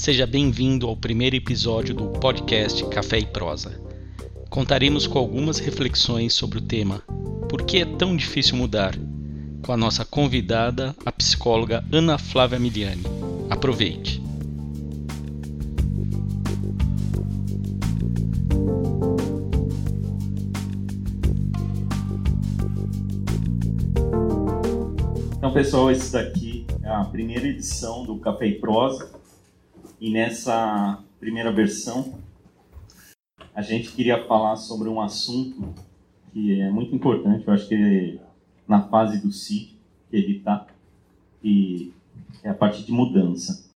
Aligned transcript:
Seja 0.00 0.26
bem-vindo 0.26 0.88
ao 0.88 0.96
primeiro 0.96 1.36
episódio 1.36 1.94
do 1.94 2.06
podcast 2.06 2.82
Café 2.86 3.18
e 3.18 3.26
Prosa. 3.26 3.78
Contaremos 4.48 5.06
com 5.06 5.18
algumas 5.18 5.58
reflexões 5.58 6.32
sobre 6.32 6.56
o 6.56 6.62
tema 6.62 7.02
Por 7.50 7.64
que 7.66 7.82
é 7.82 7.84
tão 7.84 8.16
difícil 8.16 8.56
mudar? 8.56 8.94
com 9.62 9.70
a 9.70 9.76
nossa 9.76 10.02
convidada, 10.02 10.96
a 11.04 11.12
psicóloga 11.12 11.84
Ana 11.92 12.16
Flávia 12.16 12.58
Miliani. 12.58 13.02
Aproveite! 13.50 14.22
Então, 25.36 25.52
pessoal, 25.52 25.90
esse 25.90 26.10
daqui 26.10 26.66
é 26.82 26.88
a 26.88 27.04
primeira 27.04 27.46
edição 27.46 28.06
do 28.06 28.16
Café 28.16 28.46
e 28.46 28.54
Prosa. 28.54 29.19
E 30.00 30.10
nessa 30.10 31.04
primeira 31.18 31.52
versão, 31.52 32.14
a 33.54 33.60
gente 33.60 33.92
queria 33.92 34.26
falar 34.26 34.56
sobre 34.56 34.88
um 34.88 34.98
assunto 34.98 35.74
que 36.32 36.58
é 36.58 36.70
muito 36.70 36.94
importante. 36.94 37.46
Eu 37.46 37.52
acho 37.52 37.68
que 37.68 38.18
na 38.66 38.88
fase 38.88 39.20
do 39.20 39.30
si 39.30 39.76
que 40.08 40.16
ele 40.16 40.38
está, 40.38 40.66
e 41.44 41.92
é 42.42 42.48
a 42.48 42.54
parte 42.54 42.82
de 42.82 42.90
mudança. 42.90 43.68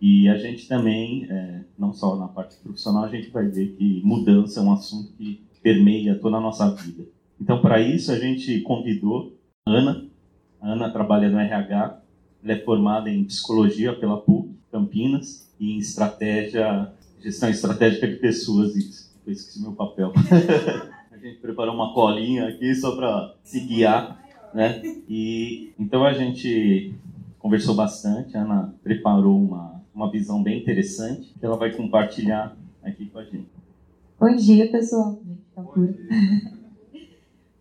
E 0.00 0.26
a 0.30 0.38
gente 0.38 0.66
também, 0.66 1.26
é, 1.28 1.60
não 1.78 1.92
só 1.92 2.16
na 2.16 2.28
parte 2.28 2.56
profissional, 2.56 3.04
a 3.04 3.08
gente 3.08 3.28
vai 3.28 3.46
ver 3.46 3.76
que 3.76 4.00
mudança 4.02 4.60
é 4.60 4.62
um 4.62 4.72
assunto 4.72 5.12
que 5.12 5.42
permeia 5.62 6.18
toda 6.18 6.38
a 6.38 6.40
nossa 6.40 6.70
vida. 6.74 7.04
Então, 7.38 7.60
para 7.60 7.80
isso, 7.80 8.10
a 8.10 8.18
gente 8.18 8.60
convidou 8.62 9.36
a 9.66 9.72
Ana. 9.72 10.06
A 10.58 10.72
Ana 10.72 10.90
trabalha 10.90 11.28
no 11.28 11.38
RH, 11.38 12.00
ela 12.42 12.52
é 12.52 12.64
formada 12.64 13.10
em 13.10 13.24
psicologia 13.24 13.94
pela 13.94 14.16
PUC 14.16 14.45
Campinas 14.76 15.48
em 15.60 15.78
estratégia, 15.78 16.92
gestão 17.22 17.48
estratégica 17.48 18.06
de 18.06 18.16
pessoas. 18.16 18.76
Isso, 18.76 19.10
eu 19.26 19.32
esqueci 19.32 19.62
meu 19.62 19.72
papel. 19.72 20.12
a 21.10 21.16
gente 21.16 21.38
preparou 21.38 21.74
uma 21.74 21.94
colinha 21.94 22.48
aqui 22.48 22.74
só 22.74 22.94
para 22.94 23.34
se 23.42 23.60
guiar 23.60 24.26
né? 24.56 24.80
E 25.06 25.72
então 25.78 26.02
a 26.02 26.14
gente 26.14 26.94
conversou 27.38 27.74
bastante, 27.74 28.36
a 28.36 28.42
Ana 28.42 28.74
preparou 28.82 29.38
uma, 29.38 29.82
uma 29.94 30.10
visão 30.10 30.42
bem 30.42 30.58
interessante 30.58 31.34
que 31.38 31.44
ela 31.44 31.58
vai 31.58 31.72
compartilhar 31.72 32.56
aqui 32.82 33.04
com 33.06 33.18
a 33.18 33.24
gente. 33.24 33.48
Bom 34.18 34.34
dia, 34.34 34.70
pessoal. 34.70 35.20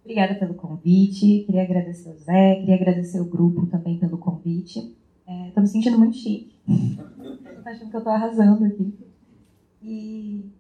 Obrigada 0.04 0.36
pelo 0.36 0.54
convite. 0.54 1.44
Queria 1.46 1.64
agradecer 1.64 2.10
o 2.10 2.18
Zé, 2.18 2.56
queria 2.56 2.76
agradecer 2.76 3.20
o 3.20 3.26
grupo 3.26 3.66
também 3.66 3.98
pelo 3.98 4.18
convite. 4.18 4.96
Estou 5.28 5.58
é, 5.58 5.62
me 5.62 5.68
sentindo 5.68 5.98
muito 5.98 6.16
chique. 6.16 6.56
Estou 6.68 7.72
achando 7.72 7.90
que 7.90 7.96
eu 7.96 8.00
estou 8.00 8.14
arrasando 8.14 8.66
aqui. 8.66 8.94
E 9.82 10.52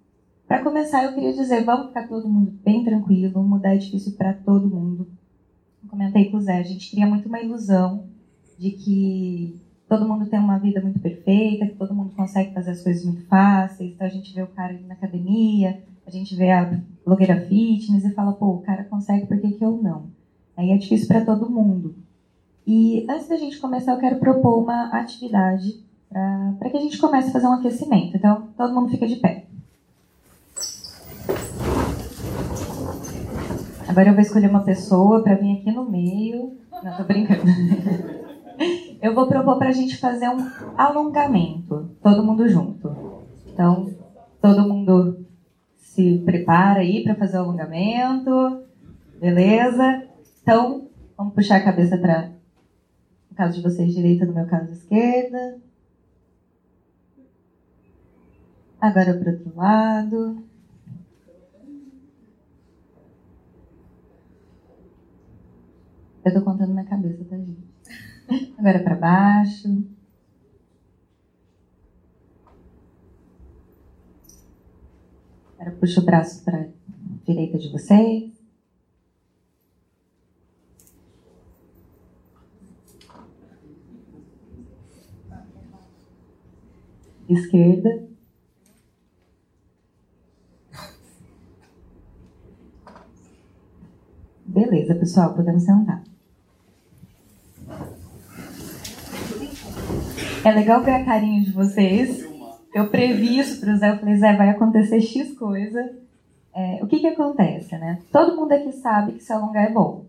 para 0.47 0.63
começar, 0.63 1.03
eu 1.03 1.13
queria 1.13 1.33
dizer, 1.33 1.63
vamos 1.63 1.87
ficar 1.87 2.07
todo 2.07 2.27
mundo 2.27 2.51
bem 2.63 2.83
tranquilo, 2.83 3.43
mudar 3.43 3.75
é 3.75 3.77
difícil 3.77 4.13
para 4.13 4.33
todo 4.33 4.67
mundo 4.67 5.07
comentei 5.95 6.29
com 6.29 6.37
o 6.37 6.41
Zé, 6.41 6.59
a 6.59 6.63
gente 6.63 6.91
cria 6.91 7.07
muito 7.07 7.29
uma 7.29 7.41
ilusão 7.41 8.07
de 8.59 8.71
que 8.71 9.61
todo 9.87 10.07
mundo 10.07 10.25
tem 10.25 10.39
uma 10.39 10.57
vida 10.57 10.81
muito 10.81 10.99
perfeita, 10.99 11.67
que 11.67 11.75
todo 11.75 11.95
mundo 11.95 12.13
consegue 12.15 12.53
fazer 12.53 12.71
as 12.71 12.83
coisas 12.83 13.05
muito 13.05 13.25
fáceis. 13.27 13.93
Então 13.93 14.05
a 14.05 14.09
gente 14.09 14.33
vê 14.33 14.41
o 14.41 14.47
cara 14.47 14.73
ali 14.73 14.83
na 14.83 14.93
academia, 14.93 15.81
a 16.05 16.11
gente 16.11 16.35
vê 16.35 16.51
a 16.51 16.81
blogueira 17.05 17.39
fitness 17.47 18.03
e 18.03 18.13
fala, 18.13 18.33
pô, 18.33 18.47
o 18.47 18.61
cara 18.61 18.83
consegue, 18.83 19.25
por 19.25 19.39
que, 19.39 19.53
que 19.53 19.63
eu 19.63 19.81
não? 19.81 20.07
Aí 20.57 20.71
é 20.71 20.77
difícil 20.77 21.07
para 21.07 21.25
todo 21.25 21.49
mundo. 21.49 21.95
E 22.67 23.05
antes 23.09 23.27
da 23.27 23.35
gente 23.35 23.59
começar, 23.59 23.93
eu 23.93 23.99
quero 23.99 24.17
propor 24.17 24.63
uma 24.63 24.87
atividade 24.89 25.83
para 26.57 26.69
que 26.69 26.77
a 26.77 26.81
gente 26.81 26.97
comece 26.97 27.29
a 27.29 27.33
fazer 27.33 27.47
um 27.47 27.53
aquecimento. 27.53 28.15
Então, 28.15 28.47
todo 28.57 28.73
mundo 28.73 28.89
fica 28.89 29.05
de 29.07 29.17
pé. 29.17 29.45
Agora 33.87 34.09
eu 34.09 34.13
vou 34.13 34.21
escolher 34.21 34.49
uma 34.49 34.63
pessoa 34.63 35.23
para 35.23 35.35
vir 35.35 35.59
aqui 35.59 35.71
no 35.71 35.89
meio. 35.89 36.57
Não, 36.83 36.97
tô 36.97 37.03
brincando. 37.03 37.43
Eu 39.01 39.13
vou 39.13 39.27
propor 39.27 39.57
para 39.57 39.69
a 39.69 39.73
gente 39.73 39.97
fazer 39.97 40.27
um 40.29 40.49
alongamento, 40.77 41.91
todo 42.01 42.23
mundo 42.23 42.47
junto. 42.47 42.89
Então, 43.47 43.89
todo 44.41 44.67
mundo 44.67 45.25
se 45.75 46.23
prepara 46.25 46.79
aí 46.79 47.03
para 47.03 47.15
fazer 47.15 47.37
o 47.37 47.41
alongamento. 47.41 48.63
Beleza? 49.19 50.03
Então, 50.41 50.87
vamos 51.17 51.33
puxar 51.33 51.57
a 51.57 51.63
cabeça 51.63 51.97
para, 51.97 52.31
no 53.35 53.37
caso 53.37 53.55
de 53.57 53.61
vocês, 53.61 53.93
direita, 53.93 54.25
no 54.25 54.33
meu 54.33 54.47
caso, 54.47 54.71
esquerda. 54.71 55.59
Agora 58.79 59.13
para 59.13 59.29
o 59.29 59.33
outro 59.33 59.55
lado. 59.57 60.43
Eu 66.23 66.33
tô 66.33 66.41
contando 66.43 66.73
na 66.73 66.85
cabeça, 66.85 67.25
tá, 67.25 67.35
gente? 67.37 68.55
Agora 68.57 68.81
para 68.81 68.95
baixo. 68.95 69.83
Agora 75.59 75.75
puxa 75.77 75.99
o 75.99 76.05
braço 76.05 76.41
para 76.45 76.69
direita 77.25 77.57
de 77.57 77.69
vocês. 77.69 78.34
Esquerda. 87.27 88.05
Beleza, 94.45 94.95
pessoal, 94.95 95.33
podemos 95.33 95.63
sentar. 95.63 96.03
É 100.45 100.51
legal 100.51 100.83
ver 100.83 100.91
a 100.91 101.03
carinha 101.03 101.43
de 101.43 101.51
vocês. 101.51 102.23
Eu 102.73 102.89
previ 102.89 103.39
isso 103.39 103.59
para 103.59 103.73
o 103.73 103.77
Zé. 103.77 103.91
Eu 103.91 103.97
falei, 103.97 104.15
Zé, 104.15 104.35
vai 104.35 104.49
acontecer 104.49 105.01
X 105.01 105.33
coisa. 105.37 105.97
É, 106.53 106.83
o 106.83 106.87
que 106.87 106.99
que 106.99 107.07
acontece, 107.07 107.77
né? 107.77 107.99
Todo 108.11 108.35
mundo 108.35 108.51
aqui 108.51 108.71
sabe 108.71 109.13
que 109.13 109.23
se 109.23 109.33
alongar 109.33 109.65
é 109.65 109.73
bom. 109.73 110.05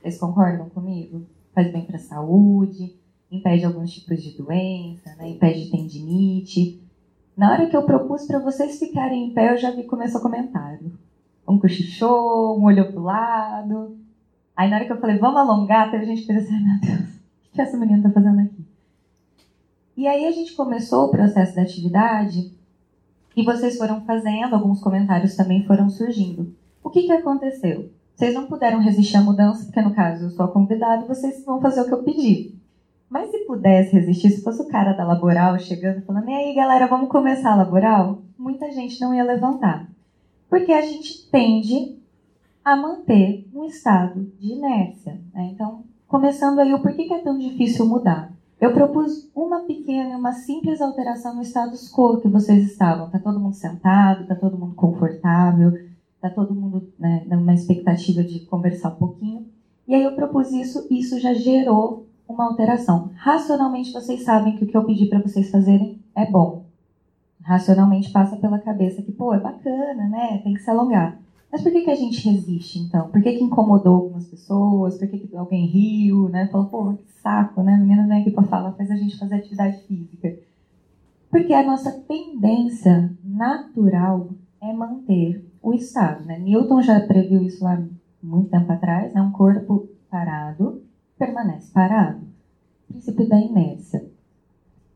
Vocês 0.00 0.18
concordam 0.18 0.68
comigo? 0.70 1.26
Faz 1.52 1.72
bem 1.72 1.84
para 1.84 1.96
a 1.96 2.00
saúde, 2.00 2.94
impede 3.30 3.64
alguns 3.64 3.92
tipos 3.92 4.22
de 4.22 4.36
doença, 4.36 5.14
né? 5.16 5.30
impede 5.30 5.70
tendinite. 5.70 6.80
Na 7.36 7.52
hora 7.52 7.66
que 7.68 7.76
eu 7.76 7.82
propus 7.82 8.26
para 8.26 8.38
vocês 8.38 8.78
ficarem 8.78 9.26
em 9.26 9.34
pé, 9.34 9.52
eu 9.52 9.58
já 9.58 9.70
vi 9.70 9.84
começou 9.84 10.20
comentário. 10.20 10.92
Um 11.46 11.58
cochichou, 11.58 12.58
um 12.58 12.64
olhou 12.64 12.86
pro 12.86 13.02
lado. 13.02 13.98
Aí 14.56 14.70
na 14.70 14.76
hora 14.76 14.84
que 14.84 14.92
eu 14.92 15.00
falei, 15.00 15.18
vamos 15.18 15.36
alongar, 15.36 15.90
teve 15.90 16.06
gente 16.06 16.22
que 16.22 16.26
fez 16.28 16.44
assim, 16.44 16.62
meu 16.62 16.80
Deus, 16.80 17.08
o 17.10 17.54
que 17.54 17.60
essa 17.60 17.76
menina 17.76 18.02
tá 18.02 18.10
fazendo 18.10 18.40
aqui? 18.40 18.64
E 19.96 20.06
aí 20.06 20.26
a 20.26 20.32
gente 20.32 20.54
começou 20.54 21.06
o 21.06 21.10
processo 21.10 21.54
da 21.54 21.62
atividade 21.62 22.52
e 23.36 23.44
vocês 23.44 23.76
foram 23.76 24.04
fazendo, 24.04 24.54
alguns 24.54 24.80
comentários 24.80 25.34
também 25.34 25.64
foram 25.66 25.90
surgindo. 25.90 26.54
O 26.82 26.90
que, 26.90 27.02
que 27.02 27.12
aconteceu? 27.12 27.90
Vocês 28.14 28.32
não 28.32 28.46
puderam 28.46 28.80
resistir 28.80 29.16
à 29.16 29.20
mudança, 29.20 29.64
porque 29.64 29.80
no 29.80 29.94
caso 29.94 30.26
eu 30.26 30.30
sou 30.30 30.44
a 30.44 30.52
convidada, 30.52 31.06
vocês 31.06 31.44
vão 31.44 31.60
fazer 31.60 31.80
o 31.80 31.86
que 31.86 31.94
eu 31.94 32.02
pedi. 32.02 32.54
Mas 33.08 33.30
se 33.30 33.38
pudesse 33.46 33.92
resistir, 33.92 34.30
se 34.30 34.42
fosse 34.42 34.62
o 34.62 34.68
cara 34.68 34.92
da 34.92 35.04
laboral 35.04 35.58
chegando 35.58 36.02
falando, 36.02 36.28
e 36.28 36.34
aí 36.34 36.54
galera, 36.54 36.86
vamos 36.86 37.08
começar 37.08 37.52
a 37.52 37.56
laboral? 37.56 38.22
Muita 38.38 38.70
gente 38.70 39.00
não 39.00 39.14
ia 39.14 39.24
levantar. 39.24 39.88
Porque 40.48 40.72
a 40.72 40.82
gente 40.82 41.28
tende 41.30 41.98
a 42.64 42.74
manter 42.74 43.46
um 43.54 43.64
estado 43.64 44.32
de 44.38 44.52
inércia. 44.52 45.20
Né? 45.34 45.50
Então, 45.52 45.84
começando 46.08 46.58
aí, 46.60 46.72
o 46.72 46.80
porquê 46.80 47.04
que 47.04 47.14
é 47.14 47.18
tão 47.18 47.38
difícil 47.38 47.86
mudar? 47.86 48.32
Eu 48.60 48.72
propus 48.72 49.30
uma 49.34 49.60
pequena 49.60 50.16
uma 50.16 50.32
simples 50.32 50.80
alteração 50.80 51.34
no 51.34 51.42
status 51.42 51.92
quo 51.92 52.20
que 52.20 52.28
vocês 52.28 52.64
estavam. 52.64 53.06
Está 53.06 53.18
todo 53.18 53.38
mundo 53.38 53.54
sentado, 53.54 54.22
está 54.22 54.34
todo 54.34 54.56
mundo 54.56 54.74
confortável, 54.74 55.72
está 56.14 56.30
todo 56.30 56.54
mundo 56.54 56.90
né, 56.98 57.26
numa 57.28 57.52
expectativa 57.52 58.24
de 58.24 58.40
conversar 58.46 58.90
um 58.90 58.96
pouquinho. 58.96 59.46
E 59.86 59.94
aí 59.94 60.02
eu 60.02 60.14
propus 60.14 60.50
isso 60.50 60.86
e 60.90 60.98
isso 60.98 61.20
já 61.20 61.34
gerou 61.34 62.06
uma 62.28 62.44
alteração. 62.44 63.10
Racionalmente 63.16 63.92
vocês 63.92 64.24
sabem 64.24 64.56
que 64.56 64.64
o 64.64 64.66
que 64.66 64.76
eu 64.76 64.84
pedi 64.84 65.06
para 65.06 65.20
vocês 65.20 65.50
fazerem 65.50 66.00
é 66.14 66.30
bom. 66.30 66.64
Racionalmente 67.42 68.10
passa 68.10 68.36
pela 68.36 68.58
cabeça 68.58 69.02
que, 69.02 69.12
pô, 69.12 69.34
é 69.34 69.40
bacana, 69.40 70.08
né? 70.08 70.38
Tem 70.42 70.54
que 70.54 70.60
se 70.60 70.70
alongar. 70.70 71.20
Mas 71.52 71.62
por 71.62 71.70
que, 71.70 71.82
que 71.82 71.90
a 71.90 71.94
gente 71.94 72.28
resiste, 72.28 72.78
então? 72.78 73.08
Por 73.10 73.22
que, 73.22 73.32
que 73.32 73.44
incomodou 73.44 73.96
algumas 73.96 74.26
pessoas? 74.26 74.96
Por 74.96 75.06
que, 75.06 75.18
que 75.18 75.36
alguém 75.36 75.66
riu, 75.66 76.28
né? 76.28 76.48
Falou, 76.48 76.66
pô, 76.66 76.94
que 76.94 77.12
saco, 77.20 77.62
né? 77.62 77.74
A 77.74 77.78
menina 77.78 78.06
vem 78.06 78.22
aqui 78.22 78.30
para 78.30 78.44
falar, 78.44 78.72
faz 78.72 78.90
a 78.90 78.96
gente 78.96 79.18
fazer 79.18 79.36
atividade 79.36 79.78
física. 79.86 80.36
Porque 81.30 81.52
a 81.52 81.64
nossa 81.64 81.92
tendência 81.92 83.12
natural 83.22 84.30
é 84.60 84.72
manter 84.72 85.44
o 85.62 85.74
estado, 85.74 86.24
né? 86.24 86.38
Newton 86.38 86.80
já 86.80 86.98
previu 87.00 87.42
isso 87.42 87.62
lá 87.62 87.80
muito 88.22 88.50
tempo 88.50 88.72
atrás, 88.72 89.12
né? 89.12 89.20
Um 89.20 89.32
corpo 89.32 89.88
parado 90.10 90.83
permanece 91.24 91.72
parado. 91.72 92.26
Princípio 92.88 93.28
da 93.28 93.38
inércia. 93.38 94.10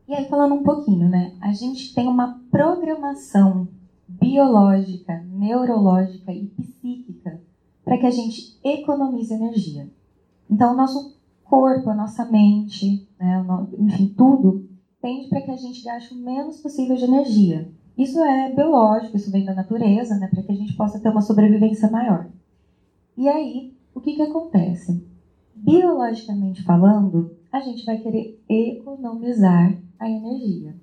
E 0.07 0.15
aí, 0.15 0.29
falando 0.29 0.55
um 0.55 0.63
pouquinho, 0.63 1.09
né? 1.09 1.37
A 1.41 1.53
gente 1.53 1.95
tem 1.95 2.09
uma 2.09 2.41
programação 2.51 3.69
biológica, 4.07 5.23
neurológica 5.25 6.33
e 6.33 6.47
psíquica 6.47 7.41
para 7.85 7.99
que 7.99 8.07
a 8.07 8.11
gente 8.11 8.59
economize 8.65 9.33
energia. 9.33 9.91
Então, 10.51 10.73
o 10.73 10.77
nosso 10.77 11.19
corpo, 11.45 11.91
a 11.91 11.95
nossa 11.95 12.25
mente, 12.27 13.09
né, 13.19 13.45
enfim, 13.79 14.15
tudo 14.17 14.69
tende 15.01 15.29
para 15.29 15.41
que 15.41 15.51
a 15.51 15.57
gente 15.57 15.83
gaste 15.83 16.15
o 16.15 16.19
menos 16.19 16.61
possível 16.61 16.97
de 16.97 17.05
energia. 17.05 17.71
Isso 17.97 18.19
é 18.23 18.55
biológico, 18.55 19.17
isso 19.17 19.31
vem 19.31 19.45
da 19.45 19.55
natureza, 19.55 20.17
né, 20.17 20.29
para 20.29 20.43
que 20.43 20.53
a 20.53 20.55
gente 20.55 20.75
possa 20.75 21.01
ter 21.01 21.09
uma 21.09 21.23
sobrevivência 21.23 21.91
maior. 21.91 22.29
E 23.17 23.29
aí, 23.29 23.75
o 23.95 24.01
que, 24.01 24.15
que 24.15 24.23
acontece? 24.23 25.08
Biologicamente 25.65 26.63
falando, 26.63 27.37
a 27.53 27.61
gente 27.61 27.85
vai 27.85 27.99
querer 27.99 28.41
economizar 28.49 29.75
a 29.99 30.09
energia. 30.09 30.75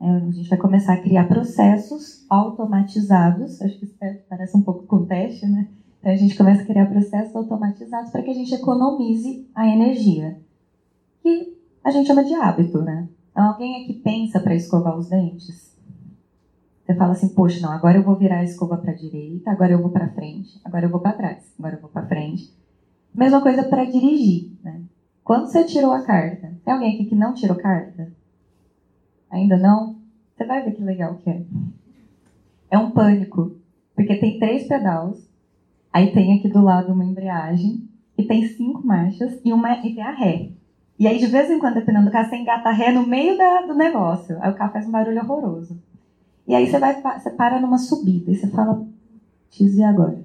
É, 0.00 0.08
a 0.08 0.30
gente 0.30 0.48
vai 0.48 0.58
começar 0.58 0.94
a 0.94 1.00
criar 1.00 1.28
processos 1.28 2.26
automatizados, 2.28 3.60
acho 3.62 3.78
que 3.78 3.84
isso 3.84 3.96
parece 4.28 4.56
um 4.56 4.62
pouco 4.62 4.84
com 4.84 5.04
teste, 5.04 5.46
né? 5.46 5.68
Então 6.00 6.12
a 6.12 6.16
gente 6.16 6.36
começa 6.36 6.62
a 6.62 6.66
criar 6.66 6.86
processos 6.86 7.36
automatizados 7.36 8.10
para 8.10 8.22
que 8.22 8.30
a 8.30 8.34
gente 8.34 8.52
economize 8.52 9.48
a 9.54 9.68
energia, 9.68 10.40
que 11.22 11.56
a 11.84 11.90
gente 11.90 12.06
chama 12.06 12.24
de 12.24 12.34
hábito, 12.34 12.82
né? 12.82 13.08
Então, 13.30 13.44
alguém 13.44 13.82
aqui 13.82 13.94
pensa 13.94 14.40
para 14.40 14.54
escovar 14.54 14.98
os 14.98 15.08
dentes? 15.08 15.72
Você 16.84 16.94
fala 16.94 17.12
assim, 17.12 17.28
poxa, 17.28 17.60
não, 17.60 17.70
agora 17.70 17.96
eu 17.96 18.02
vou 18.02 18.16
virar 18.16 18.38
a 18.38 18.44
escova 18.44 18.76
para 18.76 18.90
a 18.90 18.96
direita, 18.96 19.50
agora 19.50 19.72
eu 19.72 19.80
vou 19.80 19.90
para 19.90 20.10
frente, 20.10 20.60
agora 20.64 20.86
eu 20.86 20.90
vou 20.90 21.00
para 21.00 21.12
trás, 21.12 21.54
agora 21.58 21.76
eu 21.76 21.80
vou 21.80 21.88
para 21.88 22.06
frente. 22.06 22.52
Mesma 23.14 23.40
coisa 23.40 23.62
para 23.64 23.84
dirigir, 23.84 24.50
né? 24.62 24.80
Quando 25.22 25.46
você 25.46 25.64
tirou 25.64 25.92
a 25.92 26.02
carta, 26.02 26.52
tem 26.64 26.74
alguém 26.74 26.94
aqui 26.94 27.06
que 27.06 27.14
não 27.14 27.34
tirou 27.34 27.56
carta? 27.56 28.12
Ainda 29.30 29.56
não? 29.56 29.96
Você 30.34 30.44
vai 30.44 30.64
ver 30.64 30.72
que 30.72 30.82
legal 30.82 31.16
que 31.16 31.30
é. 31.30 31.42
É 32.70 32.78
um 32.78 32.90
pânico, 32.90 33.56
porque 33.94 34.16
tem 34.16 34.38
três 34.38 34.66
pedais, 34.66 35.28
aí 35.92 36.12
tem 36.12 36.38
aqui 36.38 36.48
do 36.48 36.62
lado 36.62 36.92
uma 36.92 37.04
embreagem, 37.04 37.86
e 38.16 38.24
tem 38.24 38.46
cinco 38.46 38.86
marchas 38.86 39.40
e, 39.44 39.52
uma, 39.52 39.78
e 39.86 39.94
tem 39.94 40.02
a 40.02 40.12
ré. 40.12 40.50
E 40.98 41.06
aí, 41.06 41.18
de 41.18 41.26
vez 41.26 41.50
em 41.50 41.58
quando, 41.58 41.74
dependendo 41.74 42.06
do 42.06 42.12
carro, 42.12 42.28
você 42.28 42.36
engata 42.36 42.68
a 42.68 42.72
ré 42.72 42.92
no 42.92 43.06
meio 43.06 43.36
da, 43.36 43.62
do 43.62 43.74
negócio. 43.74 44.36
Aí 44.40 44.50
o 44.50 44.54
carro 44.54 44.72
faz 44.72 44.86
um 44.86 44.90
barulho 44.90 45.20
horroroso. 45.20 45.80
E 46.46 46.54
aí 46.54 46.66
você, 46.66 46.78
vai, 46.78 47.00
você 47.00 47.30
para 47.30 47.60
numa 47.60 47.78
subida 47.78 48.30
e 48.30 48.36
você 48.36 48.48
fala, 48.48 48.86
X 49.50 49.76
e 49.76 49.82
agora? 49.82 50.22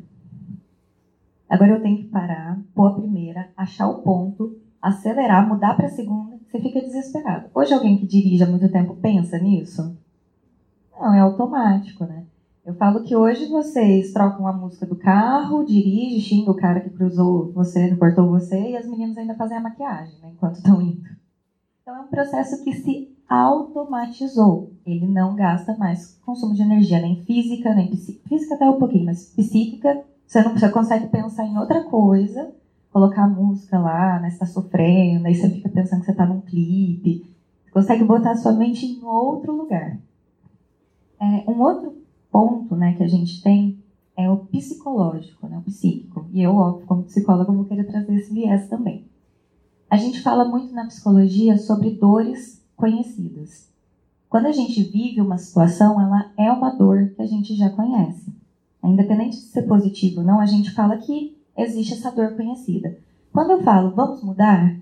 Agora 1.49 1.71
eu 1.71 1.81
tenho 1.81 1.97
que 1.97 2.09
parar, 2.09 2.59
pôr 2.75 2.87
a 2.87 2.93
primeira, 2.93 3.49
achar 3.55 3.87
o 3.87 4.01
ponto, 4.01 4.57
acelerar, 4.81 5.47
mudar 5.47 5.75
para 5.75 5.87
a 5.87 5.89
segunda, 5.89 6.37
você 6.45 6.59
fica 6.59 6.81
desesperado. 6.81 7.49
Hoje 7.53 7.73
alguém 7.73 7.97
que 7.97 8.05
dirige 8.05 8.43
há 8.43 8.47
muito 8.47 8.69
tempo 8.69 8.95
pensa 8.95 9.37
nisso? 9.37 9.97
Não, 10.99 11.13
é 11.13 11.19
automático, 11.19 12.05
né? 12.05 12.25
Eu 12.65 12.73
falo 12.73 13.03
que 13.03 13.15
hoje 13.15 13.47
vocês 13.47 14.11
trocam 14.11 14.45
a 14.45 14.51
música 14.51 14.85
do 14.85 14.97
carro, 14.97 15.63
dirige, 15.63 16.19
xinga 16.19 16.51
o 16.51 16.55
cara 16.55 16.81
que 16.81 16.89
cruzou 16.89 17.49
você, 17.53 17.95
cortou 17.95 18.27
você, 18.27 18.71
e 18.71 18.75
as 18.75 18.85
meninas 18.85 19.17
ainda 19.17 19.35
fazem 19.35 19.55
a 19.55 19.61
maquiagem, 19.61 20.19
né, 20.21 20.31
enquanto 20.33 20.55
estão 20.55 20.81
indo. 20.81 21.01
Então 21.81 21.95
é 21.95 22.01
um 22.01 22.07
processo 22.07 22.61
que 22.65 22.73
se 22.73 23.15
automatizou. 23.29 24.73
Ele 24.85 25.07
não 25.07 25.33
gasta 25.33 25.77
mais 25.77 26.19
consumo 26.25 26.53
de 26.53 26.61
energia, 26.61 26.99
nem 26.99 27.23
física, 27.23 27.73
nem 27.73 27.89
psíquica. 27.89 28.27
Física 28.27 28.55
até 28.55 28.69
um 28.69 28.77
pouquinho, 28.77 29.05
mas 29.05 29.33
psíquica, 29.33 30.03
você 30.27 30.43
não 30.43 30.53
você 30.53 30.69
consegue 30.69 31.07
pensar 31.07 31.45
em 31.45 31.57
outra 31.57 31.85
coisa, 31.85 32.53
colocar 32.91 33.23
a 33.23 33.29
música 33.29 33.79
lá, 33.79 34.19
né, 34.19 34.29
você 34.29 34.33
está 34.33 34.45
sofrendo, 34.45 35.25
aí 35.25 35.33
você 35.33 35.49
fica 35.49 35.69
pensando 35.69 36.01
que 36.01 36.05
você 36.05 36.11
está 36.11 36.25
num 36.25 36.41
clipe. 36.41 37.25
Você 37.63 37.71
consegue 37.71 38.03
botar 38.03 38.31
a 38.31 38.35
sua 38.35 38.51
mente 38.51 38.85
em 38.85 39.03
outro 39.05 39.55
lugar. 39.55 39.97
É, 41.19 41.49
um 41.49 41.61
outro 41.61 41.95
ponto 42.29 42.75
né, 42.75 42.93
que 42.93 43.03
a 43.03 43.07
gente 43.07 43.41
tem 43.41 43.81
é 44.17 44.29
o 44.29 44.37
psicológico, 44.37 45.47
né, 45.47 45.57
o 45.59 45.61
psíquico. 45.61 46.27
E 46.33 46.41
eu, 46.41 46.55
óbvio, 46.55 46.85
como 46.85 47.03
psicóloga, 47.03 47.51
vou 47.51 47.65
querer 47.65 47.85
trazer 47.85 48.13
esse 48.15 48.33
viés 48.33 48.67
também. 48.67 49.05
A 49.89 49.95
gente 49.95 50.21
fala 50.21 50.43
muito 50.43 50.73
na 50.73 50.85
psicologia 50.87 51.57
sobre 51.57 51.91
dores 51.91 52.61
conhecidas. 52.75 53.71
Quando 54.27 54.47
a 54.47 54.51
gente 54.51 54.83
vive 54.83 55.21
uma 55.21 55.37
situação, 55.37 56.01
ela 56.01 56.33
é 56.37 56.51
uma 56.51 56.71
dor 56.71 57.13
que 57.15 57.21
a 57.21 57.25
gente 57.25 57.55
já 57.55 57.69
conhece. 57.69 58.35
Independente 58.87 59.37
de 59.37 59.47
ser 59.47 59.63
positivo 59.63 60.21
ou 60.21 60.25
não, 60.25 60.39
a 60.39 60.45
gente 60.45 60.71
fala 60.71 60.97
que 60.97 61.37
existe 61.57 61.93
essa 61.93 62.09
dor 62.09 62.35
conhecida. 62.35 62.97
Quando 63.33 63.51
eu 63.51 63.63
falo 63.63 63.93
vamos 63.93 64.23
mudar, 64.23 64.79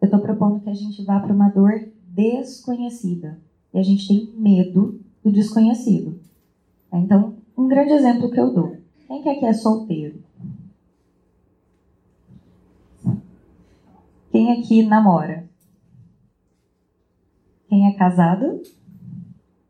eu 0.00 0.06
estou 0.06 0.20
propondo 0.20 0.60
que 0.60 0.70
a 0.70 0.74
gente 0.74 1.04
vá 1.04 1.20
para 1.20 1.34
uma 1.34 1.50
dor 1.50 1.88
desconhecida. 2.06 3.38
E 3.72 3.78
a 3.78 3.82
gente 3.82 4.08
tem 4.08 4.32
medo 4.36 5.00
do 5.22 5.30
desconhecido. 5.30 6.18
Então, 6.92 7.36
um 7.56 7.68
grande 7.68 7.92
exemplo 7.92 8.30
que 8.30 8.40
eu 8.40 8.52
dou. 8.52 8.76
Quem 9.06 9.22
que 9.22 9.28
aqui 9.28 9.44
é 9.44 9.52
solteiro? 9.52 10.22
Quem 14.30 14.50
aqui 14.50 14.82
namora? 14.82 15.48
Quem 17.68 17.86
é 17.86 17.92
casado? 17.92 18.62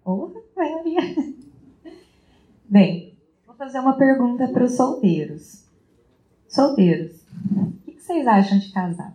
Porra, 0.05 0.40
maioria. 0.56 1.00
Bem, 2.69 3.11
vou 3.11 3.11
fazer 3.62 3.78
uma 3.78 3.96
pergunta 3.96 4.48
para 4.48 4.64
os 4.64 4.74
solteiros. 4.74 5.62
Solteiros, 6.48 7.12
o 7.86 7.92
que 7.92 8.00
vocês 8.00 8.26
acham 8.26 8.58
de 8.58 8.72
casar? 8.72 9.14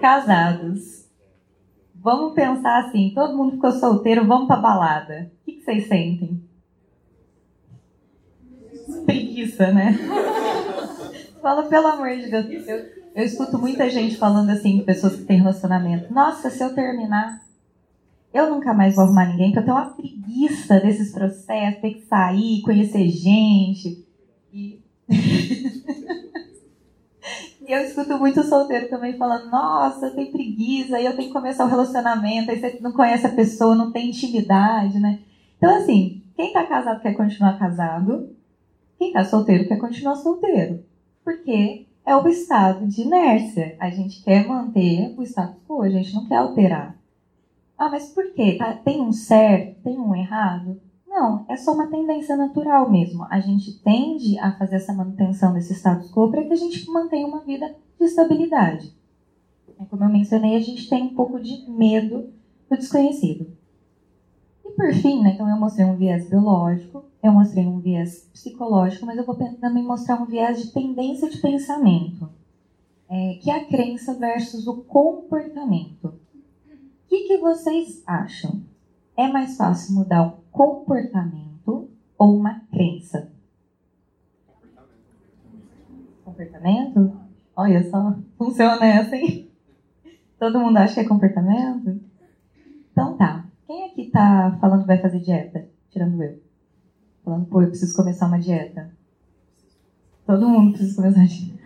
Casados. 0.00 1.04
Vamos 1.94 2.34
pensar 2.34 2.86
assim, 2.86 3.12
todo 3.14 3.36
mundo 3.36 3.52
ficou 3.52 3.70
solteiro, 3.70 4.26
vamos 4.26 4.48
pra 4.48 4.56
balada. 4.56 5.30
O 5.42 5.44
que, 5.44 5.62
vocês 5.62 5.86
sentem? 5.86 6.43
Preguiça, 9.04 9.72
né? 9.72 9.98
Fala, 11.40 11.64
pelo 11.64 11.86
amor 11.86 12.16
de 12.16 12.30
Deus. 12.30 12.46
Eu, 12.66 12.78
eu 13.14 13.24
escuto 13.24 13.58
muita 13.58 13.88
gente 13.90 14.16
falando 14.16 14.50
assim, 14.50 14.82
pessoas 14.84 15.16
que 15.16 15.24
têm 15.24 15.38
relacionamento. 15.38 16.12
Nossa, 16.12 16.50
se 16.50 16.62
eu 16.62 16.74
terminar, 16.74 17.40
eu 18.32 18.50
nunca 18.50 18.74
mais 18.74 18.96
vou 18.96 19.04
arrumar 19.04 19.26
ninguém, 19.26 19.52
porque 19.52 19.60
eu 19.60 19.64
tenho 19.64 19.76
uma 19.76 19.90
preguiça 19.90 20.80
desses 20.80 21.12
processos, 21.12 21.80
ter 21.80 21.94
que 21.94 22.06
sair, 22.06 22.62
conhecer 22.62 23.08
gente. 23.08 24.04
E... 24.52 24.80
e 25.08 25.84
eu 27.72 27.80
escuto 27.82 28.18
muito 28.18 28.42
solteiro 28.42 28.88
também 28.88 29.16
falando, 29.16 29.50
nossa, 29.50 30.06
eu 30.06 30.14
tenho 30.16 30.32
preguiça, 30.32 30.98
e 30.98 31.06
eu 31.06 31.14
tenho 31.14 31.28
que 31.28 31.32
começar 31.32 31.64
o 31.64 31.68
relacionamento, 31.68 32.50
aí 32.50 32.58
você 32.58 32.76
não 32.80 32.92
conhece 32.92 33.24
a 33.24 33.32
pessoa, 33.32 33.76
não 33.76 33.92
tem 33.92 34.08
intimidade, 34.08 34.98
né? 34.98 35.20
Então, 35.56 35.76
assim, 35.76 36.24
quem 36.36 36.52
tá 36.52 36.64
casado 36.64 37.00
quer 37.00 37.14
continuar 37.14 37.56
casado, 37.56 38.33
quem 39.04 39.12
tá 39.12 39.24
solteiro 39.24 39.68
quer 39.68 39.76
continuar 39.76 40.16
solteiro. 40.16 40.82
Porque 41.22 41.86
é 42.06 42.16
o 42.16 42.26
estado 42.26 42.86
de 42.86 43.02
inércia. 43.02 43.76
A 43.78 43.90
gente 43.90 44.22
quer 44.22 44.46
manter 44.46 45.14
o 45.18 45.22
status 45.22 45.60
quo, 45.66 45.82
a 45.82 45.90
gente 45.90 46.14
não 46.14 46.26
quer 46.26 46.36
alterar. 46.36 46.96
Ah, 47.76 47.90
mas 47.90 48.08
por 48.08 48.32
quê? 48.32 48.56
Tá, 48.58 48.72
tem 48.72 49.02
um 49.02 49.12
certo, 49.12 49.82
tem 49.82 49.98
um 49.98 50.14
errado? 50.14 50.80
Não, 51.06 51.44
é 51.48 51.56
só 51.56 51.72
uma 51.72 51.88
tendência 51.88 52.36
natural 52.36 52.90
mesmo. 52.90 53.26
A 53.30 53.40
gente 53.40 53.78
tende 53.80 54.38
a 54.38 54.52
fazer 54.52 54.76
essa 54.76 54.92
manutenção 54.92 55.52
desse 55.52 55.74
status 55.74 56.10
quo 56.10 56.30
para 56.30 56.44
que 56.44 56.52
a 56.52 56.56
gente 56.56 56.88
mantenha 56.90 57.26
uma 57.26 57.40
vida 57.40 57.74
de 57.98 58.06
estabilidade. 58.06 58.92
É, 59.78 59.84
como 59.84 60.04
eu 60.04 60.08
mencionei, 60.08 60.56
a 60.56 60.60
gente 60.60 60.88
tem 60.88 61.02
um 61.02 61.14
pouco 61.14 61.40
de 61.40 61.70
medo 61.70 62.32
do 62.70 62.76
desconhecido. 62.76 63.46
Por 64.76 64.92
fim, 64.94 65.22
né, 65.22 65.32
então 65.34 65.48
eu 65.48 65.56
mostrei 65.56 65.86
um 65.86 65.96
viés 65.96 66.28
biológico, 66.28 67.04
eu 67.22 67.32
mostrei 67.32 67.66
um 67.66 67.78
viés 67.78 68.28
psicológico, 68.32 69.06
mas 69.06 69.16
eu 69.16 69.24
vou 69.24 69.36
também 69.36 69.84
mostrar 69.84 70.20
um 70.20 70.26
viés 70.26 70.62
de 70.62 70.72
tendência 70.72 71.30
de 71.30 71.38
pensamento, 71.38 72.28
é, 73.08 73.38
que 73.40 73.50
é 73.50 73.60
a 73.60 73.64
crença 73.64 74.14
versus 74.14 74.66
o 74.66 74.82
comportamento 74.82 76.14
que, 77.14 77.28
que 77.28 77.38
vocês 77.38 78.02
acham? 78.06 78.64
É 79.16 79.28
mais 79.28 79.56
fácil 79.56 79.94
mudar 79.94 80.22
um 80.22 80.32
comportamento 80.50 81.88
ou 82.18 82.36
uma 82.36 82.60
crença? 82.72 83.30
Comportamento? 86.24 87.16
Olha 87.54 87.88
só, 87.88 88.16
funciona 88.36 89.00
assim? 89.00 89.48
Todo 90.40 90.58
mundo 90.58 90.78
acha 90.78 90.94
que 90.94 91.00
é 91.00 91.08
comportamento? 91.08 92.00
Então 92.90 93.16
tá. 93.16 93.43
Quem 93.66 93.86
aqui 93.86 94.10
tá 94.10 94.56
falando 94.60 94.82
que 94.82 94.86
vai 94.86 94.98
fazer 94.98 95.20
dieta? 95.20 95.66
Tirando 95.90 96.22
eu. 96.22 96.38
Falando, 97.24 97.46
pô, 97.46 97.62
eu 97.62 97.68
preciso 97.68 97.96
começar 97.96 98.26
uma 98.26 98.38
dieta. 98.38 98.90
Todo 100.26 100.48
mundo 100.48 100.72
precisa 100.72 100.96
começar 100.96 101.22
a 101.22 101.26
dieta. 101.26 101.64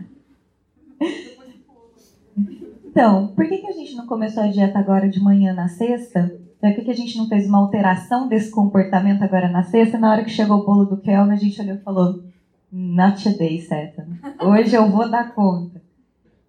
Então, 2.85 3.29
por 3.29 3.47
que, 3.49 3.59
que 3.59 3.67
a 3.67 3.73
gente 3.73 3.95
não 3.95 4.07
começou 4.07 4.43
a 4.43 4.49
dieta 4.49 4.79
agora 4.79 5.09
de 5.09 5.21
manhã 5.21 5.53
na 5.53 5.69
sexta? 5.69 6.37
Por 6.61 6.75
que, 6.75 6.83
que 6.83 6.91
a 6.91 6.97
gente 6.97 7.17
não 7.17 7.29
fez 7.29 7.47
uma 7.47 7.59
alteração 7.59 8.27
desse 8.27 8.51
comportamento 8.51 9.23
agora 9.23 9.49
na 9.49 9.63
sexta? 9.63 9.99
Na 9.99 10.11
hora 10.11 10.25
que 10.25 10.31
chegou 10.31 10.59
o 10.59 10.65
bolo 10.67 10.85
do 10.85 10.97
Kelvin, 10.97 11.33
a 11.33 11.37
gente 11.37 11.61
olhou 11.61 11.77
e 11.77 11.81
falou: 11.81 12.25
Not 12.73 13.23
today, 13.23 13.61
Seta. 13.61 14.07
Hoje 14.41 14.75
eu 14.75 14.91
vou 14.91 15.09
dar 15.09 15.33
conta. 15.33 15.78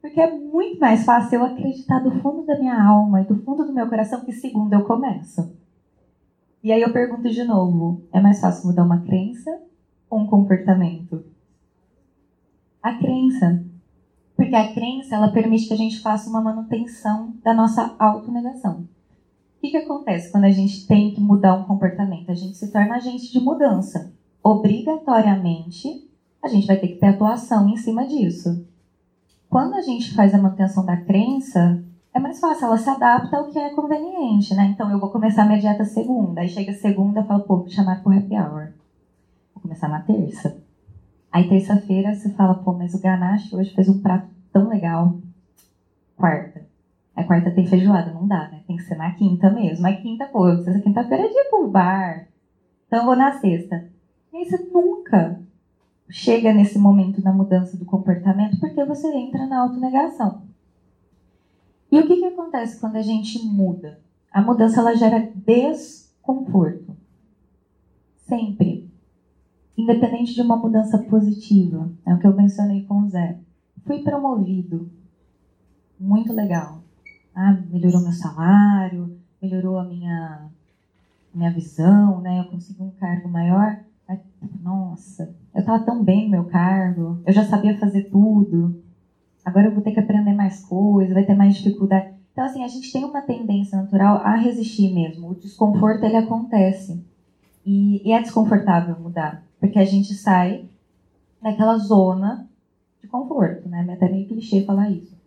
Porque 0.01 0.19
é 0.19 0.31
muito 0.31 0.79
mais 0.79 1.03
fácil 1.03 1.39
eu 1.39 1.45
acreditar 1.45 1.99
do 1.99 2.11
fundo 2.21 2.45
da 2.45 2.57
minha 2.57 2.81
alma 2.81 3.21
e 3.21 3.25
do 3.25 3.35
fundo 3.43 3.65
do 3.65 3.73
meu 3.73 3.87
coração 3.87 4.23
que 4.23 4.31
segunda 4.31 4.75
eu 4.75 4.85
começo. 4.85 5.53
E 6.63 6.71
aí 6.71 6.81
eu 6.81 6.91
pergunto 6.91 7.29
de 7.29 7.43
novo: 7.43 8.03
é 8.11 8.19
mais 8.19 8.39
fácil 8.39 8.67
mudar 8.67 8.83
uma 8.83 9.01
crença 9.01 9.61
ou 10.09 10.19
um 10.19 10.27
comportamento? 10.27 11.25
A 12.81 12.93
crença. 12.93 13.63
Porque 14.35 14.55
a 14.55 14.73
crença 14.73 15.15
ela 15.15 15.31
permite 15.31 15.67
que 15.67 15.73
a 15.73 15.77
gente 15.77 15.99
faça 15.99 16.29
uma 16.29 16.41
manutenção 16.41 17.33
da 17.43 17.53
nossa 17.53 17.93
autonegação. 17.99 18.87
O 19.57 19.61
que, 19.61 19.71
que 19.71 19.77
acontece 19.77 20.31
quando 20.31 20.45
a 20.45 20.51
gente 20.51 20.87
tem 20.87 21.13
que 21.13 21.19
mudar 21.19 21.55
um 21.55 21.65
comportamento? 21.65 22.31
A 22.31 22.33
gente 22.33 22.55
se 22.55 22.71
torna 22.71 22.95
agente 22.95 23.33
de 23.33 23.41
mudança. 23.41 24.13
Obrigatoriamente, 24.41 26.09
a 26.41 26.47
gente 26.47 26.65
vai 26.65 26.77
ter 26.77 26.87
que 26.87 26.95
ter 26.95 27.07
atuação 27.07 27.67
em 27.67 27.75
cima 27.75 28.07
disso. 28.07 28.65
Quando 29.49 29.73
a 29.73 29.81
gente 29.81 30.13
faz 30.13 30.33
a 30.33 30.37
manutenção 30.37 30.85
da 30.85 30.95
crença, 30.95 31.83
é 32.13 32.19
mais 32.19 32.39
fácil, 32.39 32.65
ela 32.65 32.77
se 32.77 32.87
adapta 32.87 33.35
ao 33.35 33.49
que 33.49 33.57
é 33.57 33.71
conveniente, 33.71 34.53
né? 34.53 34.65
Então 34.65 34.91
eu 34.91 34.99
vou 34.99 35.09
começar 35.09 35.45
minha 35.45 35.59
dieta 35.59 35.83
segunda, 35.85 36.41
aí 36.41 36.49
chega 36.49 36.71
segunda, 36.73 37.21
eu 37.21 37.25
falo, 37.25 37.43
pô, 37.43 37.57
vou 37.57 37.69
chamar 37.69 38.03
pro 38.03 38.15
happy 38.15 38.35
hour. 38.35 38.73
Vou 39.55 39.63
começar 39.63 39.87
na 39.87 40.01
terça. 40.01 40.55
Aí 41.31 41.49
terça-feira 41.49 42.13
você 42.13 42.29
fala, 42.29 42.55
pô, 42.55 42.73
mas 42.73 42.93
o 42.93 43.01
Ganache 43.01 43.55
hoje 43.55 43.73
fez 43.73 43.89
um 43.89 43.99
prato 43.99 44.27
tão 44.53 44.69
legal. 44.69 45.17
Quarta. 46.15 46.67
A 47.15 47.23
quarta 47.23 47.49
tem 47.49 47.65
feijoada, 47.65 48.13
não 48.13 48.27
dá, 48.27 48.49
né? 48.49 48.61
Tem 48.67 48.77
que 48.77 48.83
ser 48.83 48.95
na 48.95 49.11
quinta 49.13 49.49
mesmo. 49.49 49.81
Mas 49.81 49.99
quinta, 49.99 50.27
pô, 50.27 50.47
essa 50.47 50.79
quinta-feira 50.79 51.23
é 51.23 51.27
dia 51.27 51.45
pro 51.49 51.67
bar. 51.67 52.27
Então 52.85 52.99
eu 52.99 53.05
vou 53.05 53.15
na 53.15 53.39
sexta. 53.39 53.89
E 54.31 54.37
aí 54.37 54.45
você 54.45 54.57
nunca 54.71 55.39
chega 56.09 56.51
nesse 56.53 56.77
momento 56.77 57.21
da 57.21 57.31
mudança 57.31 57.77
do 57.77 57.85
comportamento 57.85 58.59
porque 58.59 58.83
você 58.83 59.07
entra 59.15 59.45
na 59.45 59.61
autonegação. 59.61 60.41
E 61.91 61.99
o 61.99 62.07
que, 62.07 62.17
que 62.17 62.25
acontece 62.25 62.79
quando 62.79 62.97
a 62.97 63.01
gente 63.01 63.43
muda? 63.45 63.99
A 64.31 64.41
mudança 64.41 64.79
ela 64.79 64.95
gera 64.95 65.31
desconforto. 65.35 66.95
Sempre. 68.27 68.89
Independente 69.75 70.33
de 70.33 70.41
uma 70.41 70.55
mudança 70.55 70.97
positiva. 70.97 71.91
É 72.05 72.13
o 72.13 72.19
que 72.19 72.27
eu 72.27 72.35
mencionei 72.35 72.83
com 72.83 73.01
o 73.01 73.09
Zé. 73.09 73.39
Fui 73.85 74.03
promovido. 74.03 74.91
Muito 75.99 76.31
legal. 76.33 76.83
Ah, 77.33 77.57
melhorou 77.71 78.01
meu 78.01 78.11
salário, 78.11 79.17
melhorou 79.41 79.79
a 79.79 79.83
minha, 79.83 80.49
minha 81.33 81.51
visão, 81.51 82.21
né? 82.21 82.41
Eu 82.41 82.51
consegui 82.51 82.83
um 82.83 82.91
cargo 82.91 83.27
maior. 83.29 83.79
Nossa, 84.61 85.35
eu 85.53 85.59
estava 85.59 85.83
tão 85.83 86.03
bem 86.03 86.25
no 86.25 86.31
meu 86.31 86.45
cargo, 86.45 87.21
eu 87.25 87.33
já 87.33 87.45
sabia 87.45 87.77
fazer 87.77 88.03
tudo. 88.03 88.81
Agora 89.43 89.67
eu 89.67 89.73
vou 89.73 89.81
ter 89.81 89.91
que 89.91 89.99
aprender 89.99 90.33
mais 90.33 90.65
coisas, 90.65 91.13
vai 91.13 91.25
ter 91.25 91.35
mais 91.35 91.55
dificuldade. 91.55 92.13
Então, 92.31 92.43
assim, 92.43 92.63
a 92.63 92.67
gente 92.67 92.91
tem 92.91 93.03
uma 93.03 93.21
tendência 93.21 93.77
natural 93.77 94.17
a 94.17 94.35
resistir 94.35 94.93
mesmo. 94.93 95.29
O 95.29 95.35
desconforto, 95.35 96.03
ele 96.03 96.17
acontece. 96.17 97.03
E, 97.65 98.07
e 98.07 98.11
é 98.11 98.21
desconfortável 98.21 98.97
mudar, 98.99 99.43
porque 99.59 99.77
a 99.77 99.85
gente 99.85 100.13
sai 100.13 100.65
daquela 101.41 101.77
zona 101.77 102.47
de 103.01 103.07
conforto, 103.07 103.67
né? 103.67 103.85
É 103.87 103.93
até 103.93 104.09
meio 104.09 104.27
clichê 104.27 104.63
falar 104.63 104.89
isso. 104.89 105.17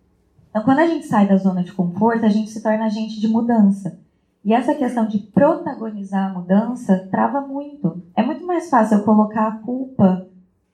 Então, 0.50 0.62
quando 0.62 0.80
a 0.80 0.86
gente 0.86 1.06
sai 1.06 1.26
da 1.26 1.36
zona 1.36 1.62
de 1.62 1.72
conforto, 1.72 2.24
a 2.24 2.28
gente 2.28 2.50
se 2.50 2.62
torna 2.62 2.84
agente 2.84 3.20
de 3.20 3.28
mudança. 3.28 3.98
E 4.44 4.52
essa 4.52 4.74
questão 4.74 5.06
de 5.06 5.18
protagonizar 5.18 6.30
a 6.30 6.34
mudança 6.34 7.08
trava 7.10 7.40
muito. 7.40 8.02
É 8.16 8.22
muito 8.22 8.44
mais 8.44 8.68
fácil 8.68 8.98
eu 8.98 9.04
colocar 9.04 9.46
a 9.46 9.56
culpa 9.58 10.26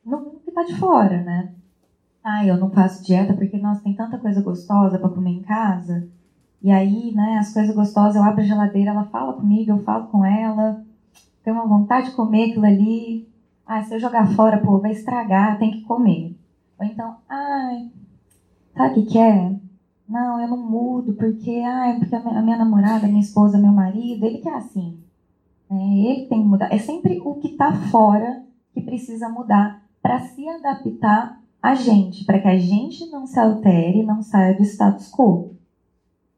no 0.04 0.40
que 0.40 0.48
está 0.48 0.62
de 0.62 0.74
fora, 0.76 1.22
né? 1.22 1.52
Ah, 2.24 2.44
eu 2.44 2.56
não 2.56 2.70
faço 2.70 3.04
dieta 3.04 3.34
porque, 3.34 3.58
nossa, 3.58 3.82
tem 3.82 3.94
tanta 3.94 4.18
coisa 4.18 4.42
gostosa 4.42 4.98
para 4.98 5.08
comer 5.08 5.30
em 5.30 5.42
casa. 5.42 6.08
E 6.62 6.70
aí, 6.70 7.12
né, 7.14 7.38
as 7.38 7.52
coisas 7.52 7.74
gostosas, 7.74 8.16
eu 8.16 8.22
abro 8.22 8.40
a 8.40 8.44
geladeira, 8.44 8.90
ela 8.90 9.04
fala 9.04 9.34
comigo, 9.34 9.70
eu 9.70 9.78
falo 9.84 10.08
com 10.08 10.24
ela. 10.24 10.84
Tenho 11.44 11.56
uma 11.56 11.66
vontade 11.66 12.10
de 12.10 12.16
comer 12.16 12.50
aquilo 12.50 12.66
ali. 12.66 13.28
Ah, 13.66 13.82
se 13.82 13.94
eu 13.94 14.00
jogar 14.00 14.26
fora, 14.34 14.58
pô, 14.58 14.78
vai 14.78 14.92
estragar, 14.92 15.58
tem 15.58 15.70
que 15.70 15.82
comer. 15.82 16.36
Ou 16.78 16.86
então, 16.86 17.16
ai, 17.28 17.90
sabe 18.74 18.90
o 18.90 18.94
que, 18.94 19.12
que 19.12 19.18
é? 19.18 19.54
Não, 20.08 20.40
eu 20.40 20.48
não 20.48 20.56
mudo 20.56 21.12
porque, 21.12 21.62
ah, 21.66 21.94
porque 21.98 22.14
a 22.14 22.42
minha 22.42 22.56
namorada, 22.56 23.06
minha 23.06 23.20
esposa, 23.20 23.58
meu 23.58 23.72
marido, 23.72 24.24
ele 24.24 24.38
que 24.38 24.48
é 24.48 24.54
assim. 24.54 24.98
É, 25.70 25.74
ele 25.74 26.26
tem 26.26 26.42
que 26.42 26.48
mudar. 26.48 26.72
É 26.72 26.78
sempre 26.78 27.20
o 27.22 27.34
que 27.34 27.48
está 27.48 27.72
fora 27.90 28.42
que 28.72 28.80
precisa 28.80 29.28
mudar 29.28 29.82
para 30.00 30.20
se 30.20 30.48
adaptar 30.48 31.38
a 31.62 31.74
gente, 31.74 32.24
para 32.24 32.38
que 32.38 32.48
a 32.48 32.56
gente 32.56 33.10
não 33.10 33.26
se 33.26 33.38
altere, 33.38 34.02
não 34.02 34.22
saia 34.22 34.56
do 34.56 34.62
status 34.62 35.10
quo. 35.10 35.56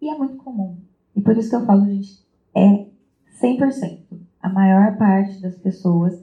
E 0.00 0.08
é 0.08 0.16
muito 0.16 0.36
comum. 0.36 0.76
E 1.14 1.20
por 1.20 1.36
isso 1.36 1.50
que 1.50 1.56
eu 1.56 1.66
falo, 1.66 1.84
gente, 1.84 2.24
é 2.54 2.86
100%. 3.40 4.00
A 4.42 4.48
maior 4.48 4.96
parte 4.96 5.40
das 5.40 5.56
pessoas 5.56 6.20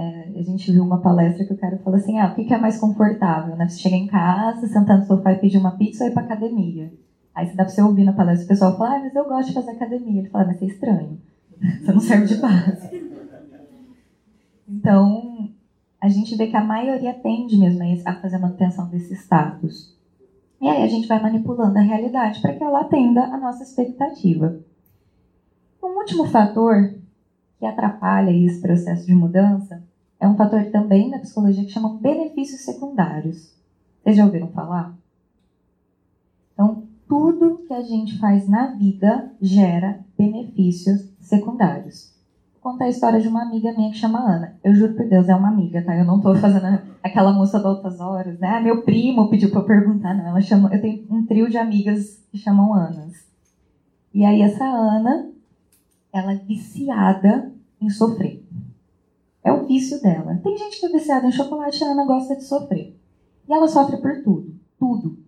é, 0.00 0.32
a 0.34 0.42
gente 0.42 0.72
viu 0.72 0.82
uma 0.82 1.02
palestra 1.02 1.44
que 1.44 1.52
o 1.52 1.58
cara 1.58 1.76
falou 1.84 1.98
assim: 1.98 2.18
ah, 2.18 2.32
o 2.32 2.34
que, 2.34 2.54
é 2.54 2.56
mais 2.56 2.78
confortável, 2.78 3.54
né? 3.54 3.68
Você 3.68 3.80
chega 3.80 3.96
em 3.96 4.06
casa, 4.06 4.66
sentar 4.66 4.98
no 4.98 5.04
sofá 5.04 5.32
e 5.32 5.38
pedir 5.38 5.58
uma 5.58 5.72
pizza 5.72 6.04
ou 6.04 6.10
ir 6.10 6.14
pra 6.14 6.22
academia. 6.22 6.90
Aí 7.34 7.46
dá 7.48 7.64
pra 7.64 7.68
você 7.68 7.82
ouvir 7.82 8.04
na 8.04 8.14
palestra 8.14 8.46
o 8.46 8.48
pessoal 8.48 8.78
falar: 8.78 8.96
ah, 8.96 9.00
mas 9.00 9.14
eu 9.14 9.28
gosto 9.28 9.48
de 9.48 9.54
fazer 9.54 9.72
academia. 9.72 10.20
Ele 10.20 10.30
fala: 10.30 10.46
mas 10.46 10.58
você 10.58 10.64
é 10.64 10.68
estranho. 10.68 11.20
Você 11.60 11.92
não 11.92 12.00
serve 12.00 12.24
de 12.24 12.36
base. 12.36 13.10
Então, 14.66 15.50
a 16.00 16.08
gente 16.08 16.34
vê 16.34 16.46
que 16.46 16.56
a 16.56 16.64
maioria 16.64 17.12
tende 17.12 17.58
mesmo 17.58 17.82
a 18.06 18.14
fazer 18.14 18.36
a 18.36 18.38
manutenção 18.38 18.88
desse 18.88 19.12
status. 19.12 19.94
E 20.58 20.66
aí 20.66 20.82
a 20.82 20.86
gente 20.86 21.06
vai 21.06 21.22
manipulando 21.22 21.76
a 21.76 21.82
realidade 21.82 22.40
para 22.40 22.54
que 22.54 22.64
ela 22.64 22.80
atenda 22.80 23.24
a 23.24 23.36
nossa 23.36 23.62
expectativa. 23.62 24.58
Um 25.82 25.98
último 25.98 26.24
fator 26.24 26.94
que 27.58 27.66
atrapalha 27.66 28.30
esse 28.30 28.62
processo 28.62 29.04
de 29.04 29.14
mudança 29.14 29.89
é 30.20 30.28
um 30.28 30.36
fator 30.36 30.62
também 30.66 31.10
da 31.10 31.18
psicologia 31.18 31.64
que 31.64 31.72
chama 31.72 31.98
benefícios 31.98 32.60
secundários. 32.60 33.54
Vocês 34.02 34.16
já 34.16 34.24
ouviram 34.24 34.48
falar? 34.48 34.94
Então, 36.52 36.84
tudo 37.08 37.64
que 37.66 37.72
a 37.72 37.80
gente 37.80 38.18
faz 38.18 38.46
na 38.46 38.66
vida 38.66 39.32
gera 39.40 40.00
benefícios 40.16 41.08
secundários. 41.20 42.14
Vou 42.52 42.72
contar 42.72 42.84
a 42.84 42.90
história 42.90 43.18
de 43.18 43.28
uma 43.28 43.42
amiga 43.42 43.72
minha 43.72 43.90
que 43.90 43.96
chama 43.96 44.20
Ana. 44.20 44.54
Eu 44.62 44.74
juro 44.74 44.94
por 44.94 45.08
Deus, 45.08 45.26
é 45.26 45.34
uma 45.34 45.48
amiga, 45.48 45.82
tá? 45.82 45.96
Eu 45.96 46.04
não 46.04 46.20
tô 46.20 46.34
fazendo 46.34 46.78
aquela 47.02 47.32
moça 47.32 47.58
de 47.58 47.66
altas 47.66 47.98
horas, 47.98 48.38
né? 48.38 48.48
Ah, 48.48 48.60
meu 48.60 48.82
primo 48.82 49.30
pediu 49.30 49.50
para 49.50 49.60
eu 49.60 49.64
perguntar, 49.64 50.14
não. 50.14 50.26
Ela 50.26 50.40
chama, 50.42 50.68
eu 50.72 50.80
tenho 50.82 51.06
um 51.10 51.24
trio 51.24 51.48
de 51.48 51.56
amigas 51.56 52.22
que 52.30 52.36
chamam 52.36 52.74
Anas. 52.74 53.26
E 54.12 54.22
aí 54.24 54.42
essa 54.42 54.64
Ana, 54.64 55.30
ela 56.12 56.32
é 56.32 56.36
viciada 56.36 57.50
em 57.80 57.88
sofrer. 57.88 58.39
É 59.50 59.52
o 59.52 59.66
vício 59.66 60.00
dela. 60.00 60.38
Tem 60.44 60.56
gente 60.56 60.78
que 60.78 60.86
é 60.86 60.88
viciada 60.90 61.26
em 61.26 61.32
chocolate 61.32 61.82
e 61.82 61.84
a 61.84 61.90
Ana 61.90 62.06
gosta 62.06 62.36
de 62.36 62.44
sofrer. 62.44 62.96
E 63.48 63.52
ela 63.52 63.66
sofre 63.66 63.96
por 63.96 64.22
tudo. 64.22 64.54
Tudo. 64.78 65.18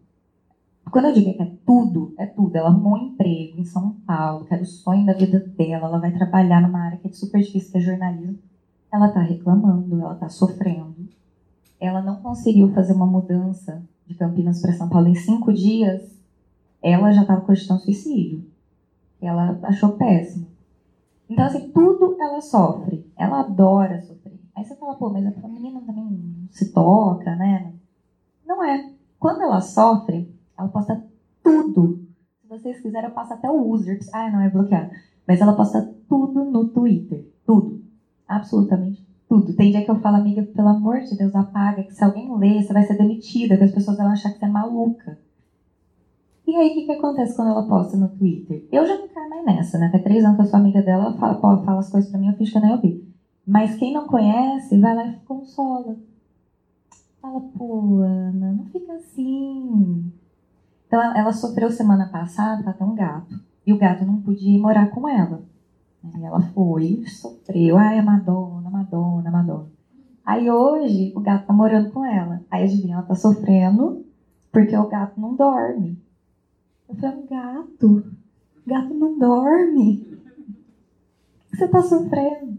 Quando 0.92 1.06
eu 1.06 1.12
digo 1.12 1.34
que 1.34 1.42
é 1.42 1.52
tudo, 1.66 2.14
é 2.16 2.26
tudo. 2.26 2.54
Ela 2.54 2.68
arrumou 2.68 2.94
um 2.94 3.06
emprego 3.08 3.60
em 3.60 3.64
São 3.64 3.96
Paulo, 4.06 4.44
que 4.44 4.54
era 4.54 4.62
o 4.62 4.66
sonho 4.66 5.04
da 5.04 5.12
vida 5.12 5.40
dela. 5.40 5.88
Ela 5.88 5.98
vai 5.98 6.12
trabalhar 6.12 6.60
numa 6.62 6.84
área 6.84 6.98
que 6.98 7.08
é 7.08 7.12
super 7.12 7.40
difícil, 7.40 7.72
que 7.72 7.78
é 7.78 7.80
jornalismo. 7.80 8.38
Ela 8.92 9.08
tá 9.08 9.20
reclamando, 9.20 10.00
ela 10.00 10.14
tá 10.14 10.28
sofrendo. 10.28 11.08
Ela 11.80 12.00
não 12.00 12.16
conseguiu 12.16 12.72
fazer 12.72 12.92
uma 12.92 13.06
mudança 13.06 13.82
de 14.06 14.14
Campinas 14.14 14.60
para 14.60 14.72
São 14.72 14.88
Paulo 14.88 15.08
em 15.08 15.16
cinco 15.16 15.52
dias. 15.52 16.16
Ela 16.80 17.10
já 17.10 17.22
estava 17.22 17.40
cogitando 17.40 17.80
suicídio. 17.80 18.44
Ela 19.20 19.58
achou 19.64 19.94
péssimo. 19.94 20.51
Então, 21.32 21.46
assim, 21.46 21.70
tudo 21.70 22.16
ela 22.20 22.40
sofre. 22.40 23.10
Ela 23.16 23.40
adora 23.40 24.00
sofrer. 24.02 24.38
Aí 24.54 24.64
você 24.64 24.76
fala, 24.76 24.96
pô, 24.96 25.10
mas 25.10 25.26
a 25.26 25.48
menina 25.48 25.80
também 25.80 26.48
se 26.50 26.72
toca, 26.72 27.34
né? 27.36 27.72
Não 28.46 28.62
é. 28.62 28.92
Quando 29.18 29.42
ela 29.42 29.60
sofre, 29.60 30.34
ela 30.58 30.68
posta 30.68 31.04
tudo. 31.42 32.06
Se 32.40 32.48
vocês 32.48 32.80
quiserem, 32.80 33.08
eu 33.08 33.14
passo 33.14 33.32
até 33.32 33.50
o 33.50 33.66
user. 33.68 33.98
Ah, 34.12 34.30
não, 34.30 34.40
é 34.40 34.50
bloqueado. 34.50 34.90
Mas 35.26 35.40
ela 35.40 35.56
posta 35.56 35.94
tudo 36.08 36.44
no 36.44 36.68
Twitter. 36.68 37.26
Tudo. 37.46 37.82
Absolutamente 38.28 39.06
tudo. 39.32 39.54
Tem 39.54 39.70
dia 39.70 39.82
que 39.82 39.90
eu 39.90 39.98
falo, 40.00 40.16
amiga, 40.16 40.42
pelo 40.42 40.68
amor 40.68 41.00
de 41.00 41.16
Deus, 41.16 41.34
apaga, 41.34 41.82
que 41.82 41.94
se 41.94 42.04
alguém 42.04 42.36
ler, 42.36 42.62
você 42.62 42.72
vai 42.74 42.82
ser 42.82 42.98
demitida, 42.98 43.56
que 43.56 43.64
as 43.64 43.72
pessoas 43.72 43.96
vão 43.96 44.08
achar 44.08 44.30
que 44.30 44.38
você 44.38 44.44
é 44.44 44.48
maluca. 44.48 45.18
E 46.46 46.56
aí, 46.56 46.70
o 46.70 46.74
que, 46.74 46.86
que 46.86 46.92
acontece 46.92 47.36
quando 47.36 47.52
ela 47.52 47.66
posta 47.66 47.96
no 47.96 48.08
Twitter? 48.08 48.66
Eu 48.70 48.86
já 48.86 48.98
não 48.98 49.08
quero 49.08 49.30
mais 49.30 49.44
nessa, 49.44 49.78
né? 49.78 49.90
Faz 49.90 50.02
três 50.02 50.24
anos 50.24 50.36
que 50.36 50.42
eu 50.42 50.46
sou 50.46 50.58
amiga 50.58 50.82
dela, 50.82 51.04
ela 51.04 51.14
fala, 51.14 51.34
pô, 51.34 51.64
fala 51.64 51.78
as 51.80 51.90
coisas 51.90 52.10
pra 52.10 52.18
mim, 52.18 52.28
eu 52.28 52.34
fingo 52.34 52.50
que 52.50 52.58
eu 52.58 52.62
nem 52.62 52.72
ouvi. 52.72 53.12
Mas 53.46 53.76
quem 53.76 53.92
não 53.92 54.06
conhece, 54.06 54.78
vai 54.78 54.94
lá 54.94 55.06
e 55.06 55.16
consola. 55.20 55.96
Fala, 57.20 57.40
pô, 57.40 58.00
Ana, 58.00 58.52
não 58.52 58.64
fica 58.66 58.92
assim. 58.94 60.12
Então 60.86 61.00
ela 61.16 61.32
sofreu 61.32 61.70
semana 61.70 62.08
passada, 62.08 62.62
ela 62.62 62.72
tem 62.72 62.86
um 62.86 62.94
gato. 62.94 63.40
E 63.64 63.72
o 63.72 63.78
gato 63.78 64.04
não 64.04 64.20
podia 64.20 64.56
ir 64.56 64.60
morar 64.60 64.90
com 64.90 65.08
ela. 65.08 65.42
Aí 66.12 66.24
ela 66.24 66.40
foi, 66.40 67.04
sofreu. 67.06 67.78
Ai, 67.78 67.98
a 67.98 68.02
Madonna, 68.02 68.68
Madonna, 68.68 69.30
Madonna. 69.30 69.70
Aí 70.24 70.50
hoje 70.50 71.12
o 71.14 71.20
gato 71.20 71.46
tá 71.46 71.52
morando 71.52 71.90
com 71.92 72.04
ela. 72.04 72.42
Aí 72.50 72.64
adivinha, 72.64 72.94
ela 72.94 73.02
tá 73.04 73.14
sofrendo 73.14 74.04
porque 74.50 74.76
o 74.76 74.88
gato 74.88 75.20
não 75.20 75.34
dorme. 75.34 76.01
Eu 76.92 77.00
falei, 77.00 77.26
gato, 77.26 78.04
gato 78.66 78.94
não 78.94 79.18
dorme. 79.18 80.18
Você 81.52 81.68
tá 81.68 81.82
sofrendo. 81.82 82.58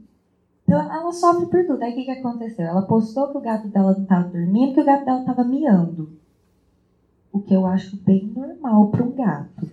Então 0.63 0.79
ela 0.79 1.11
sofre 1.11 1.45
por 1.47 1.65
tudo. 1.65 1.83
Aí 1.83 1.91
o 1.91 1.95
que, 1.95 2.05
que 2.05 2.11
aconteceu? 2.11 2.65
Ela 2.65 2.81
postou 2.83 3.29
que 3.29 3.37
o 3.37 3.41
gato 3.41 3.67
dela 3.67 3.95
não 3.97 4.05
tava 4.05 4.29
dormindo, 4.29 4.73
que 4.73 4.81
o 4.81 4.85
gato 4.85 5.05
dela 5.05 5.23
tava 5.23 5.43
miando. 5.43 6.17
O 7.31 7.39
que 7.39 7.53
eu 7.53 7.65
acho 7.65 7.97
bem 7.97 8.27
normal 8.27 8.89
para 8.89 9.03
um 9.03 9.11
gato. 9.11 9.71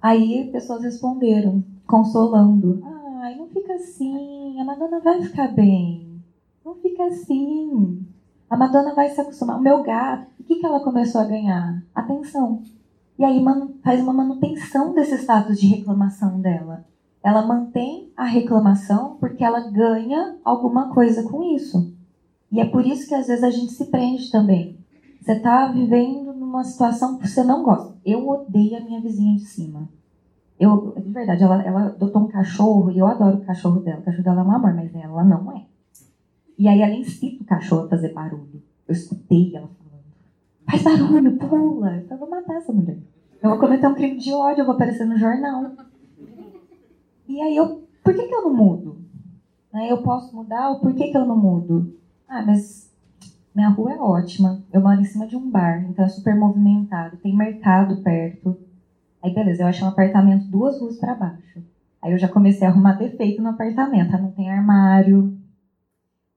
Aí 0.00 0.50
pessoas 0.50 0.82
responderam, 0.82 1.62
consolando. 1.86 2.80
Ai, 3.20 3.36
não 3.36 3.48
fica 3.48 3.74
assim, 3.74 4.60
a 4.60 4.64
Madonna 4.64 5.00
vai 5.00 5.22
ficar 5.22 5.48
bem. 5.48 6.22
Não 6.64 6.74
fica 6.76 7.04
assim. 7.04 8.06
A 8.48 8.56
Madonna 8.56 8.94
vai 8.94 9.10
se 9.10 9.20
acostumar. 9.20 9.58
O 9.58 9.62
meu 9.62 9.82
gato, 9.82 10.26
o 10.40 10.44
que, 10.44 10.56
que 10.56 10.66
ela 10.66 10.80
começou 10.80 11.20
a 11.20 11.26
ganhar? 11.26 11.82
Atenção. 11.94 12.62
E 13.20 13.24
aí 13.24 13.44
faz 13.82 14.00
uma 14.00 14.14
manutenção 14.14 14.94
desse 14.94 15.14
status 15.18 15.60
de 15.60 15.66
reclamação 15.66 16.40
dela. 16.40 16.86
Ela 17.22 17.46
mantém 17.46 18.10
a 18.16 18.24
reclamação 18.24 19.18
porque 19.20 19.44
ela 19.44 19.70
ganha 19.70 20.38
alguma 20.42 20.88
coisa 20.94 21.22
com 21.28 21.54
isso. 21.54 21.94
E 22.50 22.58
é 22.62 22.64
por 22.64 22.86
isso 22.86 23.06
que 23.06 23.14
às 23.14 23.26
vezes 23.26 23.44
a 23.44 23.50
gente 23.50 23.72
se 23.72 23.90
prende 23.90 24.30
também. 24.30 24.78
Você 25.20 25.32
está 25.32 25.66
vivendo 25.66 26.32
numa 26.32 26.64
situação 26.64 27.18
que 27.18 27.28
você 27.28 27.44
não 27.44 27.62
gosta. 27.62 27.94
Eu 28.06 28.26
odeio 28.26 28.78
a 28.78 28.80
minha 28.80 29.02
vizinha 29.02 29.36
de 29.36 29.44
cima. 29.44 29.86
Eu, 30.58 30.94
de 30.96 31.12
verdade, 31.12 31.42
ela, 31.42 31.62
ela 31.62 31.86
adotou 31.88 32.22
um 32.22 32.28
cachorro 32.28 32.90
e 32.90 32.96
eu 32.96 33.06
adoro 33.06 33.36
o 33.36 33.44
cachorro 33.44 33.80
dela. 33.80 34.00
O 34.00 34.02
cachorro 34.02 34.24
dela 34.24 34.40
é 34.40 34.44
um 34.44 34.50
amor, 34.50 34.72
mas 34.72 34.94
ela 34.94 35.24
não 35.24 35.52
é. 35.54 35.66
E 36.58 36.66
aí 36.66 36.80
ela 36.80 36.94
incita 36.94 37.42
o 37.42 37.46
cachorro 37.46 37.84
a 37.84 37.90
fazer 37.90 38.14
barulho. 38.14 38.62
Eu 38.88 38.94
escutei 38.94 39.54
ela 39.54 39.68
falando: 39.68 40.04
faz 40.64 40.82
barulho, 40.82 41.36
pula. 41.36 42.02
Eu 42.10 42.16
vou 42.16 42.30
matar 42.30 42.56
essa 42.56 42.72
mulher. 42.72 42.96
Eu 43.42 43.50
vou 43.50 43.58
cometer 43.58 43.86
um 43.86 43.94
crime 43.94 44.18
de 44.18 44.32
ódio, 44.32 44.60
eu 44.60 44.66
vou 44.66 44.74
aparecer 44.74 45.06
no 45.06 45.16
jornal. 45.16 45.72
E 47.26 47.40
aí 47.40 47.56
eu, 47.56 47.88
por 48.04 48.14
que, 48.14 48.26
que 48.26 48.34
eu 48.34 48.42
não 48.42 48.54
mudo? 48.54 49.00
Eu 49.88 50.02
posso 50.02 50.34
mudar, 50.36 50.70
ou 50.70 50.80
por 50.80 50.94
que, 50.94 51.10
que 51.10 51.16
eu 51.16 51.24
não 51.24 51.36
mudo? 51.36 51.96
Ah, 52.28 52.42
mas 52.44 52.92
minha 53.54 53.68
rua 53.68 53.92
é 53.92 53.98
ótima. 53.98 54.62
Eu 54.72 54.82
moro 54.82 55.00
em 55.00 55.04
cima 55.04 55.26
de 55.26 55.36
um 55.36 55.50
bar, 55.50 55.84
então 55.88 56.04
é 56.04 56.08
super 56.08 56.36
movimentado. 56.36 57.16
Tem 57.16 57.34
mercado 57.34 58.02
perto. 58.02 58.58
Aí, 59.22 59.32
beleza, 59.32 59.62
eu 59.62 59.66
achei 59.66 59.84
um 59.84 59.90
apartamento 59.90 60.50
duas 60.50 60.78
ruas 60.78 60.98
para 60.98 61.14
baixo. 61.14 61.62
Aí 62.02 62.12
eu 62.12 62.18
já 62.18 62.28
comecei 62.28 62.66
a 62.66 62.70
arrumar 62.70 62.92
defeito 62.92 63.42
no 63.42 63.50
apartamento. 63.50 64.14
Ah, 64.14 64.18
não 64.18 64.32
tem 64.32 64.50
armário. 64.50 65.38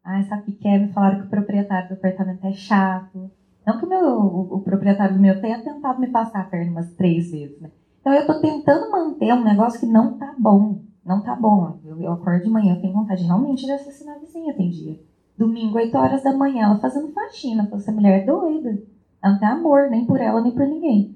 Ah, 0.03 0.21
sabe 0.23 0.51
o 0.51 0.55
que 0.55 0.67
é? 0.67 0.77
Me 0.77 0.91
falaram 0.93 1.19
que 1.21 1.27
o 1.27 1.29
proprietário 1.29 1.89
do 1.89 1.95
apartamento 1.95 2.45
é 2.45 2.53
chato. 2.53 3.31
Não 3.65 3.79
que 3.79 3.85
o, 3.85 3.89
meu, 3.89 4.05
o, 4.05 4.55
o 4.55 4.61
proprietário 4.61 5.15
do 5.15 5.21
meu 5.21 5.39
tenha 5.39 5.63
tentado 5.63 5.99
me 5.99 6.07
passar 6.07 6.41
a 6.41 6.45
perna 6.45 6.71
umas 6.71 6.93
três 6.93 7.31
vezes, 7.31 7.59
né? 7.61 7.71
Então 8.01 8.13
eu 8.13 8.25
tô 8.27 8.39
tentando 8.41 8.91
manter 8.91 9.33
um 9.33 9.43
negócio 9.43 9.79
que 9.79 9.85
não 9.85 10.17
tá 10.17 10.35
bom. 10.37 10.81
Não 11.05 11.21
tá 11.21 11.35
bom. 11.35 11.79
Eu, 11.85 12.01
eu 12.01 12.11
acordo 12.13 12.43
de 12.43 12.49
manhã, 12.49 12.75
eu 12.75 12.81
tenho 12.81 12.93
vontade 12.93 13.23
realmente 13.23 13.65
de 13.65 13.71
assassinar 13.71 14.15
a 14.15 14.19
vizinha, 14.19 14.53
tem 14.53 14.69
dia. 14.69 14.99
Domingo, 15.37 15.77
8 15.77 15.97
horas 15.97 16.23
da 16.23 16.33
manhã, 16.33 16.65
ela 16.65 16.79
fazendo 16.79 17.11
faxina. 17.13 17.69
Essa 17.73 17.91
mulher 17.91 18.21
é 18.21 18.25
doida. 18.25 18.81
Ela 19.21 19.33
não 19.33 19.39
tem 19.39 19.47
amor, 19.47 19.89
nem 19.89 20.05
por 20.05 20.19
ela, 20.19 20.41
nem 20.41 20.51
por 20.51 20.67
ninguém. 20.67 21.15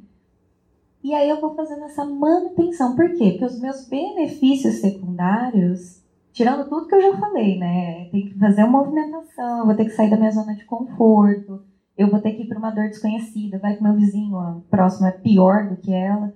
E 1.03 1.13
aí 1.13 1.29
eu 1.29 1.39
vou 1.39 1.55
fazendo 1.55 1.83
essa 1.83 2.03
manutenção. 2.03 2.95
Por 2.95 3.09
quê? 3.15 3.31
Porque 3.31 3.45
os 3.45 3.59
meus 3.59 3.87
benefícios 3.87 4.75
secundários, 4.75 6.01
tirando 6.33 6.67
tudo 6.67 6.87
que 6.87 6.95
eu 6.95 7.01
já 7.01 7.17
falei, 7.17 7.57
né? 7.59 8.05
Tem 8.09 8.25
que 8.25 8.39
fazer 8.39 8.63
uma 8.63 8.83
movimentação, 8.83 9.65
vou 9.65 9.75
ter 9.75 9.85
que 9.85 9.91
sair 9.91 10.09
da 10.09 10.17
minha 10.17 10.31
zona 10.31 10.55
de 10.55 10.65
conforto, 10.65 11.61
eu 11.97 12.09
vou 12.09 12.21
ter 12.21 12.33
que 12.33 12.43
ir 12.43 12.47
para 12.47 12.59
uma 12.59 12.71
dor 12.71 12.87
desconhecida, 12.87 13.57
vai 13.57 13.75
que 13.75 13.83
meu 13.83 13.93
vizinho 13.93 14.63
próximo 14.69 15.07
é 15.07 15.11
pior 15.11 15.69
do 15.69 15.77
que 15.77 15.93
ela. 15.93 16.33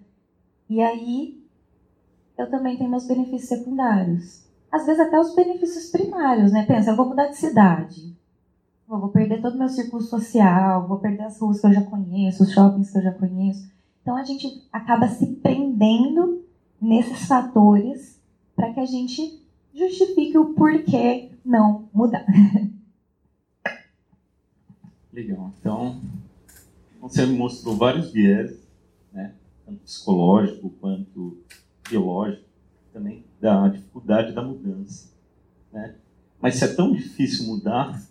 E 0.69 0.81
aí 0.81 1.41
eu 2.37 2.49
também 2.49 2.77
tenho 2.77 2.89
meus 2.89 3.07
benefícios 3.07 3.49
secundários 3.49 4.41
às 4.71 4.85
vezes 4.85 5.01
até 5.01 5.19
os 5.19 5.35
benefícios 5.35 5.89
primários, 5.89 6.51
né? 6.51 6.65
Pensa, 6.65 6.91
eu 6.91 6.95
vou 6.95 7.09
mudar 7.09 7.27
de 7.27 7.35
cidade, 7.35 8.15
eu 8.89 8.99
vou 8.99 9.09
perder 9.09 9.41
todo 9.41 9.55
o 9.55 9.57
meu 9.57 9.67
círculo 9.67 10.01
social, 10.01 10.87
vou 10.87 10.97
perder 10.97 11.23
as 11.23 11.39
ruas 11.39 11.59
que 11.59 11.67
eu 11.67 11.73
já 11.73 11.81
conheço, 11.81 12.43
os 12.43 12.51
shoppings 12.51 12.89
que 12.89 12.97
eu 12.97 13.03
já 13.03 13.11
conheço. 13.11 13.69
Então 14.01 14.15
a 14.15 14.23
gente 14.23 14.65
acaba 14.71 15.07
se 15.09 15.27
prendendo 15.27 16.43
nesses 16.81 17.27
fatores 17.27 18.19
para 18.55 18.73
que 18.73 18.79
a 18.79 18.85
gente 18.85 19.43
justifique 19.73 20.37
o 20.37 20.53
porquê 20.53 21.31
não 21.43 21.89
mudar. 21.93 22.25
Legal. 25.13 25.53
Então, 25.59 26.01
você 27.01 27.25
mostrou 27.25 27.75
vários 27.75 28.11
viés, 28.11 28.57
né? 29.11 29.33
tanto 29.65 29.79
psicológico 29.79 30.69
quanto 30.79 31.37
biológico 31.89 32.45
também 32.93 33.23
da 33.39 33.67
dificuldade 33.67 34.33
da 34.33 34.41
mudança. 34.41 35.11
Né? 35.71 35.95
Mas 36.39 36.55
se 36.55 36.65
é 36.65 36.67
tão 36.73 36.93
difícil 36.93 37.45
mudar, 37.47 38.01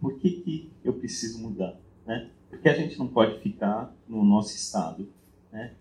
por 0.00 0.18
que, 0.18 0.30
que 0.30 0.70
eu 0.84 0.92
preciso 0.92 1.38
mudar? 1.38 1.76
Né? 2.06 2.30
Por 2.50 2.58
que 2.58 2.68
a 2.68 2.74
gente 2.74 2.98
não 2.98 3.08
pode 3.08 3.40
ficar 3.40 3.94
no 4.08 4.24
nosso 4.24 4.54
estado? 4.54 5.08
Né? 5.52 5.72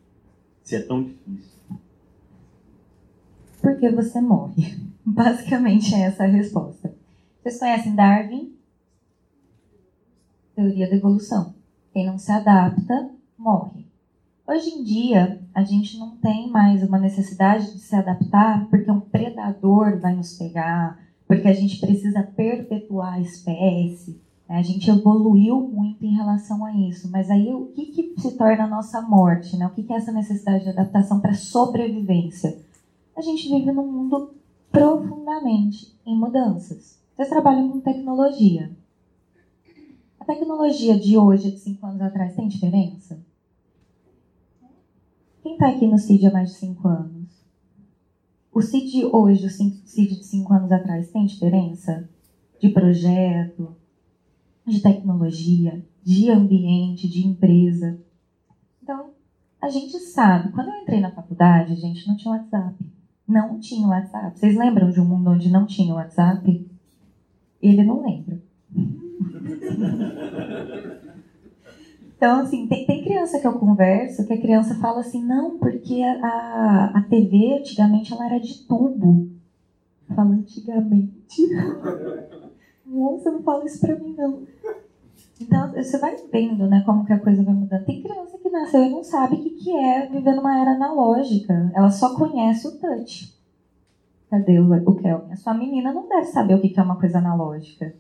Se 0.63 0.75
é 0.75 0.81
tão 0.81 1.03
difícil. 1.03 1.59
Porque 3.61 3.89
você 3.89 4.19
morre. 4.21 4.77
Basicamente 5.05 5.93
é 5.93 6.01
essa 6.01 6.23
a 6.23 6.27
resposta. 6.27 6.95
Vocês 7.41 7.59
conhecem 7.59 7.95
Darwin? 7.95 8.52
Teoria 10.55 10.87
da 10.87 10.95
evolução. 10.95 11.55
Quem 11.91 12.05
não 12.05 12.19
se 12.19 12.31
adapta, 12.31 13.09
morre. 13.35 13.87
Hoje 14.47 14.69
em 14.69 14.83
dia, 14.83 15.41
a 15.51 15.63
gente 15.63 15.97
não 15.97 16.11
tem 16.17 16.47
mais 16.51 16.83
uma 16.83 16.99
necessidade 16.99 17.73
de 17.73 17.79
se 17.79 17.95
adaptar 17.95 18.67
porque 18.69 18.91
um 18.91 18.99
predador 18.99 19.99
vai 19.99 20.15
nos 20.15 20.37
pegar, 20.37 20.99
porque 21.27 21.47
a 21.47 21.53
gente 21.53 21.79
precisa 21.79 22.21
perpetuar 22.21 23.13
a 23.13 23.21
espécie. 23.21 24.21
Né? 24.47 24.57
A 24.57 24.61
gente 24.61 24.87
evoluiu 24.91 25.59
muito 25.59 26.05
em 26.05 26.15
relação 26.15 26.63
a 26.63 26.71
isso, 26.71 27.09
mas 27.09 27.31
aí 27.31 27.51
o 27.51 27.67
que, 27.67 27.87
que 27.87 28.21
se 28.21 28.37
torna 28.37 28.65
a 28.65 28.69
nossa 28.69 29.01
morte? 29.01 29.57
Né? 29.57 29.65
O 29.65 29.71
que, 29.71 29.81
que 29.81 29.91
é 29.91 29.95
essa 29.95 30.11
necessidade 30.11 30.65
de 30.65 30.69
adaptação 30.69 31.19
para 31.19 31.33
sobrevivência? 31.33 32.59
A 33.17 33.21
gente 33.21 33.49
vive 33.49 33.71
num 33.71 33.91
mundo 33.91 34.35
profundamente 34.71 35.97
em 36.05 36.15
mudanças. 36.15 36.99
Vocês 37.15 37.29
trabalham 37.29 37.69
com 37.71 37.79
tecnologia. 37.79 38.69
A 40.23 40.25
tecnologia 40.25 40.97
de 40.97 41.17
hoje, 41.17 41.51
de 41.51 41.57
cinco 41.57 41.85
anos 41.85 41.99
atrás, 41.99 42.33
tem 42.33 42.47
diferença? 42.47 43.21
Quem 45.41 45.51
está 45.51 45.67
aqui 45.67 45.85
no 45.85 45.97
CID 45.97 46.27
há 46.27 46.31
mais 46.31 46.51
de 46.51 46.55
5 46.59 46.87
anos? 46.87 47.45
O 48.49 48.61
CID 48.61 49.03
hoje, 49.03 49.45
o 49.45 49.49
CID 49.49 50.15
de 50.15 50.23
5 50.23 50.53
anos 50.53 50.71
atrás, 50.71 51.11
tem 51.11 51.25
diferença? 51.25 52.09
De 52.57 52.69
projeto, 52.69 53.75
de 54.65 54.81
tecnologia, 54.81 55.85
de 56.01 56.31
ambiente, 56.31 57.09
de 57.09 57.27
empresa. 57.27 57.99
Então, 58.81 59.09
a 59.61 59.67
gente 59.67 59.99
sabe. 59.99 60.53
Quando 60.53 60.69
eu 60.69 60.81
entrei 60.83 61.01
na 61.01 61.11
faculdade, 61.11 61.73
a 61.73 61.75
gente 61.75 62.07
não 62.07 62.15
tinha 62.15 62.33
WhatsApp. 62.33 62.75
Não 63.27 63.59
tinha 63.59 63.85
WhatsApp. 63.85 64.39
Vocês 64.39 64.55
lembram 64.55 64.89
de 64.89 65.01
um 65.01 65.05
mundo 65.05 65.31
onde 65.31 65.51
não 65.51 65.65
tinha 65.65 65.93
WhatsApp? 65.93 66.65
Ele 67.61 67.83
não 67.83 68.05
lembra. 68.05 68.41
Então, 72.23 72.39
assim, 72.39 72.67
tem, 72.67 72.85
tem, 72.85 73.03
criança 73.03 73.37
que 73.37 73.45
eu 73.45 73.51
converso 73.59 74.25
que 74.25 74.31
a 74.31 74.39
criança 74.39 74.75
fala 74.75 75.01
assim, 75.01 75.21
não, 75.21 75.57
porque 75.57 76.01
a, 76.01 76.93
a, 76.95 77.01
TV 77.09 77.57
antigamente 77.59 78.13
ela 78.13 78.27
era 78.27 78.39
de 78.39 78.65
tubo. 78.65 79.27
Fala 80.15 80.29
antigamente. 80.29 81.41
Moça, 82.87 83.29
não 83.29 83.43
fala 83.43 83.65
isso 83.65 83.81
pra 83.81 83.99
mim, 83.99 84.15
não. 84.17 84.43
Então, 85.41 85.73
você 85.73 85.97
vai 85.97 86.15
vendo, 86.31 86.65
né, 86.65 86.81
como 86.85 87.03
que 87.03 87.11
a 87.11 87.19
coisa 87.19 87.43
vai 87.43 87.53
mudando. 87.53 87.83
Tem 87.83 88.01
criança 88.01 88.37
que 88.37 88.49
nasceu 88.49 88.85
e 88.85 88.89
não 88.89 89.03
sabe 89.03 89.35
o 89.35 89.43
que, 89.43 89.49
que 89.49 89.75
é 89.75 90.07
viver 90.07 90.33
numa 90.33 90.57
era 90.57 90.71
analógica. 90.71 91.73
Ela 91.75 91.89
só 91.89 92.15
conhece 92.15 92.65
o 92.69 92.79
touch. 92.79 93.37
Cadê 94.29 94.61
o, 94.61 94.73
o 94.89 94.95
Kelvin? 94.95 95.33
A 95.33 95.35
sua 95.35 95.53
menina 95.53 95.91
não 95.91 96.07
deve 96.07 96.27
saber 96.27 96.55
o 96.55 96.61
que, 96.61 96.69
que 96.69 96.79
é 96.79 96.83
uma 96.83 96.95
coisa 96.95 97.17
analógica. 97.17 97.93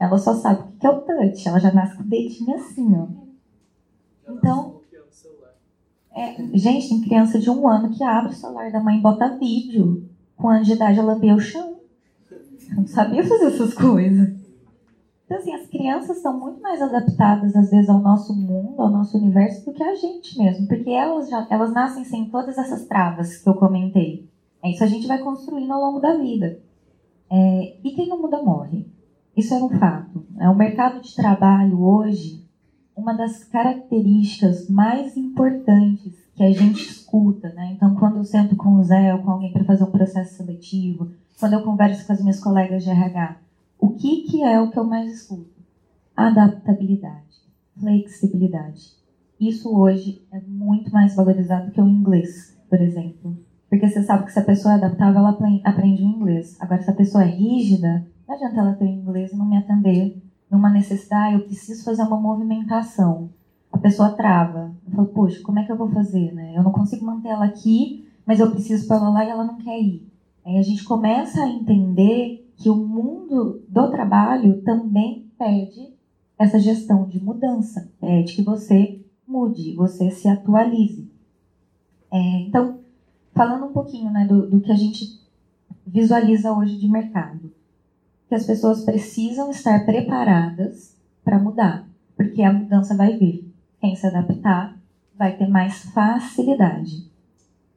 Ela 0.00 0.16
só 0.16 0.34
sabe 0.34 0.62
o 0.62 0.78
que 0.78 0.86
é 0.86 0.90
o 0.90 1.02
touch. 1.02 1.46
Ela 1.46 1.60
já 1.60 1.70
nasce 1.72 1.96
com 1.96 2.02
o 2.02 2.06
dedinho 2.06 2.56
assim, 2.56 2.96
ó. 2.96 3.06
Então, 4.32 4.80
é, 6.12 6.36
gente, 6.54 6.88
tem 6.88 7.02
criança 7.02 7.38
de 7.38 7.50
um 7.50 7.68
ano 7.68 7.90
que 7.90 8.02
abre 8.02 8.32
o 8.32 8.34
celular 8.34 8.72
da 8.72 8.80
mãe 8.80 8.98
e 8.98 9.02
bota 9.02 9.36
vídeo. 9.36 10.08
Com 10.36 10.48
ano 10.48 10.64
de 10.64 10.72
idade, 10.72 10.98
ela 10.98 11.12
lambia 11.12 11.34
o 11.34 11.40
chão. 11.40 11.76
Eu 12.30 12.76
não 12.76 12.86
sabia 12.86 13.22
fazer 13.22 13.46
essas 13.46 13.74
coisas. 13.74 14.40
Então, 15.24 15.38
assim, 15.38 15.54
as 15.54 15.66
crianças 15.66 16.18
são 16.22 16.40
muito 16.40 16.60
mais 16.60 16.80
adaptadas, 16.80 17.54
às 17.54 17.70
vezes, 17.70 17.88
ao 17.88 18.00
nosso 18.00 18.34
mundo, 18.34 18.80
ao 18.80 18.90
nosso 18.90 19.18
universo, 19.18 19.66
do 19.66 19.72
que 19.72 19.82
a 19.82 19.94
gente 19.94 20.38
mesmo. 20.38 20.66
Porque 20.66 20.90
elas, 20.90 21.28
já, 21.28 21.46
elas 21.50 21.72
nascem 21.72 22.04
sem 22.04 22.30
todas 22.30 22.56
essas 22.56 22.86
travas 22.86 23.36
que 23.36 23.48
eu 23.48 23.54
comentei. 23.54 24.28
É 24.62 24.70
isso 24.70 24.82
a 24.82 24.86
gente 24.86 25.06
vai 25.06 25.18
construindo 25.18 25.72
ao 25.72 25.80
longo 25.80 26.00
da 26.00 26.16
vida. 26.16 26.58
É, 27.30 27.76
e 27.84 27.92
quem 27.92 28.08
não 28.08 28.20
muda 28.20 28.42
morre. 28.42 28.86
Isso 29.36 29.54
é 29.54 29.62
um 29.62 29.70
fato. 29.70 30.26
É, 30.38 30.48
o 30.48 30.56
mercado 30.56 31.00
de 31.00 31.14
trabalho 31.14 31.80
hoje, 31.82 32.44
uma 32.96 33.14
das 33.14 33.44
características 33.44 34.68
mais 34.68 35.16
importantes 35.16 36.14
que 36.34 36.42
a 36.42 36.50
gente 36.50 36.82
escuta, 36.82 37.48
né? 37.50 37.72
Então, 37.72 37.94
quando 37.94 38.16
eu 38.16 38.24
sento 38.24 38.56
com 38.56 38.74
o 38.74 38.82
Zé 38.82 39.14
ou 39.14 39.22
com 39.22 39.30
alguém 39.30 39.52
para 39.52 39.64
fazer 39.64 39.84
um 39.84 39.90
processo 39.90 40.36
seletivo, 40.36 41.10
quando 41.38 41.54
eu 41.54 41.62
converso 41.62 42.06
com 42.06 42.12
as 42.12 42.20
minhas 42.20 42.40
colegas 42.40 42.84
de 42.84 42.90
RH, 42.90 43.36
o 43.78 43.90
que, 43.90 44.22
que 44.22 44.42
é 44.42 44.60
o 44.60 44.70
que 44.70 44.78
eu 44.78 44.84
mais 44.84 45.10
escuto? 45.10 45.60
Adaptabilidade, 46.16 47.42
flexibilidade. 47.78 48.92
Isso 49.40 49.74
hoje 49.74 50.22
é 50.30 50.40
muito 50.40 50.92
mais 50.92 51.14
valorizado 51.14 51.70
que 51.70 51.80
o 51.80 51.88
inglês, 51.88 52.58
por 52.68 52.80
exemplo. 52.80 53.38
Porque 53.70 53.88
você 53.88 54.02
sabe 54.02 54.26
que 54.26 54.32
se 54.32 54.38
a 54.38 54.44
pessoa 54.44 54.74
é 54.74 54.76
adaptável, 54.76 55.20
ela 55.20 55.38
aprende 55.64 56.02
o 56.02 56.06
inglês. 56.06 56.56
Agora, 56.60 56.82
se 56.82 56.90
a 56.90 56.94
pessoa 56.94 57.24
é 57.24 57.28
rígida, 57.28 58.04
não 58.30 58.36
adianta 58.36 58.60
ela 58.60 58.74
ter 58.74 58.86
inglês 58.86 59.32
e 59.32 59.36
não 59.36 59.44
me 59.44 59.56
atender 59.56 60.22
numa 60.48 60.70
necessidade, 60.70 61.34
eu 61.34 61.44
preciso 61.44 61.82
fazer 61.82 62.02
uma 62.02 62.20
movimentação. 62.20 63.30
A 63.72 63.78
pessoa 63.78 64.10
trava. 64.10 64.72
Eu 64.86 64.92
falo, 64.92 65.08
poxa, 65.08 65.42
como 65.42 65.58
é 65.58 65.64
que 65.64 65.72
eu 65.72 65.76
vou 65.76 65.90
fazer, 65.90 66.32
né? 66.32 66.56
Eu 66.56 66.62
não 66.62 66.70
consigo 66.70 67.04
manter 67.04 67.30
ela 67.30 67.46
aqui, 67.46 68.06
mas 68.24 68.38
eu 68.38 68.50
preciso 68.52 68.86
para 68.86 68.98
ela 68.98 69.10
lá 69.10 69.24
e 69.24 69.28
ela 69.30 69.44
não 69.44 69.58
quer 69.58 69.80
ir. 69.80 70.08
Aí 70.44 70.58
a 70.58 70.62
gente 70.62 70.84
começa 70.84 71.42
a 71.42 71.48
entender 71.48 72.48
que 72.56 72.70
o 72.70 72.76
mundo 72.76 73.64
do 73.68 73.90
trabalho 73.90 74.62
também 74.62 75.28
pede 75.36 75.92
essa 76.38 76.58
gestão 76.58 77.08
de 77.08 77.22
mudança, 77.22 77.90
pede 78.00 78.34
que 78.34 78.42
você 78.42 79.04
mude, 79.26 79.74
você 79.74 80.10
se 80.10 80.28
atualize. 80.28 81.10
É, 82.12 82.42
então, 82.42 82.78
falando 83.34 83.66
um 83.66 83.72
pouquinho 83.72 84.10
né, 84.10 84.24
do, 84.24 84.48
do 84.48 84.60
que 84.60 84.70
a 84.70 84.76
gente 84.76 85.20
visualiza 85.86 86.52
hoje 86.52 86.78
de 86.78 86.88
mercado, 86.88 87.52
que 88.30 88.34
as 88.36 88.46
pessoas 88.46 88.84
precisam 88.84 89.50
estar 89.50 89.84
preparadas 89.84 90.96
para 91.24 91.36
mudar, 91.36 91.84
porque 92.16 92.44
a 92.44 92.52
mudança 92.52 92.96
vai 92.96 93.18
vir. 93.18 93.52
Quem 93.80 93.96
se 93.96 94.06
adaptar 94.06 94.78
vai 95.18 95.36
ter 95.36 95.48
mais 95.48 95.82
facilidade. 95.86 97.10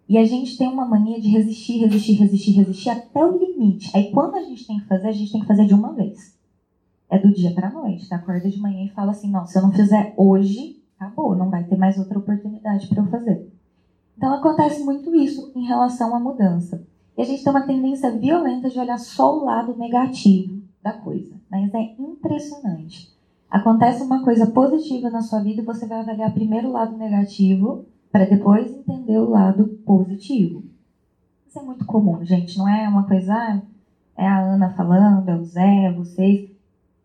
E 0.08 0.16
a 0.16 0.24
gente 0.24 0.56
tem 0.56 0.68
uma 0.68 0.86
mania 0.86 1.20
de 1.20 1.28
resistir, 1.28 1.80
resistir, 1.80 2.14
resistir, 2.14 2.52
resistir 2.52 2.92
até 2.92 3.26
o 3.26 3.36
limite. 3.36 3.90
Aí 3.96 4.12
quando 4.12 4.36
a 4.36 4.44
gente 4.44 4.68
tem 4.68 4.80
que 4.80 4.86
fazer, 4.86 5.08
a 5.08 5.12
gente 5.12 5.32
tem 5.32 5.42
que 5.42 5.48
fazer 5.48 5.66
de 5.66 5.74
uma 5.74 5.92
vez. 5.92 6.38
É 7.10 7.18
do 7.18 7.34
dia 7.34 7.52
para 7.52 7.70
a 7.70 7.72
noite. 7.72 8.08
Tá? 8.08 8.18
Acorda 8.18 8.48
de 8.48 8.60
manhã 8.60 8.86
e 8.86 8.90
fala 8.90 9.10
assim: 9.10 9.32
não, 9.32 9.48
se 9.48 9.58
eu 9.58 9.64
não 9.64 9.72
fizer 9.72 10.14
hoje, 10.16 10.84
acabou, 11.00 11.36
não 11.36 11.50
vai 11.50 11.64
ter 11.64 11.78
mais 11.78 11.98
outra 11.98 12.20
oportunidade 12.20 12.88
para 12.90 13.02
eu 13.02 13.08
fazer. 13.08 13.52
Então 14.16 14.32
acontece 14.32 14.84
muito 14.84 15.16
isso 15.16 15.52
em 15.56 15.66
relação 15.66 16.16
à 16.16 16.20
mudança. 16.20 16.86
E 17.18 17.22
a 17.22 17.26
gente 17.26 17.44
tem 17.44 17.52
uma 17.52 17.66
tendência 17.66 18.12
violenta 18.12 18.70
de 18.70 18.80
olhar 18.80 18.98
só 18.98 19.38
o 19.38 19.46
lado 19.46 19.76
negativo 19.78 20.62
da 20.82 20.94
coisa. 20.94 21.36
Mas 21.50 21.74
é 21.74 21.96
impressionante. 22.00 23.14
Acontece 23.50 24.02
uma 24.02 24.24
coisa 24.24 24.48
positiva 24.48 25.12
na 25.12 25.22
sua 25.22 25.40
vida 25.40 25.62
você 25.62 25.86
vai 25.86 26.00
avaliar 26.00 26.34
primeiro 26.34 26.70
o 26.70 26.72
lado 26.72 26.98
negativo 26.98 27.86
para 28.12 28.26
depois 28.26 28.72
entender 28.72 29.20
o 29.20 29.30
lado 29.30 29.68
positivo. 29.86 30.64
Isso 31.48 31.60
é 31.60 31.62
muito 31.62 31.86
comum, 31.86 32.26
gente. 32.26 32.58
Não 32.58 32.68
é 32.68 32.90
uma 32.90 33.08
coisa, 33.08 33.32
ah, 33.32 33.62
é 34.18 34.28
a 34.28 34.40
Ana 34.40 34.74
falando, 34.74 35.30
é 35.30 35.36
o 35.36 35.44
Zé, 35.44 35.86
é 35.86 35.92
vocês. 35.92 36.50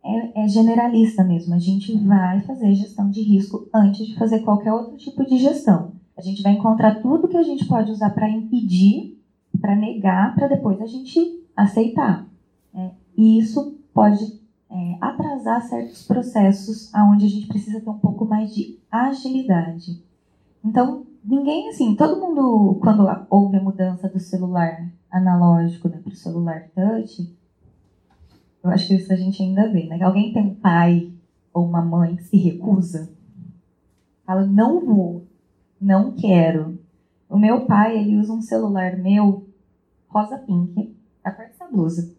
É, 0.02 0.44
é 0.44 0.48
generalista 0.48 1.22
mesmo. 1.22 1.54
A 1.54 1.58
gente 1.58 1.94
vai 1.98 2.40
fazer 2.40 2.72
gestão 2.72 3.10
de 3.10 3.20
risco 3.20 3.68
antes 3.74 4.06
de 4.06 4.16
fazer 4.16 4.40
qualquer 4.40 4.72
outro 4.72 4.96
tipo 4.96 5.26
de 5.26 5.36
gestão. 5.36 5.92
A 6.16 6.22
gente 6.22 6.42
vai 6.42 6.52
encontrar 6.52 7.02
tudo 7.02 7.28
que 7.28 7.36
a 7.36 7.42
gente 7.42 7.66
pode 7.66 7.90
usar 7.90 8.10
para 8.10 8.30
impedir, 8.30 9.17
para 9.60 9.76
negar, 9.76 10.34
para 10.34 10.48
depois 10.48 10.80
a 10.80 10.86
gente 10.86 11.44
aceitar. 11.56 12.26
É, 12.74 12.90
e 13.16 13.38
isso 13.38 13.78
pode 13.92 14.40
é, 14.70 14.98
atrasar 15.00 15.62
certos 15.62 16.06
processos 16.06 16.94
aonde 16.94 17.26
a 17.26 17.28
gente 17.28 17.48
precisa 17.48 17.80
ter 17.80 17.90
um 17.90 17.98
pouco 17.98 18.24
mais 18.24 18.54
de 18.54 18.78
agilidade. 18.90 20.02
Então, 20.64 21.06
ninguém 21.24 21.68
assim, 21.68 21.94
todo 21.94 22.20
mundo, 22.20 22.78
quando 22.80 23.06
houve 23.30 23.56
a 23.56 23.62
mudança 23.62 24.08
do 24.08 24.20
celular 24.20 24.90
analógico 25.10 25.88
né, 25.88 25.98
para 26.02 26.12
o 26.12 26.16
celular 26.16 26.68
touch, 26.74 27.36
eu 28.62 28.70
acho 28.70 28.88
que 28.88 28.94
isso 28.94 29.12
a 29.12 29.16
gente 29.16 29.42
ainda 29.42 29.68
vê, 29.68 29.84
né? 29.84 30.02
Alguém 30.02 30.32
tem 30.32 30.42
um 30.42 30.54
pai 30.54 31.12
ou 31.52 31.64
uma 31.64 31.80
mãe 31.80 32.16
que 32.16 32.24
se 32.24 32.36
recusa, 32.36 33.10
fala, 34.24 34.46
não 34.46 34.84
vou, 34.84 35.26
não 35.80 36.12
quero. 36.12 36.78
O 37.28 37.38
meu 37.38 37.66
pai, 37.66 37.98
ele 37.98 38.18
usa 38.18 38.32
um 38.32 38.42
celular 38.42 38.96
meu, 38.96 39.47
rosa 40.08 40.38
pink, 40.38 40.96
a 41.22 41.30
cor 41.30 41.46
dessa 41.46 41.66
blusa. 41.66 42.14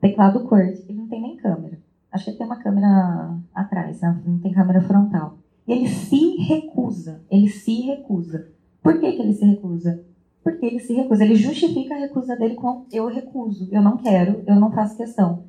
Teclado 0.00 0.44
cor, 0.44 0.60
ele 0.60 0.94
não 0.94 1.08
tem 1.08 1.20
nem 1.20 1.36
câmera. 1.36 1.78
Acho 2.10 2.24
que 2.24 2.30
ele 2.30 2.38
tem 2.38 2.46
uma 2.46 2.62
câmera 2.62 3.36
atrás, 3.54 4.00
né? 4.00 4.22
não 4.24 4.38
tem 4.38 4.52
câmera 4.52 4.80
frontal. 4.80 5.38
Ele 5.66 5.88
se 5.88 6.36
recusa. 6.36 7.20
Ele 7.30 7.48
se 7.48 7.82
recusa. 7.82 8.48
Por 8.82 8.98
que, 8.98 9.12
que 9.12 9.20
ele 9.20 9.34
se 9.34 9.44
recusa? 9.44 10.02
Porque 10.42 10.64
ele 10.64 10.80
se 10.80 10.94
recusa. 10.94 11.24
Ele 11.24 11.34
justifica 11.34 11.94
a 11.94 11.98
recusa 11.98 12.36
dele 12.36 12.54
com 12.54 12.86
eu 12.90 13.06
recuso, 13.06 13.68
eu 13.70 13.82
não 13.82 13.98
quero, 13.98 14.42
eu 14.46 14.54
não 14.56 14.70
faço 14.70 14.96
questão. 14.96 15.44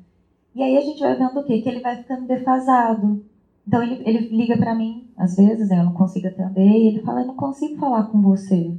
E 0.54 0.62
aí 0.62 0.76
a 0.76 0.80
gente 0.80 1.00
vai 1.00 1.16
vendo 1.16 1.40
o 1.40 1.44
quê? 1.44 1.62
Que 1.62 1.68
ele 1.68 1.80
vai 1.80 1.96
ficando 1.96 2.26
defasado. 2.26 3.24
Então 3.66 3.82
ele, 3.82 4.02
ele 4.04 4.36
liga 4.36 4.58
para 4.58 4.74
mim, 4.74 5.08
às 5.16 5.36
vezes, 5.36 5.70
eu 5.70 5.84
não 5.84 5.92
consigo 5.92 6.26
atender, 6.26 6.60
e 6.60 6.88
ele 6.88 7.02
fala, 7.02 7.20
eu 7.20 7.28
não 7.28 7.36
consigo 7.36 7.76
falar 7.76 8.04
com 8.04 8.20
você. 8.20 8.76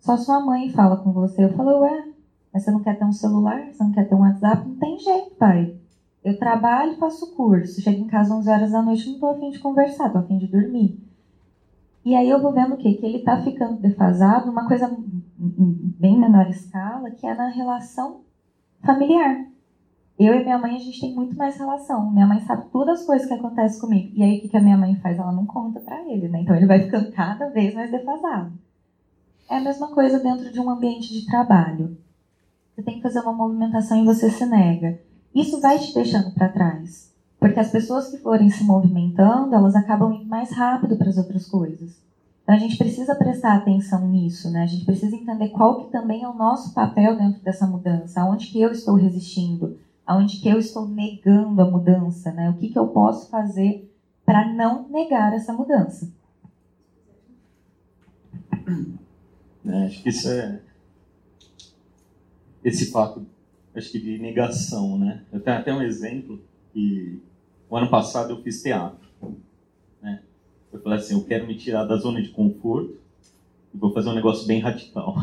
Só 0.00 0.16
sua 0.16 0.40
mãe 0.40 0.70
fala 0.70 0.96
com 0.96 1.12
você. 1.12 1.44
Eu 1.44 1.54
falo, 1.54 1.80
ué, 1.80 2.08
mas 2.54 2.62
você 2.62 2.70
não 2.70 2.80
quer 2.80 2.96
ter 2.96 3.04
um 3.04 3.12
celular? 3.12 3.66
Você 3.66 3.82
não 3.82 3.90
quer 3.90 4.08
ter 4.08 4.14
um 4.14 4.20
WhatsApp? 4.20 4.68
Não 4.68 4.76
tem 4.76 4.96
jeito, 5.00 5.34
pai. 5.34 5.76
Eu 6.22 6.38
trabalho, 6.38 6.96
faço 6.96 7.34
curso, 7.34 7.82
chego 7.82 8.00
em 8.00 8.06
casa 8.06 8.32
11 8.32 8.48
horas 8.48 8.70
da 8.70 8.80
noite, 8.80 9.10
não 9.10 9.18
tô 9.18 9.26
afim 9.26 9.50
de 9.50 9.58
conversar, 9.58 10.10
tô 10.10 10.18
afim 10.18 10.38
de 10.38 10.46
dormir. 10.46 10.98
E 12.04 12.14
aí 12.14 12.30
eu 12.30 12.40
vou 12.40 12.52
vendo 12.52 12.74
o 12.74 12.78
quê? 12.78 12.94
Que 12.94 13.04
ele 13.04 13.18
tá 13.24 13.42
ficando 13.42 13.80
defasado, 13.80 14.50
uma 14.50 14.68
coisa 14.68 14.88
bem 15.36 16.16
menor 16.16 16.48
escala, 16.48 17.10
que 17.10 17.26
é 17.26 17.34
na 17.34 17.48
relação 17.48 18.20
familiar. 18.84 19.46
Eu 20.16 20.34
e 20.34 20.44
minha 20.44 20.58
mãe, 20.58 20.76
a 20.76 20.78
gente 20.78 21.00
tem 21.00 21.12
muito 21.12 21.36
mais 21.36 21.56
relação. 21.56 22.12
Minha 22.12 22.26
mãe 22.26 22.40
sabe 22.42 22.70
todas 22.70 23.00
as 23.00 23.06
coisas 23.06 23.26
que 23.26 23.34
acontecem 23.34 23.80
comigo. 23.80 24.12
E 24.14 24.22
aí, 24.22 24.38
o 24.38 24.42
que, 24.42 24.48
que 24.48 24.56
a 24.56 24.62
minha 24.62 24.76
mãe 24.76 24.94
faz? 24.96 25.18
Ela 25.18 25.32
não 25.32 25.44
conta 25.44 25.80
para 25.80 26.00
ele, 26.08 26.28
né? 26.28 26.42
Então, 26.42 26.54
ele 26.54 26.66
vai 26.66 26.84
ficando 26.84 27.10
cada 27.10 27.48
vez 27.50 27.74
mais 27.74 27.90
defasado. 27.90 28.52
É 29.50 29.56
a 29.56 29.60
mesma 29.60 29.88
coisa 29.88 30.20
dentro 30.20 30.52
de 30.52 30.60
um 30.60 30.70
ambiente 30.70 31.12
de 31.12 31.26
trabalho. 31.26 31.96
Você 32.74 32.82
tem 32.82 32.96
que 32.96 33.02
fazer 33.02 33.20
uma 33.20 33.32
movimentação 33.32 34.02
e 34.02 34.04
você 34.04 34.30
se 34.30 34.44
nega 34.46 34.98
isso 35.34 35.60
vai 35.60 35.78
te 35.78 35.92
deixando 35.92 36.30
para 36.30 36.48
trás. 36.48 37.12
Porque 37.40 37.58
as 37.58 37.70
pessoas 37.70 38.08
que 38.08 38.18
forem 38.18 38.48
se 38.48 38.62
movimentando, 38.62 39.54
elas 39.54 39.74
acabam 39.74 40.12
indo 40.12 40.26
mais 40.26 40.52
rápido 40.52 40.96
para 40.96 41.10
as 41.10 41.18
outras 41.18 41.46
coisas. 41.46 42.00
Então 42.42 42.54
a 42.54 42.58
gente 42.58 42.78
precisa 42.78 43.14
prestar 43.14 43.56
atenção 43.56 44.06
nisso, 44.06 44.50
né? 44.50 44.62
A 44.62 44.66
gente 44.66 44.84
precisa 44.84 45.16
entender 45.16 45.48
qual 45.48 45.82
que 45.84 45.90
também 45.90 46.22
é 46.22 46.28
o 46.28 46.34
nosso 46.34 46.72
papel 46.72 47.16
dentro 47.16 47.42
dessa 47.42 47.66
mudança, 47.66 48.20
aonde 48.20 48.46
que 48.46 48.60
eu 48.60 48.70
estou 48.70 48.94
resistindo, 48.94 49.78
aonde 50.06 50.38
que 50.40 50.48
eu 50.48 50.58
estou 50.58 50.86
negando 50.86 51.60
a 51.60 51.70
mudança, 51.70 52.30
né? 52.32 52.50
O 52.50 52.54
que 52.54 52.68
que 52.68 52.78
eu 52.78 52.88
posso 52.88 53.28
fazer 53.28 53.90
para 54.24 54.52
não 54.52 54.88
negar 54.88 55.32
essa 55.34 55.52
mudança? 55.52 56.08
É, 59.66 59.86
acho 59.86 60.02
que 60.02 60.10
isso 60.10 60.28
é 60.28 60.60
esse 62.64 62.90
fato 62.90 63.24
acho 63.74 63.90
que 63.90 64.00
de 64.00 64.18
negação, 64.18 64.98
né? 64.98 65.24
Eu 65.32 65.40
tenho 65.40 65.56
até 65.56 65.74
um 65.74 65.82
exemplo 65.82 66.42
que 66.72 67.20
o 67.68 67.76
ano 67.76 67.90
passado 67.90 68.32
eu 68.32 68.42
fiz 68.42 68.62
teatro, 68.62 69.08
né? 70.00 70.22
Eu 70.72 70.80
falei 70.80 70.98
assim, 70.98 71.14
eu 71.14 71.24
quero 71.24 71.46
me 71.46 71.56
tirar 71.56 71.84
da 71.84 71.96
zona 71.96 72.22
de 72.22 72.28
conforto 72.28 72.96
e 73.74 73.76
vou 73.76 73.92
fazer 73.92 74.08
um 74.10 74.14
negócio 74.14 74.46
bem 74.46 74.60
radical. 74.60 75.16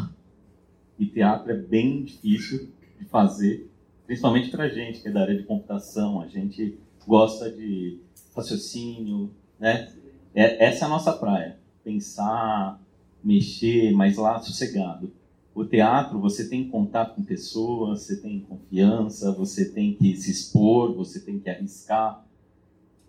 E 0.99 1.05
teatro 1.07 1.51
é 1.51 1.55
bem 1.55 2.03
difícil 2.03 2.69
de 2.99 3.05
fazer, 3.05 3.67
principalmente 4.05 4.51
para 4.51 4.69
gente 4.69 5.01
que 5.01 5.07
é 5.07 5.11
da 5.11 5.21
área 5.21 5.35
de 5.35 5.43
computação. 5.43 6.21
A 6.21 6.27
gente 6.27 6.77
gosta 7.07 7.49
de 7.49 7.99
raciocínio, 8.35 9.31
né? 9.59 9.91
É, 10.35 10.65
essa 10.65 10.85
é 10.85 10.87
a 10.87 10.89
nossa 10.89 11.11
praia. 11.13 11.57
Pensar, 11.83 12.79
mexer, 13.23 13.93
mas 13.93 14.17
lá 14.17 14.39
sossegado 14.39 15.11
o 15.53 15.65
teatro, 15.65 16.19
você 16.19 16.47
tem 16.47 16.67
contato 16.67 17.15
com 17.15 17.23
pessoas, 17.23 18.01
você 18.01 18.15
tem 18.17 18.39
confiança, 18.39 19.31
você 19.31 19.65
tem 19.69 19.93
que 19.93 20.15
se 20.15 20.31
expor, 20.31 20.93
você 20.93 21.19
tem 21.19 21.39
que 21.39 21.49
arriscar. 21.49 22.25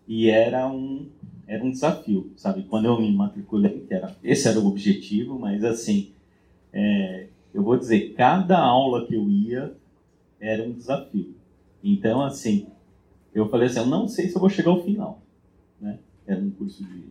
E 0.09 0.28
era 0.28 0.68
um, 0.68 1.07
era 1.46 1.64
um 1.64 1.70
desafio, 1.70 2.33
sabe? 2.37 2.64
Quando 2.64 2.87
eu 2.87 3.00
me 3.00 3.12
matriculei, 3.12 3.87
era, 3.88 4.16
esse 4.24 4.48
era 4.48 4.59
o 4.59 4.66
objetivo, 4.66 5.38
mas 5.38 5.62
assim, 5.64 6.11
é, 6.72 7.28
eu 7.55 7.62
vou 7.62 7.78
dizer, 7.78 8.14
cada 8.14 8.59
aula 8.59 9.07
que 9.07 9.14
eu 9.14 9.28
ia 9.31 9.74
era 10.40 10.64
um 10.64 10.72
desafio. 10.72 11.35
Então, 11.83 12.22
assim, 12.22 12.66
eu 13.35 13.48
falei 13.48 13.68
assim, 13.68 13.78
eu 13.78 13.87
não 13.87 14.09
sei 14.09 14.28
se 14.28 14.35
eu 14.35 14.40
vou 14.40 14.50
chegar 14.50 14.70
ao 14.70 14.83
final. 14.83 15.22
Né? 15.81 15.98
Era 16.26 16.40
um 16.40 16.50
curso 16.50 16.85
de 16.85 17.05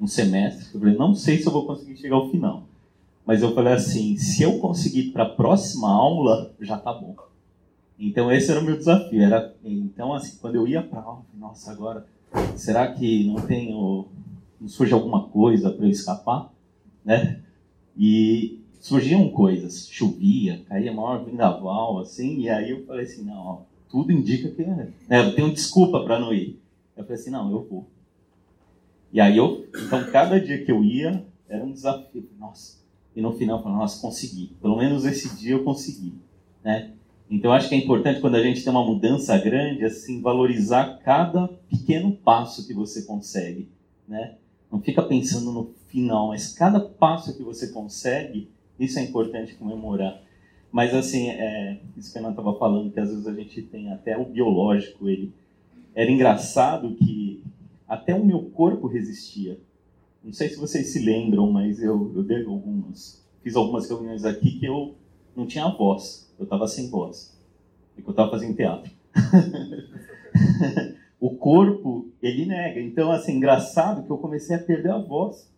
um 0.00 0.06
semestre. 0.06 0.74
Eu 0.74 0.80
falei, 0.80 0.96
não 0.96 1.14
sei 1.14 1.38
se 1.38 1.46
eu 1.46 1.52
vou 1.52 1.66
conseguir 1.66 1.96
chegar 1.96 2.16
ao 2.16 2.30
final. 2.30 2.66
Mas 3.28 3.42
eu 3.42 3.54
falei 3.54 3.74
assim, 3.74 4.16
se 4.16 4.42
eu 4.42 4.58
conseguir 4.58 5.10
para 5.10 5.24
a 5.24 5.28
próxima 5.28 5.92
aula, 5.92 6.50
já 6.62 6.78
tá 6.78 6.94
bom. 6.94 7.14
Então 7.98 8.32
esse 8.32 8.50
era 8.50 8.58
o 8.58 8.64
meu 8.64 8.74
desafio. 8.74 9.20
Era, 9.22 9.54
então 9.62 10.14
assim, 10.14 10.38
quando 10.40 10.54
eu 10.54 10.66
ia 10.66 10.82
para 10.82 11.02
aula, 11.02 11.26
nossa, 11.34 11.70
agora, 11.70 12.06
será 12.56 12.90
que 12.90 13.24
não 13.24 13.34
tenho, 13.34 14.06
não 14.58 14.66
surge 14.66 14.94
alguma 14.94 15.28
coisa 15.28 15.70
para 15.70 15.84
eu 15.84 15.90
escapar, 15.90 16.50
né? 17.04 17.42
E 17.94 18.62
surgiam 18.80 19.28
coisas, 19.28 19.86
chovia, 19.90 20.64
caía 20.66 20.90
maior 20.90 21.22
vendaval, 21.22 21.98
assim, 21.98 22.38
e 22.40 22.48
aí 22.48 22.70
eu 22.70 22.86
falei 22.86 23.04
assim, 23.04 23.24
não, 23.24 23.36
ó, 23.36 23.58
tudo 23.90 24.10
indica 24.10 24.48
que 24.48 24.62
é, 24.62 24.88
né, 25.06 25.20
eu 25.26 25.34
tenho 25.34 25.52
desculpa 25.52 26.02
para 26.02 26.18
não 26.18 26.32
ir. 26.32 26.58
Eu 26.96 27.04
falei 27.04 27.20
assim, 27.20 27.30
não, 27.30 27.52
eu 27.52 27.62
vou. 27.62 27.86
E 29.12 29.20
aí 29.20 29.36
eu, 29.36 29.68
então 29.84 30.10
cada 30.10 30.40
dia 30.40 30.64
que 30.64 30.72
eu 30.72 30.82
ia 30.82 31.26
era 31.46 31.62
um 31.62 31.72
desafio. 31.72 32.26
Nossa. 32.38 32.78
E 33.14 33.20
no 33.20 33.32
final 33.32 33.62
falei, 33.62 33.78
nossa, 33.78 34.00
consegui. 34.00 34.56
Pelo 34.60 34.76
menos 34.76 35.04
esse 35.04 35.36
dia 35.36 35.52
eu 35.52 35.64
consegui, 35.64 36.14
né? 36.62 36.92
Então 37.30 37.52
acho 37.52 37.68
que 37.68 37.74
é 37.74 37.78
importante 37.78 38.20
quando 38.20 38.36
a 38.36 38.42
gente 38.42 38.62
tem 38.62 38.70
uma 38.70 38.84
mudança 38.84 39.36
grande, 39.36 39.84
assim, 39.84 40.22
valorizar 40.22 40.98
cada 41.04 41.48
pequeno 41.68 42.12
passo 42.12 42.66
que 42.66 42.72
você 42.72 43.02
consegue, 43.02 43.68
né? 44.06 44.36
Não 44.70 44.80
fica 44.80 45.02
pensando 45.02 45.52
no 45.52 45.74
final, 45.88 46.28
mas 46.28 46.52
cada 46.52 46.80
passo 46.80 47.36
que 47.36 47.42
você 47.42 47.68
consegue, 47.68 48.48
isso 48.78 48.98
é 48.98 49.02
importante 49.02 49.54
comemorar. 49.54 50.22
Mas 50.70 50.94
assim, 50.94 51.28
é, 51.28 51.80
isso 51.96 52.12
que 52.12 52.18
a 52.18 52.28
estava 52.28 52.58
falando, 52.58 52.92
que 52.92 53.00
às 53.00 53.08
vezes 53.08 53.26
a 53.26 53.34
gente 53.34 53.62
tem 53.62 53.90
até 53.92 54.16
o 54.16 54.24
biológico, 54.24 55.08
ele 55.08 55.32
era 55.94 56.10
engraçado 56.10 56.94
que 56.94 57.42
até 57.88 58.14
o 58.14 58.24
meu 58.24 58.42
corpo 58.50 58.86
resistia. 58.86 59.58
Não 60.28 60.34
sei 60.34 60.50
se 60.50 60.56
vocês 60.56 60.92
se 60.92 60.98
lembram, 60.98 61.50
mas 61.50 61.82
eu, 61.82 62.12
eu 62.14 62.22
dei 62.22 62.44
algumas, 62.44 63.26
fiz 63.42 63.56
algumas 63.56 63.88
reuniões 63.88 64.26
aqui 64.26 64.60
que 64.60 64.66
eu 64.66 64.94
não 65.34 65.46
tinha 65.46 65.66
voz, 65.70 66.30
eu 66.38 66.44
estava 66.44 66.68
sem 66.68 66.90
voz, 66.90 67.34
porque 67.94 68.06
eu 68.06 68.10
estava 68.10 68.30
fazendo 68.30 68.54
teatro. 68.54 68.92
o 71.18 71.30
corpo, 71.30 72.10
ele 72.22 72.44
nega. 72.44 72.78
Então, 72.78 73.10
assim, 73.10 73.36
engraçado 73.36 74.04
que 74.04 74.10
eu 74.10 74.18
comecei 74.18 74.54
a 74.54 74.62
perder 74.62 74.90
a 74.90 74.98
voz. 74.98 75.50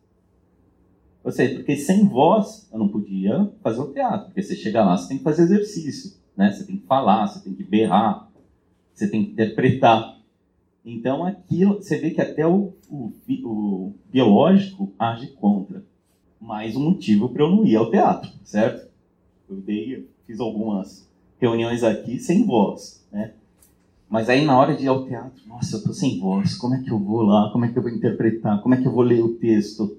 Ou 1.25 1.33
seja, 1.33 1.57
porque 1.57 1.77
sem 1.77 2.07
voz 2.07 2.69
eu 2.73 2.79
não 2.79 2.87
podia 2.87 3.51
fazer 3.65 3.81
o 3.81 3.93
teatro, 3.93 4.27
porque 4.27 4.41
você 4.41 4.55
chega 4.55 4.85
lá, 4.85 4.97
você 4.97 5.09
tem 5.09 5.19
que 5.19 5.25
fazer 5.25 5.43
exercício, 5.43 6.17
né? 6.37 6.53
Você 6.53 6.65
tem 6.65 6.77
que 6.77 6.87
falar, 6.87 7.27
você 7.27 7.43
tem 7.43 7.55
que 7.55 7.65
berrar, 7.65 8.31
você 8.95 9.11
tem 9.11 9.25
que 9.25 9.33
interpretar. 9.33 10.17
Então, 10.85 11.25
aquilo, 11.25 11.77
você 11.77 11.99
vê 11.99 12.11
que 12.11 12.21
até 12.21 12.47
o, 12.47 12.73
o, 12.89 13.13
o 13.45 13.95
biológico 14.11 14.93
age 14.99 15.29
contra. 15.29 15.85
Mais 16.41 16.75
um 16.75 16.91
motivo 16.91 17.29
para 17.29 17.45
eu 17.45 17.51
não 17.51 17.67
ir 17.67 17.77
ao 17.77 17.91
teatro, 17.91 18.31
certo? 18.45 18.89
Eu 19.49 19.57
dei, 19.57 20.09
fiz 20.27 20.41
algumas 20.41 21.07
reuniões 21.39 21.85
aqui 21.85 22.19
sem 22.19 22.47
voz, 22.47 23.05
né? 23.13 23.35
Mas 24.09 24.29
aí 24.29 24.45
na 24.45 24.59
hora 24.59 24.75
de 24.75 24.85
ir 24.85 24.89
ao 24.89 25.07
teatro, 25.07 25.43
nossa, 25.47 25.77
eu 25.77 25.83
tô 25.85 25.93
sem 25.93 26.19
voz, 26.19 26.57
como 26.57 26.75
é 26.75 26.83
que 26.83 26.91
eu 26.91 26.99
vou 26.99 27.23
lá? 27.23 27.51
Como 27.53 27.65
é 27.65 27.69
que 27.71 27.79
eu 27.79 27.83
vou 27.83 27.93
interpretar? 27.93 28.61
Como 28.63 28.75
é 28.75 28.81
que 28.81 28.89
eu 28.89 28.93
vou 28.93 29.03
ler 29.03 29.23
o 29.23 29.35
texto? 29.35 29.99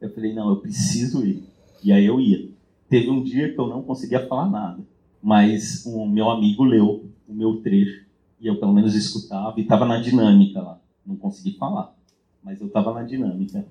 Eu 0.00 0.10
falei, 0.12 0.32
não, 0.32 0.48
eu 0.48 0.56
preciso 0.56 1.24
ir. 1.24 1.44
E 1.84 1.92
aí 1.92 2.06
eu 2.06 2.18
ia. 2.18 2.48
Teve 2.88 3.10
um 3.10 3.22
dia 3.22 3.52
que 3.52 3.58
eu 3.58 3.68
não 3.68 3.82
conseguia 3.82 4.26
falar 4.26 4.48
nada, 4.48 4.82
mas 5.22 5.84
o 5.84 6.06
meu 6.06 6.30
amigo 6.30 6.64
leu 6.64 7.04
o 7.28 7.34
meu 7.34 7.60
trecho 7.60 8.07
e 8.40 8.46
eu 8.46 8.58
pelo 8.58 8.72
menos 8.72 8.94
escutava 8.94 9.58
e 9.58 9.62
estava 9.62 9.84
na 9.84 10.00
dinâmica 10.00 10.60
lá. 10.60 10.80
Não 11.04 11.16
consegui 11.16 11.56
falar, 11.56 11.94
mas 12.42 12.60
eu 12.60 12.66
estava 12.66 12.92
na 12.92 13.02
dinâmica. 13.02 13.66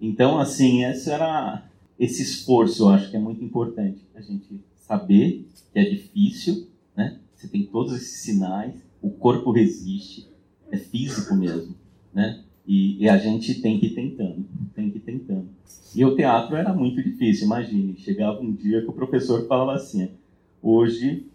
Então, 0.00 0.38
assim, 0.38 0.84
esse 0.84 1.10
era 1.10 1.64
esse 1.98 2.22
esforço, 2.22 2.84
eu 2.84 2.88
acho 2.88 3.10
que 3.10 3.16
é 3.16 3.20
muito 3.20 3.44
importante 3.44 4.04
a 4.14 4.20
gente 4.20 4.60
saber 4.74 5.46
que 5.72 5.78
é 5.78 5.84
difícil, 5.84 6.66
né? 6.96 7.18
Você 7.34 7.46
tem 7.48 7.64
todos 7.64 7.94
esses 7.94 8.22
sinais, 8.22 8.74
o 9.00 9.10
corpo 9.10 9.52
resiste, 9.52 10.28
é 10.70 10.76
físico 10.76 11.34
mesmo, 11.34 11.74
né? 12.12 12.42
E, 12.66 13.02
e, 13.02 13.08
a 13.08 13.18
gente 13.18 13.60
tem 13.60 13.78
que 13.78 13.86
ir 13.86 13.94
tentando, 13.94 14.44
tem 14.74 14.88
que 14.90 14.98
ir 14.98 15.00
tentando. 15.00 15.48
E 15.94 16.04
o 16.04 16.14
teatro 16.14 16.54
era 16.56 16.72
muito 16.72 17.02
difícil, 17.02 17.46
imagine. 17.46 17.96
Chegava 17.98 18.40
um 18.40 18.52
dia 18.52 18.82
que 18.82 18.88
o 18.88 18.92
professor 18.92 19.46
falava 19.48 19.74
assim: 19.74 20.08
hoje 20.62 21.26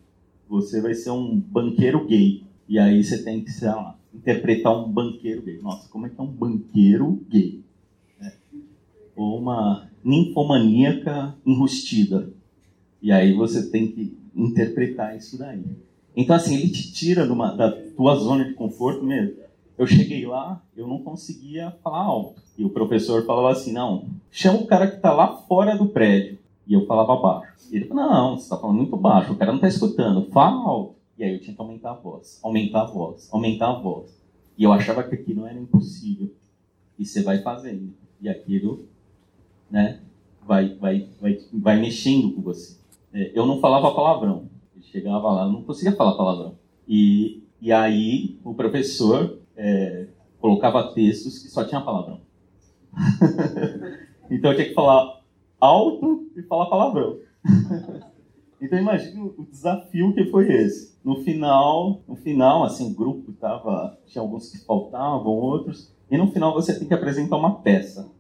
você 0.48 0.82
vai 0.82 0.94
ser 0.94 1.12
um 1.12 1.38
banqueiro 1.38 2.06
gay. 2.08 2.47
E 2.68 2.78
aí 2.78 3.04
você 3.04 3.24
tem 3.24 3.42
que, 3.42 3.52
sei 3.52 3.70
lá, 3.70 3.98
interpretar 4.14 4.78
um 4.78 4.92
banqueiro 4.92 5.42
gay. 5.42 5.60
Nossa, 5.62 5.88
como 5.90 6.06
é 6.06 6.10
que 6.10 6.20
é 6.20 6.24
um 6.24 6.28
banqueiro 6.28 7.24
gay? 7.30 7.62
É. 8.22 8.32
Ou 9.16 9.40
uma 9.40 9.90
ninfomaníaca 10.04 11.36
enrustida. 11.46 12.30
E 13.02 13.12
aí 13.12 13.34
você 13.34 13.70
tem 13.70 13.88
que 13.88 14.18
interpretar 14.36 15.16
isso 15.16 15.38
daí. 15.38 15.64
Então, 16.16 16.36
assim, 16.36 16.56
ele 16.56 16.70
te 16.70 16.92
tira 16.92 17.32
uma, 17.32 17.56
da 17.56 17.72
tua 17.72 18.16
zona 18.16 18.44
de 18.46 18.54
conforto 18.54 19.04
mesmo. 19.04 19.36
Eu 19.78 19.86
cheguei 19.86 20.26
lá, 20.26 20.60
eu 20.76 20.88
não 20.88 20.98
conseguia 20.98 21.72
falar 21.84 22.00
alto. 22.00 22.42
E 22.58 22.66
o 22.66 22.70
professor 22.70 23.24
falava 23.26 23.52
assim: 23.52 23.72
não, 23.72 24.06
chama 24.32 24.60
o 24.60 24.66
cara 24.66 24.88
que 24.88 24.96
está 24.96 25.14
lá 25.14 25.38
fora 25.48 25.78
do 25.78 25.86
prédio. 25.86 26.40
E 26.66 26.74
eu 26.74 26.88
falava 26.88 27.16
baixo. 27.16 27.54
E 27.72 27.76
ele 27.76 27.86
falou: 27.86 28.10
não, 28.10 28.36
você 28.36 28.44
está 28.44 28.58
falando 28.58 28.78
muito 28.78 28.98
baixo, 28.98 29.34
o 29.34 29.36
cara 29.36 29.52
não 29.52 29.58
está 29.58 29.68
escutando, 29.68 30.28
fala 30.32 30.58
alto. 30.68 30.97
E 31.18 31.24
aí 31.24 31.34
eu 31.34 31.42
tinha 31.42 31.56
que 31.56 31.62
aumentar 31.62 31.92
a 31.92 31.96
voz, 31.96 32.40
aumentar 32.44 32.82
a 32.82 32.86
voz, 32.86 33.28
aumentar 33.32 33.70
a 33.70 33.80
voz. 33.80 34.16
E 34.58 34.64
eu 34.64 34.72
achava 34.72 35.04
que 35.04 35.16
aquilo 35.16 35.46
era 35.46 35.58
impossível. 35.58 36.32
E 36.98 37.06
você 37.06 37.24
vai 37.24 37.42
fazendo. 37.42 37.94
E 38.22 38.30
aquilo, 38.30 38.88
né, 39.70 40.02
vai, 40.46 40.76
vai, 40.76 41.10
vai, 41.20 41.40
vai 41.54 41.80
mexendo 41.80 42.34
com 42.34 42.42
você. 42.42 42.78
É, 43.14 43.32
eu 43.34 43.46
não 43.46 43.60
falava 43.60 43.94
palavrão. 43.94 44.50
Eu 44.76 44.82
chegava 44.84 45.32
lá, 45.32 45.44
eu 45.46 45.52
não 45.52 45.64
conseguia 45.64 45.96
falar 45.96 46.16
palavrão. 46.16 46.56
E, 46.88 47.44
e 47.62 47.72
aí 47.72 48.38
o 48.44 48.54
professor 48.54 49.40
é, 49.56 50.08
colocava 50.40 50.94
textos 50.94 51.40
que 51.40 51.50
só 51.50 51.64
tinha 51.64 51.82
palavrão. 51.82 52.22
então 54.30 54.52
eu 54.52 54.56
tinha 54.56 54.70
que 54.70 54.74
falar 54.74 55.22
alto 55.60 56.28
e 56.36 56.44
falar 56.44 56.68
palavrão. 56.68 57.20
então 58.62 58.80
imagine 58.80 59.22
o 59.38 59.48
desafio 59.50 60.14
que 60.14 60.26
foi 60.26 60.52
esse 60.52 60.98
no 61.08 61.24
final, 61.24 62.02
no 62.06 62.18
final, 62.18 62.66
assim, 62.66 62.92
o 62.92 62.94
grupo 62.94 63.32
tava, 63.32 63.98
tinha 64.08 64.22
alguns 64.22 64.52
que 64.52 64.58
faltavam, 64.66 65.32
outros, 65.32 65.90
e 66.12 66.18
no 66.18 66.30
final 66.34 66.54
você 66.54 66.78
tem 66.78 66.86
que 66.86 66.94
apresentar 66.94 67.38
uma 67.38 67.62
peça. 67.62 68.12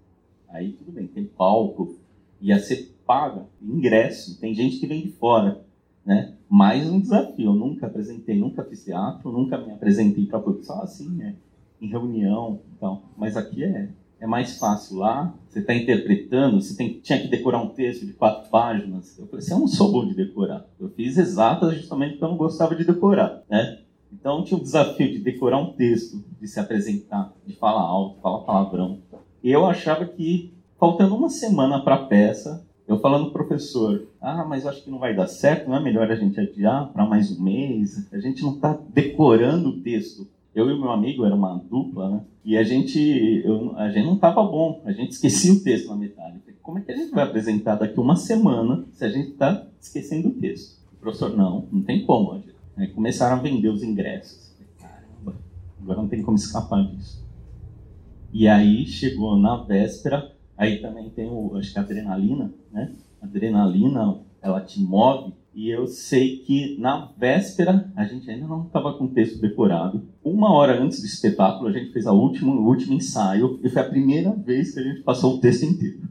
Aí 0.47 0.71
tudo 0.71 0.93
bem, 0.93 1.05
tem 1.05 1.25
palco, 1.25 1.97
ia 2.39 2.57
ser 2.59 2.95
paga, 3.05 3.45
ingresso, 3.61 4.39
tem 4.39 4.53
gente 4.53 4.79
que 4.79 4.87
vem 4.87 5.01
de 5.01 5.11
fora, 5.11 5.65
né? 6.05 6.33
Mais 6.47 6.89
um 6.89 6.97
desafio, 6.97 7.47
eu 7.47 7.53
nunca 7.53 7.87
apresentei, 7.87 8.39
nunca 8.39 8.63
fiz 8.63 8.85
teatro, 8.85 9.33
nunca 9.33 9.57
me 9.57 9.73
apresentei 9.73 10.25
para 10.25 10.39
produção 10.39 10.81
assim, 10.81 11.09
né? 11.09 11.35
Em 11.81 11.89
reunião, 11.89 12.61
então, 12.73 13.01
mas 13.17 13.35
aqui 13.35 13.65
é 13.65 13.89
é 14.19 14.27
mais 14.27 14.57
fácil 14.57 14.97
lá. 14.97 15.33
Você 15.47 15.59
está 15.59 15.73
interpretando, 15.73 16.61
você 16.61 16.75
tem, 16.75 16.99
tinha 16.99 17.19
que 17.19 17.27
decorar 17.27 17.61
um 17.61 17.69
texto 17.69 18.05
de 18.05 18.13
quatro 18.13 18.49
páginas. 18.49 19.17
Eu 19.17 19.27
falei 19.27 19.43
assim, 19.43 19.53
eu 19.53 19.59
não 19.59 19.67
sou 19.67 19.91
bom 19.91 20.05
de 20.05 20.15
decorar. 20.15 20.65
Eu 20.79 20.89
fiz 20.89 21.17
exatas 21.17 21.75
justamente 21.75 22.11
porque 22.11 22.25
eu 22.25 22.29
não 22.29 22.37
gostava 22.37 22.75
de 22.75 22.83
decorar, 22.83 23.43
né? 23.49 23.79
Então 24.11 24.43
tinha 24.43 24.57
o 24.57 24.63
desafio 24.63 25.11
de 25.11 25.19
decorar 25.19 25.59
um 25.59 25.73
texto, 25.73 26.23
de 26.39 26.47
se 26.47 26.59
apresentar, 26.59 27.33
de 27.45 27.55
falar 27.55 27.81
alto, 27.81 28.21
falar 28.21 28.39
palavrão. 28.39 28.99
Eu 29.43 29.65
achava 29.65 30.05
que, 30.05 30.53
faltando 30.79 31.15
uma 31.15 31.29
semana 31.29 31.81
para 31.81 31.95
a 31.95 32.05
peça, 32.05 32.65
eu 32.87 32.99
falando 32.99 33.31
pro 33.31 33.45
professor, 33.45 34.07
ah, 34.21 34.45
mas 34.45 34.65
acho 34.65 34.83
que 34.83 34.89
não 34.89 34.99
vai 34.99 35.13
dar 35.13 35.27
certo, 35.27 35.69
não 35.69 35.75
é 35.75 35.79
melhor 35.81 36.09
a 36.09 36.15
gente 36.15 36.39
adiar 36.39 36.87
para 36.93 37.05
mais 37.05 37.37
um 37.37 37.43
mês? 37.43 38.07
A 38.13 38.19
gente 38.19 38.41
não 38.41 38.55
está 38.55 38.79
decorando 38.89 39.69
o 39.69 39.81
texto 39.81 40.25
eu 40.57 40.71
e 40.71 40.79
meu 40.79 40.89
amigo 40.89 41.23
era 41.23 41.35
uma 41.35 41.55
dupla, 41.69 42.09
né? 42.09 42.21
E 42.43 42.57
a 42.57 42.63
gente, 42.63 42.99
eu, 43.45 43.77
a 43.77 43.89
gente 43.89 44.05
não 44.05 44.15
estava 44.15 44.41
bom, 44.41 44.81
a 44.85 44.91
gente 44.91 45.11
esquecia 45.11 45.53
o 45.53 45.59
texto 45.59 45.87
na 45.89 45.95
metade. 45.95 46.41
Como 46.63 46.79
é 46.79 46.81
que 46.81 46.91
a 46.91 46.95
gente 46.95 47.11
vai 47.11 47.23
apresentar 47.23 47.75
daqui 47.75 47.99
uma 47.99 48.15
semana 48.15 48.83
se 48.91 49.05
a 49.05 49.09
gente 49.09 49.29
está 49.29 49.67
esquecendo 49.79 50.29
o 50.29 50.33
texto? 50.33 50.81
O 50.93 50.95
professor, 50.97 51.37
não, 51.37 51.67
não 51.71 51.83
tem 51.83 52.03
como. 52.03 52.43
Aí 52.75 52.87
começaram 52.87 53.37
a 53.37 53.39
vender 53.39 53.69
os 53.69 53.83
ingressos. 53.83 54.51
Caramba, 54.79 55.35
agora 55.79 56.01
não 56.01 56.07
tem 56.07 56.23
como 56.23 56.35
escapar 56.35 56.83
disso. 56.87 57.23
E 58.33 58.47
aí 58.47 58.87
chegou 58.87 59.37
na 59.37 59.57
véspera, 59.57 60.33
aí 60.57 60.81
também 60.81 61.09
tem 61.11 61.29
o, 61.29 61.55
acho 61.55 61.71
que 61.71 61.77
a 61.77 61.83
adrenalina, 61.83 62.51
né? 62.71 62.93
A 63.21 63.25
adrenalina, 63.27 64.17
ela 64.41 64.61
te 64.61 64.81
move 64.81 65.33
e 65.57 65.71
eu 65.71 65.87
sei 65.87 66.37
que 66.37 66.77
na 66.77 67.11
véspera 67.17 67.91
a 67.95 68.05
gente 68.05 68.29
ainda 68.29 68.45
não 68.45 68.67
estava 68.67 68.93
com 68.93 69.05
o 69.05 69.09
texto 69.09 69.41
decorado. 69.41 70.03
Uma 70.23 70.53
hora 70.53 70.79
antes 70.79 70.99
do 70.99 71.07
espetáculo 71.07 71.67
a 71.67 71.71
gente 71.71 71.91
fez 71.91 72.05
a 72.05 72.11
última, 72.11 72.53
o 72.53 72.67
último 72.67 72.93
ensaio 72.93 73.59
e 73.63 73.67
foi 73.67 73.81
a 73.81 73.89
primeira 73.89 74.31
vez 74.33 74.71
que 74.71 74.79
a 74.79 74.83
gente 74.83 75.01
passou 75.01 75.33
o 75.33 75.39
texto 75.39 75.63
inteiro. 75.63 76.01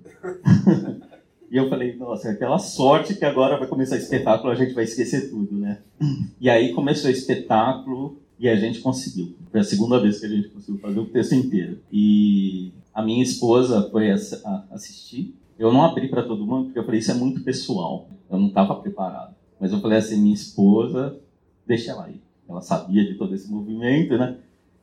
e 1.48 1.56
eu 1.56 1.68
falei, 1.68 1.94
nossa, 1.94 2.26
é 2.26 2.32
aquela 2.32 2.58
sorte 2.58 3.14
que 3.14 3.24
agora 3.24 3.56
vai 3.56 3.68
começar 3.68 3.94
o 3.94 3.98
espetáculo, 3.98 4.50
a 4.50 4.56
gente 4.56 4.74
vai 4.74 4.82
esquecer 4.82 5.30
tudo, 5.30 5.56
né? 5.56 5.78
E 6.40 6.50
aí 6.50 6.72
começou 6.72 7.08
o 7.08 7.14
espetáculo 7.14 8.18
E 8.40 8.48
a 8.48 8.56
gente 8.56 8.80
conseguiu. 8.80 9.36
Foi 9.52 9.60
a 9.60 9.64
segunda 9.64 10.00
vez 10.00 10.18
que 10.18 10.26
a 10.26 10.28
gente 10.28 10.48
conseguiu 10.48 10.80
fazer 10.80 10.98
o 10.98 11.06
texto 11.06 11.36
inteiro. 11.36 11.78
E 11.92 12.72
a 12.92 13.00
minha 13.00 13.22
esposa 13.22 13.88
foi 13.92 14.10
assistir. 14.10 15.36
Eu 15.58 15.72
não 15.72 15.82
abri 15.82 16.08
para 16.08 16.22
todo 16.22 16.46
mundo, 16.46 16.66
porque 16.66 16.78
eu 16.78 16.84
falei, 16.84 17.00
isso 17.00 17.10
é 17.10 17.14
muito 17.14 17.42
pessoal. 17.42 18.08
Eu 18.30 18.38
não 18.38 18.48
estava 18.48 18.74
preparado. 18.74 19.34
Mas 19.58 19.72
eu 19.72 19.80
falei 19.80 19.98
assim, 19.98 20.20
minha 20.20 20.34
esposa, 20.34 21.18
deixa 21.66 21.92
ela 21.92 22.04
aí. 22.04 22.20
Ela 22.48 22.60
sabia 22.60 23.04
de 23.04 23.14
todo 23.14 23.34
esse 23.34 23.50
movimento, 23.50 24.16
né? 24.16 24.36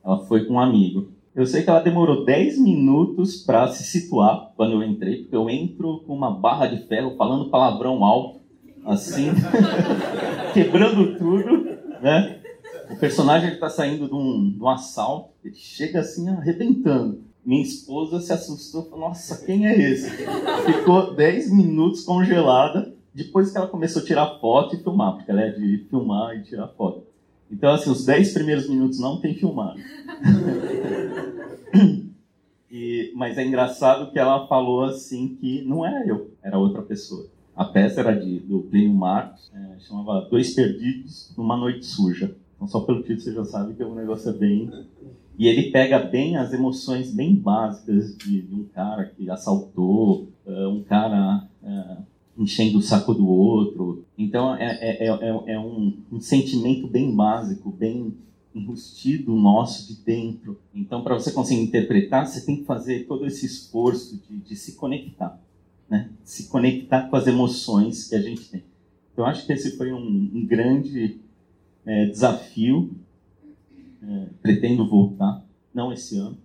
Ela 0.04 0.18
foi 0.26 0.44
com 0.44 0.54
um 0.54 0.60
amigo. 0.60 1.08
Eu 1.34 1.46
sei 1.46 1.62
que 1.62 1.70
ela 1.70 1.80
demorou 1.80 2.24
10 2.24 2.60
minutos 2.60 3.42
para 3.42 3.66
se 3.68 3.82
situar 3.82 4.52
quando 4.56 4.72
eu 4.72 4.82
entrei, 4.82 5.22
porque 5.22 5.34
eu 5.34 5.50
entro 5.50 6.00
com 6.06 6.14
uma 6.14 6.30
barra 6.30 6.66
de 6.66 6.86
ferro 6.86 7.16
falando 7.16 7.50
palavrão 7.50 8.04
alto, 8.04 8.40
assim, 8.84 9.30
quebrando 10.54 11.18
tudo, 11.18 11.64
né? 12.00 12.40
O 12.90 12.96
personagem 12.96 13.52
está 13.52 13.68
saindo 13.68 14.06
de 14.06 14.14
um, 14.14 14.52
de 14.52 14.62
um 14.62 14.68
assalto, 14.68 15.30
ele 15.44 15.54
chega 15.54 16.00
assim 16.00 16.28
arrebentando. 16.28 17.24
Minha 17.44 17.62
esposa 17.62 18.20
se 18.20 18.32
assustou, 18.32 18.84
falou, 18.84 19.08
nossa, 19.08 19.44
quem 19.44 19.66
é 19.66 19.78
esse? 19.78 20.10
Ficou 20.66 21.14
10 21.14 21.52
minutos 21.52 22.02
congelada, 22.02 22.94
depois 23.12 23.50
que 23.50 23.58
ela 23.58 23.66
começou 23.66 24.02
a 24.02 24.04
tirar 24.04 24.38
foto 24.40 24.74
e 24.74 24.82
filmar, 24.82 25.16
porque 25.16 25.30
ela 25.30 25.42
é 25.42 25.50
de 25.50 25.86
filmar 25.90 26.36
e 26.36 26.42
tirar 26.42 26.68
foto. 26.68 27.04
Então, 27.50 27.72
assim, 27.72 27.90
os 27.90 28.04
10 28.04 28.32
primeiros 28.32 28.68
minutos 28.68 28.98
não 28.98 29.20
tem 29.20 29.34
filmado. 29.34 29.78
e, 32.70 33.12
mas 33.14 33.36
é 33.36 33.44
engraçado 33.44 34.10
que 34.10 34.18
ela 34.18 34.46
falou 34.46 34.84
assim 34.84 35.36
que 35.36 35.62
não 35.62 35.84
era 35.84 36.06
eu, 36.06 36.30
era 36.42 36.58
outra 36.58 36.82
pessoa. 36.82 37.26
A 37.54 37.64
peça 37.64 38.00
era 38.00 38.12
de, 38.12 38.40
do 38.40 38.62
Plínio 38.62 38.92
Marcos, 38.92 39.52
é, 39.54 39.78
chamava 39.80 40.26
Dois 40.28 40.54
Perdidos 40.54 41.32
numa 41.36 41.56
Noite 41.56 41.86
Suja. 41.86 42.34
Então, 42.56 42.66
só 42.66 42.80
pelo 42.80 43.02
título 43.02 43.20
você 43.20 43.32
já 43.32 43.44
sabe 43.44 43.74
que 43.74 43.84
o 43.84 43.94
negócio 43.94 44.30
é 44.30 44.32
bem. 44.32 44.70
E 45.36 45.48
ele 45.48 45.70
pega 45.70 45.98
bem 45.98 46.36
as 46.36 46.52
emoções 46.52 47.12
bem 47.12 47.34
básicas 47.34 48.16
de, 48.16 48.42
de 48.42 48.54
um 48.54 48.64
cara 48.64 49.04
que 49.06 49.28
assaltou, 49.28 50.28
uh, 50.46 50.68
um 50.68 50.82
cara 50.82 51.48
uh, 51.62 52.02
enchendo 52.38 52.78
o 52.78 52.82
saco 52.82 53.14
do 53.14 53.28
outro. 53.28 54.04
Então, 54.16 54.54
é, 54.54 54.78
é, 54.80 55.06
é, 55.06 55.54
é 55.54 55.58
um, 55.58 55.96
um, 56.10 56.20
sentimento 56.20 56.86
bem 56.86 57.14
básico, 57.14 57.70
bem 57.70 58.14
enrustido 58.54 59.34
nosso 59.34 59.88
de 59.88 60.00
dentro. 60.02 60.58
Então, 60.72 61.02
para 61.02 61.14
você 61.14 61.32
conseguir 61.32 61.62
interpretar, 61.62 62.26
você 62.26 62.44
tem 62.44 62.58
que 62.58 62.64
fazer 62.64 63.06
todo 63.06 63.26
esse 63.26 63.44
esforço 63.46 64.20
de, 64.28 64.36
de 64.36 64.56
se 64.56 64.76
conectar, 64.76 65.40
né? 65.88 66.10
Se 66.22 66.48
conectar 66.48 67.08
com 67.08 67.16
as 67.16 67.26
emoções 67.26 68.08
que 68.08 68.14
a 68.14 68.22
gente 68.22 68.48
tem. 68.48 68.62
Então, 69.12 69.26
acho 69.26 69.46
que 69.46 69.52
esse 69.52 69.76
foi 69.76 69.92
um, 69.92 70.30
um 70.34 70.46
grande 70.46 71.18
é, 71.84 72.06
desafio. 72.06 72.92
É, 74.06 74.26
pretendo 74.42 74.86
voltar, 74.86 75.42
não 75.72 75.92
esse 75.92 76.18
ano. 76.18 76.36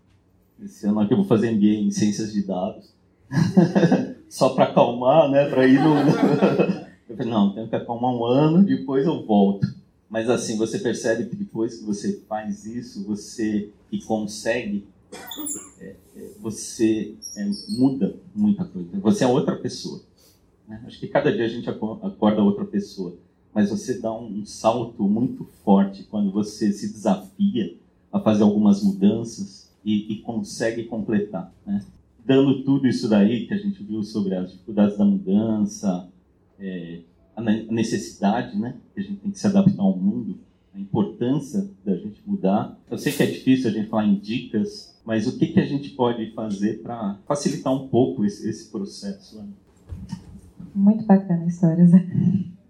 Esse 0.64 0.86
ano 0.88 1.00
aqui 1.02 1.14
eu 1.14 1.18
vou 1.18 1.26
fazer 1.26 1.52
MBA 1.52 1.66
em 1.66 1.92
Ciências 1.92 2.32
de 2.32 2.44
Dados. 2.44 2.94
Só 4.30 4.50
para 4.50 4.66
acalmar, 4.66 5.30
né? 5.30 5.50
Para 5.50 5.68
ir 5.68 5.80
no. 5.82 5.96
eu 7.10 7.18
falei, 7.18 7.32
não, 7.32 7.54
tenho 7.54 7.68
que 7.68 7.76
acalmar 7.76 8.12
um 8.12 8.26
ano, 8.26 8.64
depois 8.64 9.06
eu 9.06 9.26
volto. 9.26 9.68
Mas 10.10 10.30
assim, 10.30 10.58
você 10.58 10.80
percebe 10.80 11.26
que 11.26 11.36
depois 11.36 11.80
que 11.80 11.86
você 11.86 12.22
faz 12.28 12.66
isso, 12.66 13.06
você 13.06 13.70
e 13.92 14.02
consegue, 14.02 14.88
é, 15.80 15.96
é, 16.16 16.32
você 16.40 17.16
é, 17.36 17.50
muda 17.70 18.16
muita 18.34 18.64
coisa. 18.64 18.90
Você 19.00 19.24
é 19.24 19.28
outra 19.28 19.56
pessoa. 19.56 20.02
Né? 20.68 20.82
Acho 20.86 21.00
que 21.00 21.08
cada 21.08 21.32
dia 21.32 21.46
a 21.46 21.50
gente 21.50 21.70
acorda 21.70 22.42
outra 22.42 22.66
pessoa 22.66 23.16
mas 23.54 23.70
você 23.70 24.00
dá 24.00 24.14
um 24.14 24.46
salto 24.46 25.04
muito 25.04 25.44
forte 25.64 26.04
quando 26.04 26.32
você 26.32 26.72
se 26.72 26.92
desafia 26.92 27.76
a 28.12 28.20
fazer 28.20 28.44
algumas 28.44 28.84
mudanças 28.84 29.72
e, 29.84 30.14
e 30.14 30.22
consegue 30.22 30.84
completar, 30.84 31.54
né? 31.66 31.84
Dando 32.26 32.64
tudo 32.64 32.88
isso 32.88 33.10
daí 33.10 33.48
que 33.48 33.54
a 33.54 33.58
gente 33.58 33.82
viu 33.82 34.04
sobre 34.04 34.36
as 34.36 34.52
dificuldades 34.52 34.98
da 34.98 35.06
mudança, 35.06 36.08
é, 36.60 37.00
a 37.36 37.42
necessidade, 37.42 38.58
né? 38.58 38.76
Que 38.94 39.00
a 39.00 39.04
gente 39.04 39.20
tem 39.22 39.32
que 39.32 39.40
se 39.40 39.48
adaptar 39.48 39.82
ao 39.82 39.98
mundo, 39.98 40.38
a 40.74 40.80
importância 40.80 41.68
da 41.84 41.96
gente 41.96 42.22
mudar. 42.26 42.78
Eu 42.90 42.98
sei 42.98 43.12
que 43.12 43.24
é 43.24 43.26
difícil 43.26 43.70
a 43.70 43.74
gente 43.74 43.90
falar 43.90 44.06
em 44.06 44.16
dicas, 44.16 44.96
mas 45.04 45.28
o 45.28 45.38
que, 45.38 45.48
que 45.48 45.60
a 45.60 45.66
gente 45.66 45.90
pode 45.92 46.32
fazer 46.32 46.84
para 46.84 47.18
facilitar 47.26 47.74
um 47.74 47.88
pouco 47.88 48.24
esse, 48.26 48.48
esse 48.48 48.70
processo? 48.70 49.38
Né? 49.38 49.48
Muito 50.76 51.06
bacana 51.06 51.44
a 51.44 51.48
história, 51.48 51.86
Zé. 51.88 52.06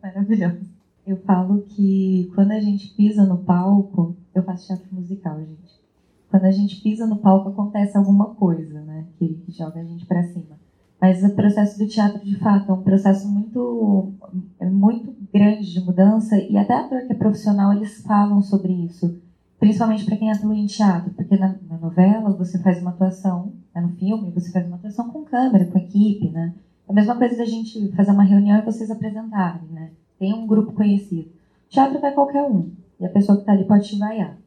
Maravilhoso. 0.02 0.68
Eu 1.10 1.17
falo 1.17 1.63
que 1.63 2.32
quando 2.36 2.52
a 2.52 2.60
gente 2.60 2.93
pisa 2.93 3.26
no 3.26 3.39
palco, 3.39 4.15
eu 4.32 4.43
faço 4.43 4.67
teatro 4.67 4.86
musical, 4.91 5.39
gente. 5.39 5.82
Quando 6.30 6.45
a 6.45 6.52
gente 6.52 6.80
pisa 6.84 7.08
no 7.08 7.17
palco 7.17 7.50
acontece 7.50 7.98
alguma 7.98 8.36
coisa, 8.36 8.80
né, 8.82 9.08
que, 9.17 9.43
joga 9.48 9.80
a 9.80 9.84
gente 9.84 10.06
para 10.06 10.22
cima. 10.22 10.60
Mas 11.02 11.24
o 11.24 11.34
processo 11.34 11.80
do 11.80 11.88
teatro, 11.88 12.24
de 12.24 12.38
fato, 12.38 12.69
é 12.69 12.76
um 12.76 12.84
processo 12.84 13.28
muito, 13.28 14.13
é 14.60 14.69
muito 14.69 15.15
grande 15.34 15.74
de 15.74 15.84
mudança 15.84 16.38
e 16.38 16.56
até 16.56 16.76
ator 16.76 17.02
que 17.08 17.13
é 17.13 17.15
profissional 17.15 17.74
eles 17.74 18.04
falam 18.04 18.39
sobre 18.43 18.72
isso, 18.72 19.19
principalmente 19.60 20.06
para 20.06 20.15
quem 20.15 20.32
atua 20.32 20.56
em 20.56 20.67
teatro, 20.67 21.10
porque 21.15 21.36
na, 21.38 21.56
na 21.67 21.80
novela 21.80 22.30
você 22.38 22.60
faz 22.60 22.80
uma 22.84 22.91
atuação, 22.91 23.52
né, 23.74 23.82
no 23.82 23.89
filme 23.95 24.30
você 24.30 24.52
faz 24.52 24.67
uma 24.67 24.76
atuação 24.76 25.10
com 25.10 25.26
câmera, 25.26 25.65
com 25.65 25.80
equipe, 25.80 26.30
né? 26.30 26.54
É 26.88 26.91
a 26.91 26.93
mesma 26.93 27.15
coisa 27.15 27.36
da 27.36 27.45
gente 27.45 27.91
fazer 27.93 28.12
uma 28.12 28.22
reunião 28.22 28.60
e 28.60 28.65
vocês 28.65 28.91
apresentarem, 28.91 29.67
né? 29.72 29.89
Tem 30.19 30.34
um 30.34 30.45
grupo 30.45 30.73
conhecido. 30.73 31.32
Teatro 31.69 31.99
vai 31.99 32.13
qualquer 32.13 32.43
um. 32.43 32.71
E 32.99 33.05
a 33.05 33.10
pessoa 33.10 33.38
que 33.38 33.43
está 33.43 33.53
ali 33.53 33.63
pode 33.63 33.88
te 33.88 33.97
vaiar. 33.97 34.38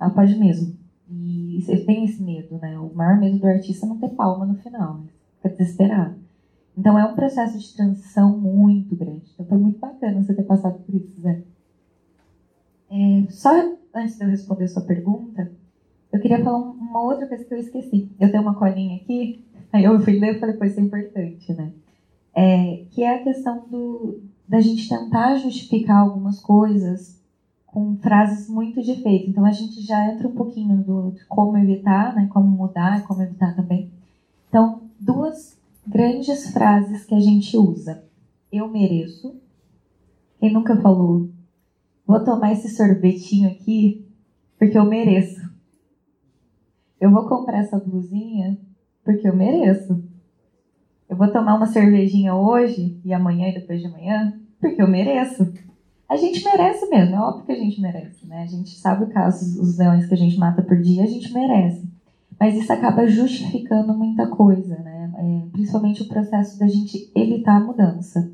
Ela 0.00 0.10
pode 0.10 0.38
mesmo. 0.38 0.76
E 1.10 1.60
você 1.60 1.78
tem 1.78 2.04
esse 2.04 2.22
medo, 2.22 2.56
né? 2.58 2.78
O 2.78 2.94
maior 2.94 3.18
medo 3.18 3.38
do 3.38 3.46
artista 3.46 3.84
é 3.84 3.88
não 3.88 3.98
ter 3.98 4.10
palma 4.10 4.46
no 4.46 4.54
final. 4.54 4.98
Né? 4.98 5.08
Fica 5.36 5.48
desesperado. 5.50 6.14
Então 6.78 6.98
é 6.98 7.04
um 7.04 7.14
processo 7.14 7.58
de 7.58 7.74
transição 7.74 8.38
muito 8.38 8.94
grande. 8.94 9.24
Então 9.34 9.44
foi 9.44 9.58
muito 9.58 9.78
bacana 9.80 10.22
você 10.22 10.32
ter 10.32 10.44
passado 10.44 10.78
por 10.78 10.94
isso, 10.94 11.20
Zé. 11.20 11.42
É, 12.90 13.24
só 13.30 13.50
antes 13.94 14.16
de 14.16 14.24
eu 14.24 14.28
responder 14.28 14.64
a 14.64 14.68
sua 14.68 14.82
pergunta, 14.82 15.50
eu 16.12 16.20
queria 16.20 16.42
falar 16.42 16.58
uma 16.58 17.02
outra 17.02 17.26
coisa 17.26 17.44
que 17.44 17.52
eu 17.52 17.58
esqueci. 17.58 18.10
Eu 18.18 18.30
tenho 18.30 18.42
uma 18.42 18.54
colinha 18.54 18.96
aqui, 18.96 19.44
aí 19.72 19.84
eu 19.84 19.98
fui 20.00 20.18
ler 20.18 20.36
e 20.36 20.40
falei, 20.40 20.56
pois 20.56 20.72
isso 20.72 20.80
é 20.80 20.84
importante, 20.84 21.52
né? 21.52 21.72
É, 22.34 22.84
que 22.90 23.02
é 23.02 23.16
a 23.16 23.24
questão 23.24 23.66
do, 23.68 24.22
da 24.50 24.60
gente 24.60 24.88
tentar 24.88 25.36
justificar 25.36 25.98
algumas 25.98 26.40
coisas 26.40 27.22
com 27.64 27.96
frases 27.98 28.48
muito 28.48 28.82
de 28.82 28.90
efeito. 28.90 29.30
Então 29.30 29.46
a 29.46 29.52
gente 29.52 29.80
já 29.80 30.12
entra 30.12 30.26
um 30.26 30.34
pouquinho 30.34 30.76
do 30.78 31.14
como 31.28 31.56
evitar, 31.56 32.16
né, 32.16 32.28
como 32.32 32.48
mudar, 32.48 33.06
como 33.06 33.22
evitar 33.22 33.54
também. 33.54 33.92
Então, 34.48 34.82
duas 34.98 35.56
grandes 35.86 36.50
frases 36.50 37.04
que 37.04 37.14
a 37.14 37.20
gente 37.20 37.56
usa. 37.56 38.02
Eu 38.50 38.66
mereço. 38.66 39.40
Quem 40.40 40.52
nunca 40.52 40.74
falou, 40.80 41.30
vou 42.04 42.24
tomar 42.24 42.52
esse 42.52 42.70
sorvetinho 42.70 43.48
aqui 43.52 44.04
porque 44.58 44.76
eu 44.76 44.84
mereço. 44.84 45.48
Eu 47.00 47.12
vou 47.12 47.28
comprar 47.28 47.58
essa 47.58 47.78
blusinha 47.78 48.58
porque 49.04 49.28
eu 49.28 49.36
mereço. 49.36 50.02
Eu 51.10 51.16
vou 51.16 51.26
tomar 51.26 51.56
uma 51.56 51.66
cervejinha 51.66 52.36
hoje 52.36 52.96
e 53.04 53.12
amanhã 53.12 53.48
e 53.48 53.54
depois 53.54 53.80
de 53.80 53.86
amanhã 53.88 54.32
porque 54.60 54.80
eu 54.80 54.86
mereço. 54.86 55.52
A 56.08 56.14
gente 56.16 56.44
merece 56.44 56.88
mesmo, 56.88 57.16
é 57.16 57.20
óbvio 57.20 57.46
que 57.46 57.52
a 57.52 57.56
gente 57.56 57.80
merece, 57.80 58.26
né? 58.28 58.44
A 58.44 58.46
gente 58.46 58.78
sabe 58.78 59.04
o 59.04 59.08
caso, 59.08 59.60
os 59.60 59.76
leões 59.76 60.06
que 60.06 60.14
a 60.14 60.16
gente 60.16 60.38
mata 60.38 60.62
por 60.62 60.80
dia, 60.80 61.02
a 61.02 61.06
gente 61.06 61.32
merece. 61.32 61.88
Mas 62.38 62.54
isso 62.54 62.72
acaba 62.72 63.08
justificando 63.08 63.92
muita 63.92 64.28
coisa, 64.28 64.76
né? 64.78 65.10
É, 65.16 65.50
principalmente 65.50 66.02
o 66.02 66.08
processo 66.08 66.56
da 66.60 66.68
gente 66.68 67.10
evitar 67.12 67.56
a 67.56 67.64
mudança. 67.64 68.30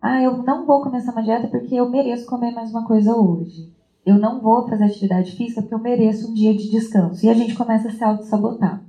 Ah, 0.00 0.22
eu 0.22 0.42
não 0.42 0.64
vou 0.64 0.80
começar 0.80 1.12
uma 1.12 1.22
dieta 1.22 1.48
porque 1.48 1.74
eu 1.74 1.90
mereço 1.90 2.26
comer 2.26 2.52
mais 2.52 2.70
uma 2.70 2.86
coisa 2.86 3.14
hoje. 3.14 3.70
Eu 4.06 4.18
não 4.18 4.40
vou 4.40 4.66
fazer 4.66 4.84
atividade 4.84 5.32
física 5.32 5.60
porque 5.60 5.74
eu 5.74 5.78
mereço 5.78 6.30
um 6.30 6.34
dia 6.34 6.56
de 6.56 6.70
descanso. 6.70 7.26
E 7.26 7.28
a 7.28 7.34
gente 7.34 7.54
começa 7.54 7.88
a 7.88 7.90
se 7.90 8.02
auto-sabotar. 8.02 8.85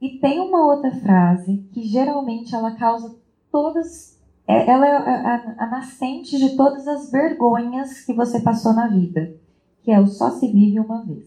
E 0.00 0.18
tem 0.18 0.40
uma 0.40 0.64
outra 0.64 0.92
frase 0.92 1.68
que 1.72 1.82
geralmente 1.82 2.54
ela 2.54 2.76
causa 2.76 3.16
todas. 3.50 4.18
É, 4.46 4.70
ela 4.70 4.86
é 4.86 4.96
a, 4.96 5.64
a, 5.64 5.66
nascente 5.66 6.38
de 6.38 6.56
todas 6.56 6.86
as 6.86 7.10
vergonhas 7.10 8.04
que 8.04 8.14
você 8.14 8.40
passou 8.40 8.72
na 8.72 8.86
vida, 8.86 9.34
que 9.82 9.90
é 9.90 10.00
o 10.00 10.06
só 10.06 10.30
se 10.30 10.50
vive 10.50 10.78
uma 10.78 11.04
vez. 11.04 11.26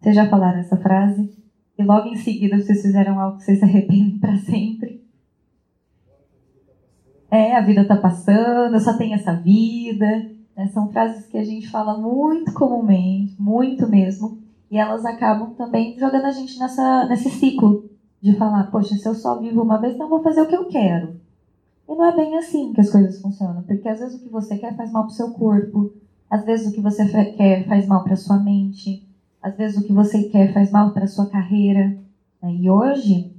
Vocês 0.00 0.16
já 0.16 0.28
falaram 0.28 0.58
essa 0.58 0.76
frase? 0.76 1.32
E 1.78 1.82
logo 1.82 2.08
em 2.08 2.16
seguida 2.16 2.60
vocês 2.60 2.82
fizeram 2.82 3.18
algo 3.18 3.38
que 3.38 3.44
vocês 3.44 3.58
se 3.60 3.64
arrependem 3.64 4.18
para 4.18 4.36
sempre? 4.38 5.02
É, 7.30 7.56
a 7.56 7.62
vida 7.62 7.86
tá 7.86 7.96
passando, 7.96 8.74
eu 8.74 8.80
só 8.80 8.96
tenho 8.98 9.14
essa 9.14 9.32
vida. 9.32 10.06
Né? 10.54 10.66
São 10.68 10.90
frases 10.90 11.26
que 11.26 11.38
a 11.38 11.44
gente 11.44 11.70
fala 11.70 11.96
muito 11.96 12.52
comumente, 12.52 13.40
muito 13.40 13.88
mesmo. 13.88 14.42
E 14.72 14.78
elas 14.78 15.04
acabam 15.04 15.50
também 15.50 15.98
jogando 15.98 16.24
a 16.24 16.32
gente 16.32 16.58
nessa, 16.58 17.04
nesse 17.04 17.28
ciclo 17.28 17.90
de 18.22 18.34
falar, 18.36 18.70
poxa, 18.70 18.96
se 18.96 19.06
eu 19.06 19.14
só 19.14 19.38
vivo 19.38 19.60
uma 19.60 19.78
vez, 19.78 20.00
eu 20.00 20.08
vou 20.08 20.22
fazer 20.22 20.40
o 20.40 20.48
que 20.48 20.56
eu 20.56 20.64
quero. 20.64 21.20
E 21.86 21.94
não 21.94 22.06
é 22.06 22.16
bem 22.16 22.38
assim 22.38 22.72
que 22.72 22.80
as 22.80 22.88
coisas 22.88 23.20
funcionam, 23.20 23.62
porque 23.64 23.86
às 23.86 24.00
vezes 24.00 24.18
o 24.18 24.24
que 24.24 24.30
você 24.30 24.56
quer 24.56 24.74
faz 24.74 24.90
mal 24.90 25.04
pro 25.04 25.12
seu 25.12 25.30
corpo, 25.32 25.92
Às 26.30 26.46
vezes 26.46 26.66
o 26.66 26.72
que 26.72 26.80
você 26.80 27.04
quer 27.32 27.68
faz 27.68 27.86
mal 27.86 28.02
para 28.02 28.16
sua 28.16 28.38
mente, 28.38 29.06
às 29.42 29.54
vezes 29.58 29.76
o 29.76 29.86
que 29.86 29.92
você 29.92 30.22
quer 30.22 30.54
faz 30.54 30.70
mal 30.70 30.94
para 30.94 31.06
sua 31.06 31.26
carreira. 31.26 31.94
Né? 32.42 32.54
E 32.54 32.70
hoje, 32.70 33.30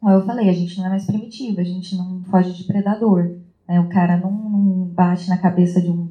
como 0.00 0.10
eu 0.10 0.26
falei, 0.26 0.50
a 0.50 0.52
gente 0.52 0.76
não 0.78 0.86
é 0.86 0.88
mais 0.88 1.06
primitivo, 1.06 1.60
a 1.60 1.64
gente 1.64 1.94
não 1.94 2.24
foge 2.24 2.52
de 2.52 2.64
predador. 2.64 3.36
Né? 3.68 3.78
O 3.78 3.88
cara 3.88 4.16
não, 4.16 4.32
não 4.32 4.86
bate 4.86 5.28
na 5.28 5.38
cabeça 5.38 5.80
de 5.80 5.88
um, 5.88 6.05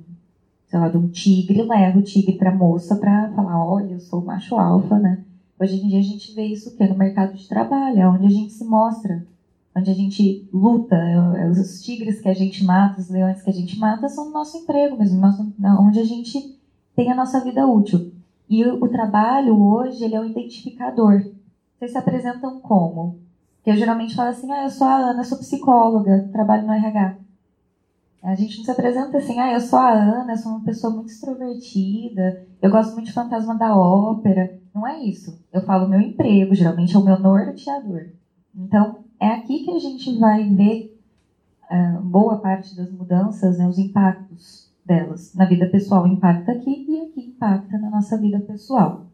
sei 0.76 0.82
lá, 0.82 0.90
de 0.90 0.98
um 0.98 1.08
tigre, 1.08 1.62
leva 1.62 1.98
o 1.98 2.02
tigre 2.02 2.34
para 2.34 2.54
moça 2.54 2.98
para 2.98 3.32
falar, 3.32 3.66
olha, 3.66 3.94
eu 3.94 4.00
sou 4.02 4.22
macho 4.22 4.56
alfa, 4.56 5.00
né? 5.00 5.24
Hoje 5.58 5.78
em 5.78 5.88
dia 5.88 6.00
a 6.00 6.04
gente 6.04 6.36
vê 6.36 6.44
isso 6.44 6.76
que 6.76 6.86
no 6.86 6.98
mercado 6.98 7.34
de 7.34 7.48
trabalho, 7.48 7.98
é 7.98 8.10
onde 8.10 8.26
a 8.26 8.30
gente 8.30 8.52
se 8.52 8.66
mostra, 8.66 9.26
onde 9.74 9.90
a 9.90 9.94
gente 9.94 10.50
luta, 10.54 10.98
é, 10.98 11.44
é 11.44 11.50
os 11.50 11.82
tigres 11.82 12.20
que 12.20 12.28
a 12.28 12.34
gente 12.34 12.66
mata, 12.66 13.00
os 13.00 13.10
leões 13.10 13.42
que 13.42 13.50
a 13.50 13.54
gente 13.54 13.80
mata 13.80 14.10
são 14.10 14.28
o 14.28 14.32
nosso 14.32 14.58
emprego 14.58 14.98
mesmo, 14.98 15.18
nosso, 15.18 15.50
onde 15.80 16.00
a 16.00 16.04
gente 16.04 16.60
tem 16.94 17.10
a 17.10 17.16
nossa 17.16 17.40
vida 17.40 17.66
útil. 17.66 18.12
E 18.50 18.66
o, 18.66 18.84
o 18.84 18.90
trabalho 18.90 19.58
hoje 19.58 20.04
ele 20.04 20.16
é 20.16 20.20
um 20.20 20.26
identificador. 20.26 21.24
Vocês 21.78 21.92
se 21.92 21.98
apresentam 21.98 22.60
como? 22.60 23.18
Que 23.64 23.72
eu 23.72 23.78
geralmente 23.78 24.14
falo 24.14 24.30
assim, 24.30 24.52
ah, 24.52 24.64
eu 24.64 24.70
sou 24.70 24.88
a 24.88 25.12
Ana, 25.12 25.24
sou 25.24 25.38
psicóloga, 25.38 26.30
trabalho 26.34 26.68
no 26.68 26.74
RH. 26.74 27.25
A 28.26 28.34
gente 28.34 28.58
não 28.58 28.66
se 28.66 28.72
apresenta 28.72 29.20
assim, 29.20 29.40
ah, 29.40 29.54
eu 29.54 29.62
sou 29.62 29.78
a 29.78 29.92
Ana, 29.92 30.34
eu 30.34 30.38
sou 30.38 30.54
uma 30.54 30.64
pessoa 30.64 30.92
muito 30.92 31.12
extrovertida, 31.12 32.44
eu 32.60 32.72
gosto 32.72 32.94
muito 32.94 33.06
de 33.06 33.14
fantasma 33.14 33.56
da 33.56 33.78
ópera. 33.78 34.60
Não 34.74 34.86
é 34.86 35.00
isso. 35.00 35.40
Eu 35.54 35.62
falo 35.62 35.88
meu 35.88 36.02
emprego, 36.02 36.56
geralmente 36.56 36.96
é 36.96 37.00
o 37.00 37.06
meu 37.06 37.20
norteador. 37.20 38.08
Então, 38.56 38.98
é 39.20 39.28
aqui 39.28 39.64
que 39.64 39.70
a 39.70 39.78
gente 39.78 40.18
vai 40.18 40.44
ver 40.50 41.00
uh, 41.70 42.02
boa 42.02 42.38
parte 42.40 42.76
das 42.76 42.92
mudanças, 42.92 43.60
né, 43.60 43.68
os 43.68 43.78
impactos 43.78 44.72
delas. 44.84 45.36
Na 45.36 45.46
vida 45.46 45.68
pessoal 45.68 46.08
impacta 46.08 46.52
aqui 46.52 46.84
e 46.90 47.02
aqui 47.02 47.28
impacta 47.28 47.78
na 47.78 47.92
nossa 47.92 48.18
vida 48.18 48.40
pessoal. 48.40 49.06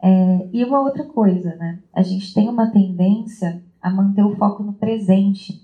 É, 0.00 0.48
e 0.50 0.64
uma 0.64 0.80
outra 0.80 1.04
coisa, 1.04 1.54
né? 1.56 1.78
A 1.92 2.02
gente 2.02 2.32
tem 2.32 2.48
uma 2.48 2.70
tendência 2.70 3.62
a 3.82 3.90
manter 3.90 4.24
o 4.24 4.34
foco 4.36 4.62
no 4.62 4.72
presente. 4.72 5.62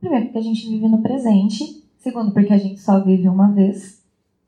Primeiro, 0.00 0.26
porque 0.26 0.38
a 0.38 0.42
gente 0.42 0.68
vive 0.68 0.86
no 0.86 1.00
presente 1.00 1.83
Segundo, 2.04 2.32
porque 2.32 2.52
a 2.52 2.58
gente 2.58 2.82
só 2.82 3.02
vive 3.02 3.26
uma 3.30 3.50
vez. 3.50 4.04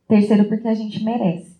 Terceiro, 0.06 0.44
porque 0.44 0.68
a 0.68 0.74
gente 0.74 1.02
merece. 1.02 1.56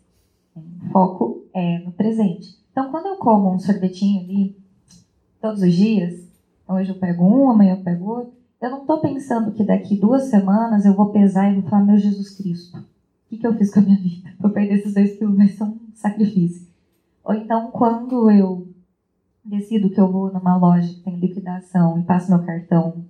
O 0.55 0.91
foco 0.93 1.47
é 1.55 1.79
no 1.79 1.91
presente. 1.91 2.55
Então, 2.71 2.91
quando 2.91 3.07
eu 3.07 3.17
como 3.17 3.55
um 3.55 3.59
sorvetinho 3.59 4.21
ali, 4.21 4.55
todos 5.41 5.63
os 5.63 5.73
dias, 5.73 6.29
hoje 6.69 6.91
eu 6.91 6.97
pego 6.97 7.25
um, 7.25 7.49
amanhã 7.49 7.77
eu 7.77 7.83
pego 7.83 8.11
outro, 8.11 8.35
eu 8.61 8.71
não 8.71 8.83
estou 8.83 9.01
pensando 9.01 9.53
que 9.53 9.65
daqui 9.65 9.97
duas 9.97 10.25
semanas 10.25 10.85
eu 10.85 10.93
vou 10.93 11.13
pesar 11.13 11.51
e 11.51 11.59
vou 11.59 11.71
falar, 11.71 11.87
meu 11.87 11.97
Jesus 11.97 12.37
Cristo, 12.37 12.77
o 12.77 12.85
que, 13.31 13.39
que 13.39 13.47
eu 13.47 13.57
fiz 13.57 13.73
com 13.73 13.81
a 13.81 13.83
minha 13.83 13.99
vida? 13.99 14.35
Vou 14.39 14.51
perder 14.51 14.75
esses 14.75 14.93
dois 14.93 15.17
quilos, 15.17 15.35
vai 15.35 15.49
ser 15.49 15.65
um 15.65 15.79
sacrifício. 15.95 16.69
Ou 17.25 17.33
então, 17.33 17.71
quando 17.71 18.31
eu 18.31 18.69
decido 19.43 19.89
que 19.89 19.99
eu 19.99 20.13
vou 20.13 20.31
numa 20.31 20.59
loja 20.59 20.93
que 20.93 21.01
tem 21.01 21.17
liquidação 21.17 21.99
e 21.99 22.03
passo 22.03 22.29
meu 22.29 22.45
cartão 22.45 23.03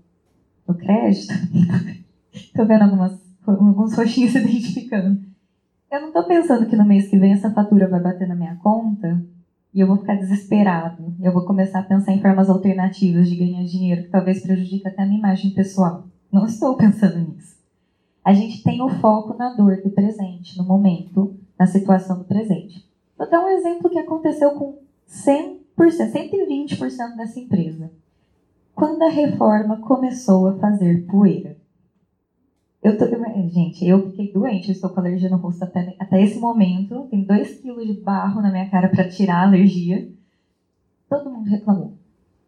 no 0.68 0.74
crédito, 0.76 1.34
Tô 2.54 2.64
vendo 2.64 2.82
algumas, 2.82 3.18
alguns 3.46 3.94
roxinhos 3.94 4.32
se 4.32 4.38
identificando. 4.38 5.20
Eu 5.90 6.00
não 6.00 6.12
tô 6.12 6.24
pensando 6.24 6.66
que 6.66 6.76
no 6.76 6.84
mês 6.84 7.08
que 7.08 7.18
vem 7.18 7.32
essa 7.32 7.50
fatura 7.52 7.88
vai 7.88 8.00
bater 8.00 8.26
na 8.26 8.34
minha 8.34 8.56
conta 8.56 9.22
e 9.72 9.80
eu 9.80 9.86
vou 9.86 9.98
ficar 9.98 10.16
desesperado. 10.16 11.14
Eu 11.20 11.32
vou 11.32 11.44
começar 11.44 11.80
a 11.80 11.84
pensar 11.84 12.12
em 12.12 12.20
formas 12.20 12.48
alternativas 12.48 13.28
de 13.28 13.36
ganhar 13.36 13.64
dinheiro 13.64 14.04
que 14.04 14.10
talvez 14.10 14.42
prejudique 14.42 14.88
até 14.88 15.02
a 15.02 15.06
minha 15.06 15.18
imagem 15.18 15.52
pessoal. 15.52 16.04
Não 16.32 16.46
estou 16.46 16.76
pensando 16.76 17.18
nisso. 17.18 17.56
A 18.24 18.32
gente 18.32 18.62
tem 18.62 18.82
o 18.82 18.88
foco 18.88 19.36
na 19.38 19.54
dor 19.54 19.80
do 19.82 19.90
presente, 19.90 20.58
no 20.58 20.64
momento, 20.64 21.38
na 21.58 21.66
situação 21.66 22.18
do 22.18 22.24
presente. 22.24 22.84
Vou 23.16 23.30
dar 23.30 23.44
um 23.44 23.48
exemplo 23.48 23.88
que 23.88 23.98
aconteceu 23.98 24.50
com 24.52 24.78
100%, 25.08 25.58
120% 25.78 27.16
dessa 27.16 27.38
empresa. 27.38 27.90
Quando 28.74 29.02
a 29.02 29.08
reforma 29.08 29.80
começou 29.80 30.48
a 30.48 30.58
fazer 30.58 31.06
poeira. 31.06 31.56
Eu 32.86 32.96
tô, 32.96 33.04
gente, 33.48 33.84
eu 33.84 34.10
fiquei 34.10 34.32
doente, 34.32 34.68
eu 34.68 34.72
estou 34.72 34.90
com 34.90 35.00
alergia 35.00 35.28
no 35.28 35.38
rosto 35.38 35.64
até, 35.64 35.96
até 35.98 36.22
esse 36.22 36.38
momento. 36.38 37.08
Tem 37.10 37.24
2 37.24 37.58
quilos 37.58 37.84
de 37.84 37.94
barro 37.94 38.40
na 38.40 38.48
minha 38.48 38.70
cara 38.70 38.88
para 38.88 39.08
tirar 39.08 39.38
a 39.38 39.46
alergia. 39.48 40.08
Todo 41.08 41.28
mundo 41.28 41.50
reclamou. 41.50 41.94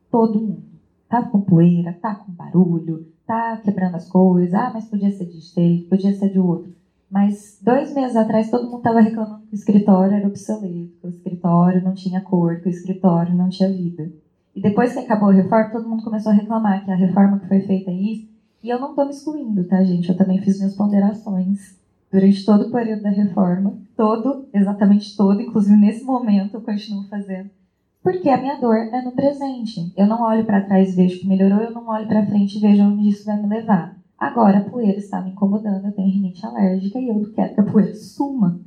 Todo 0.09 0.41
mundo. 0.41 0.63
Tá 1.09 1.23
com 1.23 1.41
poeira, 1.41 1.93
tá 2.01 2.15
com 2.15 2.31
barulho, 2.31 3.09
tá 3.27 3.57
quebrando 3.57 3.97
as 3.97 4.09
coisas. 4.09 4.55
Ah, 4.55 4.71
mas 4.73 4.85
podia 4.85 5.11
ser 5.11 5.27
de 5.27 5.41
jeito, 5.41 5.89
podia 5.89 6.15
ser 6.15 6.31
de 6.31 6.39
outro. 6.39 6.73
Mas 7.11 7.59
dois 7.61 7.93
meses 7.93 8.15
atrás 8.15 8.49
todo 8.49 8.67
mundo 8.67 8.79
estava 8.79 9.01
reclamando 9.01 9.45
que 9.45 9.55
o 9.55 9.59
escritório 9.59 10.15
era 10.15 10.29
obsoleto, 10.29 11.01
que 11.01 11.07
o 11.09 11.11
escritório 11.11 11.83
não 11.83 11.95
tinha 11.95 12.21
cor, 12.21 12.61
que 12.61 12.69
o 12.69 12.71
escritório 12.71 13.35
não 13.35 13.49
tinha 13.49 13.73
vida. 13.73 14.09
E 14.55 14.63
depois 14.63 14.93
que 14.93 15.01
acabou 15.01 15.31
a 15.31 15.33
reforma, 15.33 15.73
todo 15.73 15.89
mundo 15.89 16.05
começou 16.05 16.31
a 16.31 16.37
reclamar 16.37 16.85
que 16.85 16.93
a 16.93 16.95
reforma 16.95 17.41
que 17.41 17.49
foi 17.49 17.61
feita 17.63 17.91
aí 17.91 18.29
e 18.63 18.69
eu 18.69 18.81
não 18.81 18.91
estou 18.91 19.05
me 19.05 19.11
excluindo, 19.11 19.65
tá, 19.65 19.83
gente? 19.85 20.09
Eu 20.09 20.17
também 20.17 20.41
fiz 20.41 20.59
minhas 20.59 20.75
ponderações 20.75 21.79
durante 22.11 22.45
todo 22.45 22.67
o 22.67 22.71
período 22.71 23.03
da 23.03 23.11
reforma. 23.11 23.79
Todo, 23.97 24.49
exatamente 24.53 25.17
todo, 25.17 25.41
inclusive 25.41 25.77
nesse 25.77 26.05
momento 26.05 26.55
eu 26.55 26.61
continuo 26.61 27.05
fazendo. 27.05 27.51
Porque 28.03 28.29
a 28.29 28.41
minha 28.41 28.61
dor 28.61 28.77
é 28.77 29.03
no 29.03 29.13
presente. 29.13 29.93
Eu 29.97 30.07
não 30.07 30.23
olho 30.23 30.45
para 30.45 30.65
trás 30.65 30.93
e 30.93 30.97
vejo 30.97 31.21
que 31.21 31.29
melhorou, 31.29 31.61
eu 31.61 31.73
não 31.73 31.89
olho 31.89 32.07
para 32.07 32.27
frente 32.27 32.57
e 32.57 32.61
vejo 32.61 32.83
onde 32.83 33.09
isso 33.09 33.25
vai 33.25 33.41
me 33.41 33.49
levar. 33.49 33.97
Agora 34.19 34.59
a 34.59 34.65
poeira 34.65 34.99
está 34.99 35.21
me 35.21 35.31
incomodando, 35.31 35.87
eu 35.87 35.93
tenho 35.93 36.11
rinite 36.11 36.45
alérgica 36.45 36.99
e 36.99 37.09
eu 37.09 37.33
quero 37.33 37.55
que 37.55 37.61
a 37.61 37.65
poeira 37.65 37.95
suma. 37.95 38.61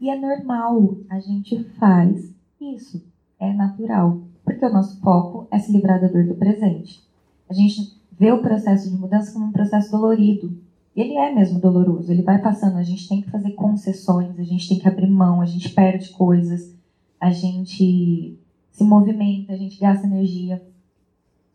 E 0.00 0.10
é 0.10 0.18
normal, 0.18 0.98
a 1.08 1.18
gente 1.18 1.64
faz 1.78 2.32
isso. 2.60 3.04
É 3.40 3.52
natural. 3.52 4.20
Porque 4.44 4.64
o 4.64 4.72
nosso 4.72 5.00
foco 5.00 5.48
é 5.50 5.58
se 5.58 5.72
livrar 5.72 6.00
da 6.00 6.06
dor 6.06 6.26
do 6.26 6.34
presente. 6.34 7.02
A 7.48 7.54
gente 7.54 7.98
vê 8.18 8.32
o 8.32 8.42
processo 8.42 8.90
de 8.90 8.96
mudança 8.96 9.32
como 9.32 9.46
um 9.46 9.52
processo 9.52 9.90
dolorido. 9.90 10.56
E 10.94 11.00
ele 11.00 11.16
é 11.16 11.34
mesmo 11.34 11.58
doloroso, 11.58 12.12
ele 12.12 12.22
vai 12.22 12.40
passando, 12.40 12.76
a 12.76 12.82
gente 12.82 13.08
tem 13.08 13.20
que 13.20 13.30
fazer 13.30 13.52
concessões, 13.52 14.38
a 14.38 14.44
gente 14.44 14.68
tem 14.68 14.78
que 14.78 14.86
abrir 14.86 15.10
mão, 15.10 15.40
a 15.40 15.46
gente 15.46 15.68
perde 15.70 16.10
coisas, 16.10 16.72
a 17.20 17.30
gente 17.30 18.38
se 18.70 18.84
movimenta, 18.84 19.52
a 19.52 19.56
gente 19.56 19.78
gasta 19.78 20.06
energia. 20.06 20.62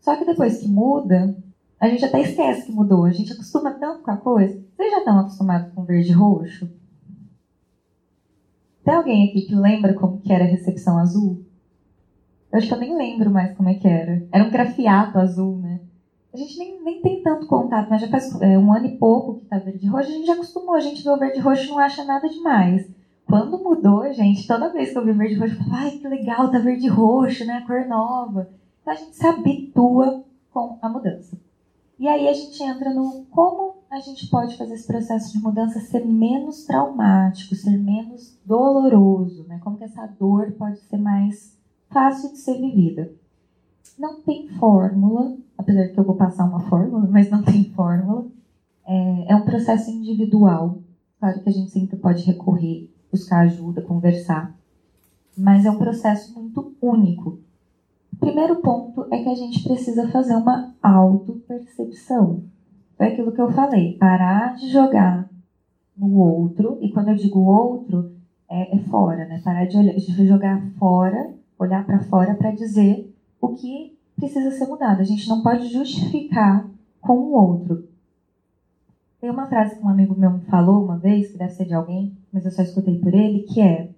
Só 0.00 0.16
que 0.16 0.24
depois 0.24 0.58
que 0.58 0.68
muda, 0.68 1.36
a 1.78 1.88
gente 1.88 2.04
até 2.04 2.20
esquece 2.20 2.66
que 2.66 2.72
mudou, 2.72 3.04
a 3.04 3.12
gente 3.12 3.32
acostuma 3.32 3.72
tanto 3.72 4.02
com 4.02 4.10
a 4.10 4.16
coisa. 4.16 4.62
Vocês 4.76 4.90
já 4.90 4.98
estão 4.98 5.18
acostumados 5.18 5.72
com 5.72 5.84
verde 5.84 6.10
e 6.10 6.14
roxo? 6.14 6.70
Tem 8.84 8.94
alguém 8.94 9.28
aqui 9.28 9.42
que 9.42 9.54
lembra 9.54 9.94
como 9.94 10.20
que 10.20 10.32
era 10.32 10.44
a 10.44 10.48
recepção 10.48 10.98
azul? 10.98 11.44
Eu 12.52 12.58
acho 12.58 12.68
que 12.68 12.74
eu 12.74 12.80
nem 12.80 12.96
lembro 12.96 13.30
mais 13.30 13.56
como 13.56 13.68
é 13.68 13.74
que 13.74 13.86
era. 13.86 14.26
Era 14.32 14.44
um 14.44 14.50
grafiato 14.50 15.18
azul, 15.18 15.58
né? 15.58 15.80
A 16.32 16.36
gente 16.36 16.58
nem, 16.58 16.82
nem 16.82 17.02
tem 17.02 17.22
tanto 17.22 17.46
contato, 17.46 17.88
mas 17.90 18.00
já 18.00 18.08
faz 18.08 18.40
é, 18.40 18.58
um 18.58 18.72
ano 18.72 18.86
e 18.86 18.96
pouco 18.96 19.40
que 19.40 19.46
tá 19.46 19.58
verde 19.58 19.86
roxo, 19.86 20.10
a 20.10 20.12
gente 20.12 20.26
já 20.26 20.34
acostumou, 20.34 20.74
a 20.74 20.80
gente 20.80 21.02
vê 21.02 21.10
o 21.10 21.18
verde 21.18 21.40
roxo 21.40 21.68
não 21.68 21.78
acha 21.78 22.04
nada 22.04 22.28
demais. 22.28 22.88
Quando 23.26 23.62
mudou, 23.62 24.12
gente, 24.12 24.46
toda 24.46 24.72
vez 24.72 24.90
que 24.90 24.98
eu 24.98 25.04
vi 25.04 25.12
verde 25.12 25.34
roxo, 25.34 25.54
eu 25.54 25.74
ai, 25.74 25.90
que 25.92 26.08
legal, 26.08 26.50
tá 26.50 26.58
verde 26.58 26.86
roxo, 26.88 27.44
né, 27.44 27.64
cor 27.66 27.84
nova. 27.86 28.48
Então 28.80 28.92
a 28.92 28.96
gente 28.96 29.16
se 29.16 29.26
habitua 29.26 30.24
com 30.52 30.78
a 30.80 30.88
mudança. 30.88 31.36
E 31.98 32.08
aí 32.08 32.28
a 32.28 32.32
gente 32.32 32.62
entra 32.62 32.94
no 32.94 33.26
como 33.30 33.74
a 33.90 33.98
gente 33.98 34.28
pode 34.28 34.56
fazer 34.56 34.74
esse 34.74 34.86
processo 34.86 35.32
de 35.32 35.42
mudança 35.42 35.80
ser 35.80 36.06
menos 36.06 36.64
traumático, 36.64 37.54
ser 37.54 37.76
menos 37.76 38.38
doloroso, 38.44 39.44
né? 39.48 39.60
Como 39.62 39.76
que 39.76 39.84
essa 39.84 40.06
dor 40.06 40.52
pode 40.52 40.80
ser 40.80 40.96
mais 40.96 41.58
fácil 41.90 42.30
de 42.30 42.38
ser 42.38 42.58
vivida. 42.58 43.12
Não 44.00 44.22
tem 44.22 44.48
fórmula, 44.48 45.36
apesar 45.58 45.88
que 45.88 46.00
eu 46.00 46.04
vou 46.04 46.16
passar 46.16 46.46
uma 46.46 46.60
fórmula, 46.60 47.06
mas 47.06 47.30
não 47.30 47.42
tem 47.42 47.64
fórmula. 47.64 48.24
É, 48.86 49.32
é 49.32 49.36
um 49.36 49.44
processo 49.44 49.90
individual. 49.90 50.78
Claro 51.18 51.42
que 51.42 51.50
a 51.50 51.52
gente 51.52 51.70
sempre 51.70 51.98
pode 51.98 52.24
recorrer, 52.24 52.90
buscar 53.12 53.40
ajuda, 53.40 53.82
conversar. 53.82 54.56
Mas 55.36 55.66
é 55.66 55.70
um 55.70 55.76
processo 55.76 56.32
muito 56.32 56.74
único. 56.80 57.40
O 58.14 58.16
primeiro 58.16 58.62
ponto 58.62 59.06
é 59.12 59.22
que 59.22 59.28
a 59.28 59.34
gente 59.34 59.62
precisa 59.62 60.08
fazer 60.08 60.34
uma 60.34 60.74
autopercepção. 60.82 62.44
Foi 62.96 63.08
aquilo 63.08 63.32
que 63.32 63.40
eu 63.42 63.52
falei, 63.52 63.98
parar 63.98 64.54
de 64.54 64.70
jogar 64.70 65.28
no 65.94 66.16
outro, 66.16 66.78
e 66.80 66.90
quando 66.90 67.08
eu 67.08 67.16
digo 67.16 67.40
outro, 67.40 68.12
é, 68.48 68.76
é 68.76 68.78
fora, 68.84 69.26
né? 69.26 69.42
Parar 69.44 69.66
de, 69.66 69.76
olhar, 69.76 69.94
de 69.94 70.26
jogar 70.26 70.58
fora, 70.78 71.34
olhar 71.58 71.84
para 71.84 72.00
fora 72.04 72.34
para 72.34 72.50
dizer 72.52 73.10
o 73.40 73.54
que 73.54 73.96
precisa 74.16 74.50
ser 74.50 74.66
mudado. 74.66 75.00
A 75.00 75.04
gente 75.04 75.28
não 75.28 75.42
pode 75.42 75.68
justificar 75.68 76.68
com 77.00 77.14
o 77.14 77.32
outro. 77.32 77.88
Tem 79.20 79.30
uma 79.30 79.48
frase 79.48 79.76
que 79.76 79.84
um 79.84 79.88
amigo 79.88 80.18
meu 80.18 80.30
me 80.30 80.40
falou 80.42 80.84
uma 80.84 80.98
vez, 80.98 81.30
que 81.30 81.38
deve 81.38 81.52
ser 81.52 81.66
de 81.66 81.74
alguém, 81.74 82.16
mas 82.32 82.44
eu 82.44 82.50
só 82.50 82.62
escutei 82.62 82.98
por 82.98 83.12
ele, 83.14 83.40
que 83.42 83.60
é: 83.60 83.90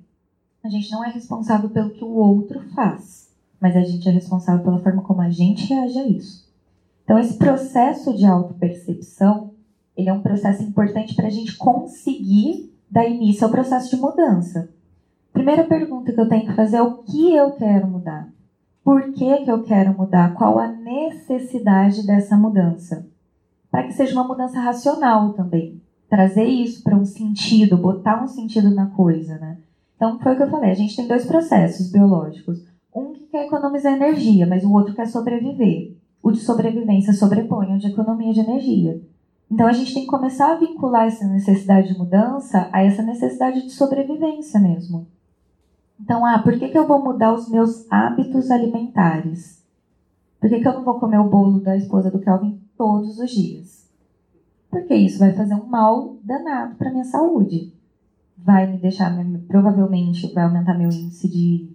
a 0.63 0.69
gente 0.69 0.91
não 0.91 1.05
é 1.05 1.11
responsável 1.11 1.71
pelo 1.71 1.91
que 1.91 2.05
o 2.05 2.15
outro 2.15 2.61
faz, 2.75 3.31
mas 3.61 3.77
a 3.77 3.83
gente 3.83 4.09
é 4.09 4.13
responsável 4.13 4.65
pela 4.65 4.81
forma 4.81 5.03
como 5.03 5.21
a 5.21 5.31
gente 5.31 5.67
reage 5.67 5.99
a 5.99 6.07
isso. 6.07 6.51
Então, 7.05 7.19
esse 7.19 7.37
processo 7.37 8.15
de 8.15 8.25
autopercepção, 8.25 9.53
ele 9.97 10.09
é 10.09 10.13
um 10.13 10.23
processo 10.23 10.63
importante 10.63 11.15
para 11.15 11.27
a 11.27 11.31
gente 11.31 11.57
conseguir 11.57 12.73
dar 12.91 13.09
início 13.09 13.45
ao 13.45 13.51
processo 13.51 13.91
de 13.91 14.01
mudança. 14.01 14.69
Primeira 15.33 15.65
pergunta 15.65 16.13
que 16.13 16.21
eu 16.21 16.29
tenho 16.29 16.47
que 16.47 16.55
fazer 16.55 16.77
é 16.77 16.83
o 16.83 16.99
que 16.99 17.35
eu 17.35 17.53
quero 17.53 17.87
mudar? 17.87 18.29
Por 18.85 19.13
que, 19.13 19.45
que 19.45 19.51
eu 19.51 19.63
quero 19.63 19.97
mudar? 19.97 20.35
Qual 20.35 20.59
a 20.59 20.67
necessidade 20.67 22.05
dessa 22.05 22.37
mudança? 22.37 23.07
Para 23.71 23.85
que 23.85 23.93
seja 23.93 24.13
uma 24.13 24.27
mudança 24.27 24.59
racional 24.61 25.33
também. 25.35 25.81
Trazer 26.09 26.45
isso 26.45 26.83
para 26.83 26.97
um 26.97 27.05
sentido, 27.05 27.77
botar 27.77 28.23
um 28.23 28.27
sentido 28.27 28.71
na 28.71 28.87
coisa, 28.87 29.39
né? 29.39 29.59
Então, 29.95 30.19
foi 30.19 30.33
o 30.33 30.37
que 30.37 30.43
eu 30.43 30.51
falei. 30.51 30.73
A 30.73 30.75
gente 30.75 30.97
tem 30.97 31.07
dois 31.07 31.25
processos 31.25 31.91
biológicos. 31.93 32.67
Um 32.95 33.13
que 33.13 33.21
quer 33.29 33.47
economizar 33.47 33.93
energia, 33.93 34.47
mas 34.47 34.65
o 34.65 34.73
outro 34.73 34.95
quer 34.95 35.07
sobreviver. 35.07 35.97
O 36.21 36.33
de 36.33 36.41
sobrevivência 36.41 37.13
sobrepõe 37.13 37.75
o 37.75 37.79
de 37.79 37.87
economia 37.87 38.33
de 38.33 38.41
energia. 38.41 39.01
Então, 39.49 39.67
a 39.67 39.73
gente 39.73 39.95
tem 39.95 40.03
que 40.03 40.11
começar 40.11 40.53
a 40.53 40.57
vincular 40.57 41.07
essa 41.07 41.27
necessidade 41.29 41.93
de 41.93 41.99
mudança 41.99 42.69
a 42.73 42.83
essa 42.83 43.03
necessidade 43.03 43.63
de 43.63 43.71
sobrevivência 43.71 44.59
mesmo. 44.59 45.07
Então, 46.03 46.27
ah, 46.27 46.41
por 46.41 46.59
que, 46.59 46.69
que 46.69 46.77
eu 46.77 46.87
vou 46.87 47.03
mudar 47.03 47.33
os 47.33 47.49
meus 47.49 47.87
hábitos 47.91 48.51
alimentares? 48.51 49.65
Por 50.41 50.51
que, 50.51 50.59
que 50.59 50.67
eu 50.67 50.73
não 50.73 50.83
vou 50.83 50.99
comer 50.99 51.19
o 51.19 51.31
bolo 51.31 51.61
da 51.61 51.77
esposa 51.77 52.11
do 52.11 52.19
Kelvin 52.19 52.61
todos 52.77 53.21
os 53.21 53.31
dias? 53.31 53.89
Porque 54.69 54.95
isso 54.97 55.21
vai 55.21 55.33
fazer 55.33 55.55
um 55.55 55.67
mal 55.67 56.17
danado 56.25 56.75
para 56.75 56.91
minha 56.91 57.05
saúde. 57.05 57.73
Vai 58.37 58.67
me 58.67 58.79
deixar, 58.79 59.17
provavelmente, 59.47 60.33
vai 60.35 60.43
aumentar 60.43 60.77
meu 60.77 60.91
índice 60.91 61.29
de 61.29 61.71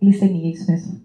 glicemia, 0.00 0.50
isso 0.50 0.70
mesmo. 0.70 1.00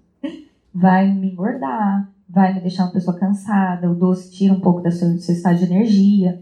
Vai 0.73 1.13
me 1.13 1.33
engordar, 1.33 2.09
vai 2.29 2.53
me 2.53 2.61
deixar 2.61 2.85
uma 2.85 2.93
pessoa 2.93 3.19
cansada, 3.19 3.91
o 3.91 3.95
doce 3.95 4.31
tira 4.31 4.53
um 4.53 4.61
pouco 4.61 4.79
do 4.79 4.89
seu, 4.89 5.11
do 5.11 5.19
seu 5.19 5.35
estado 5.35 5.57
de 5.57 5.65
energia. 5.65 6.41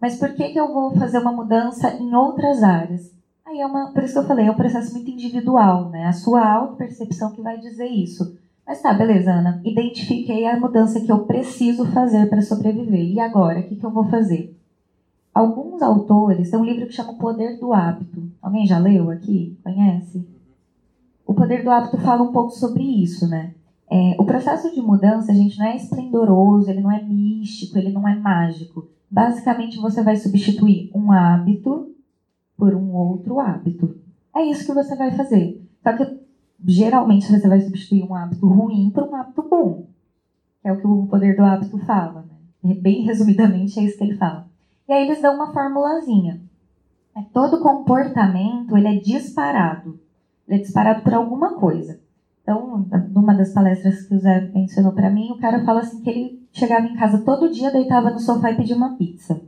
Mas 0.00 0.16
por 0.16 0.32
que, 0.34 0.50
que 0.50 0.60
eu 0.60 0.72
vou 0.72 0.94
fazer 0.94 1.18
uma 1.18 1.32
mudança 1.32 1.92
em 1.94 2.14
outras 2.14 2.62
áreas? 2.62 3.16
Aí 3.46 3.60
é 3.60 3.66
uma, 3.66 3.92
por 3.92 4.02
isso 4.02 4.14
que 4.14 4.18
eu 4.18 4.26
falei, 4.26 4.46
é 4.46 4.50
um 4.50 4.56
processo 4.56 4.92
muito 4.92 5.08
individual, 5.08 5.88
né? 5.88 6.06
A 6.06 6.12
sua 6.12 6.44
auto-percepção 6.44 7.30
que 7.30 7.40
vai 7.40 7.58
dizer 7.58 7.86
isso. 7.86 8.36
Mas 8.66 8.82
tá, 8.82 8.92
beleza, 8.92 9.32
Ana. 9.32 9.60
Identifiquei 9.64 10.44
a 10.46 10.58
mudança 10.58 11.00
que 11.00 11.12
eu 11.12 11.20
preciso 11.20 11.86
fazer 11.86 12.28
para 12.28 12.42
sobreviver. 12.42 13.06
E 13.06 13.20
agora, 13.20 13.60
o 13.60 13.62
que, 13.62 13.76
que 13.76 13.86
eu 13.86 13.90
vou 13.90 14.04
fazer? 14.04 14.58
Alguns 15.32 15.80
autores, 15.80 16.50
tem 16.50 16.58
um 16.58 16.64
livro 16.64 16.86
que 16.86 16.92
chama 16.92 17.12
O 17.12 17.18
Poder 17.18 17.60
do 17.60 17.72
Hábito. 17.72 18.28
Alguém 18.42 18.66
já 18.66 18.78
leu 18.78 19.10
aqui? 19.10 19.56
Conhece? 19.62 20.26
O 21.24 21.32
Poder 21.32 21.62
do 21.62 21.70
Hábito 21.70 21.98
fala 21.98 22.24
um 22.24 22.32
pouco 22.32 22.50
sobre 22.50 22.82
isso, 22.82 23.28
né? 23.28 23.54
É, 23.88 24.16
o 24.18 24.24
processo 24.24 24.74
de 24.74 24.80
mudança, 24.82 25.32
gente, 25.32 25.56
não 25.56 25.66
é 25.66 25.76
esplendoroso, 25.76 26.68
ele 26.68 26.80
não 26.80 26.90
é 26.90 27.00
místico, 27.00 27.78
ele 27.78 27.92
não 27.92 28.08
é 28.08 28.16
mágico. 28.16 28.88
Basicamente, 29.08 29.78
você 29.78 30.02
vai 30.02 30.16
substituir 30.16 30.90
um 30.92 31.12
hábito 31.12 31.94
por 32.56 32.74
um 32.74 32.94
outro 32.94 33.38
hábito. 33.38 33.96
É 34.34 34.42
isso 34.42 34.66
que 34.66 34.74
você 34.74 34.96
vai 34.96 35.12
fazer. 35.12 35.62
Só 35.82 35.92
que 35.96 36.20
geralmente 36.64 37.30
você 37.30 37.48
vai 37.48 37.60
substituir 37.60 38.02
um 38.02 38.14
hábito 38.14 38.46
ruim 38.46 38.90
por 38.90 39.04
um 39.04 39.14
hábito 39.14 39.42
bom. 39.42 39.86
É 40.64 40.72
o 40.72 40.80
que 40.80 40.86
o 40.86 41.06
poder 41.06 41.36
do 41.36 41.44
hábito 41.44 41.78
fala. 41.78 42.26
Né? 42.62 42.74
Bem 42.74 43.02
resumidamente 43.02 43.78
é 43.78 43.84
isso 43.84 43.96
que 43.96 44.04
ele 44.04 44.16
fala. 44.16 44.48
E 44.88 44.92
aí 44.92 45.04
eles 45.04 45.20
dão 45.20 45.34
uma 45.34 45.52
formulazinha. 45.52 46.40
É, 47.16 47.22
todo 47.32 47.60
comportamento 47.60 48.76
ele 48.76 48.88
é 48.88 49.00
disparado. 49.00 50.00
Ele 50.46 50.58
é 50.58 50.62
disparado 50.62 51.02
por 51.02 51.14
alguma 51.14 51.54
coisa. 51.54 52.00
Então, 52.42 52.86
numa 53.10 53.34
das 53.34 53.52
palestras 53.52 54.02
que 54.06 54.14
o 54.14 54.20
Zé 54.20 54.40
mencionou 54.54 54.92
para 54.92 55.10
mim, 55.10 55.32
o 55.32 55.38
cara 55.38 55.64
fala 55.64 55.80
assim 55.80 56.00
que 56.00 56.08
ele 56.08 56.48
chegava 56.52 56.86
em 56.86 56.94
casa 56.94 57.18
todo 57.24 57.50
dia, 57.50 57.72
deitava 57.72 58.10
no 58.10 58.20
sofá 58.20 58.52
e 58.52 58.56
pedia 58.56 58.76
uma 58.76 58.96
pizza. 58.96 59.40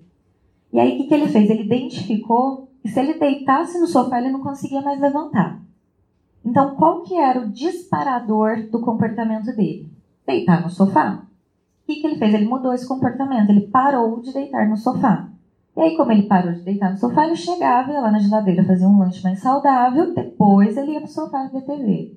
E 0.72 0.80
aí 0.80 0.94
o 0.94 0.96
que, 0.96 1.04
que 1.04 1.14
ele 1.14 1.28
fez? 1.28 1.48
Ele 1.48 1.62
identificou 1.62 2.67
e 2.84 2.88
se 2.88 2.98
ele 3.00 3.18
deitasse 3.18 3.78
no 3.78 3.86
sofá, 3.86 4.18
ele 4.18 4.30
não 4.30 4.40
conseguia 4.40 4.80
mais 4.80 5.00
levantar. 5.00 5.60
Então, 6.44 6.76
qual 6.76 7.02
que 7.02 7.14
era 7.14 7.40
o 7.40 7.48
disparador 7.48 8.68
do 8.70 8.80
comportamento 8.80 9.54
dele? 9.54 9.90
Deitar 10.26 10.62
no 10.62 10.70
sofá. 10.70 11.22
O 11.82 11.86
que, 11.86 12.00
que 12.00 12.06
ele 12.06 12.16
fez? 12.16 12.34
Ele 12.34 12.46
mudou 12.46 12.72
esse 12.72 12.86
comportamento. 12.86 13.50
Ele 13.50 13.68
parou 13.68 14.20
de 14.20 14.32
deitar 14.32 14.68
no 14.68 14.76
sofá. 14.76 15.28
E 15.76 15.80
aí, 15.80 15.96
como 15.96 16.10
ele 16.10 16.24
parou 16.24 16.52
de 16.52 16.62
deitar 16.62 16.90
no 16.90 16.96
sofá, 16.96 17.26
ele 17.26 17.36
chegava, 17.36 17.92
ia 17.92 18.00
lá 18.00 18.10
na 18.10 18.18
geladeira 18.18 18.64
fazer 18.64 18.86
um 18.86 18.98
lanche 18.98 19.22
mais 19.22 19.40
saudável, 19.40 20.12
depois 20.14 20.76
ele 20.76 20.92
ia 20.92 21.00
pro 21.00 21.08
sofá 21.08 21.46
ver 21.52 21.62
TV. 21.62 22.16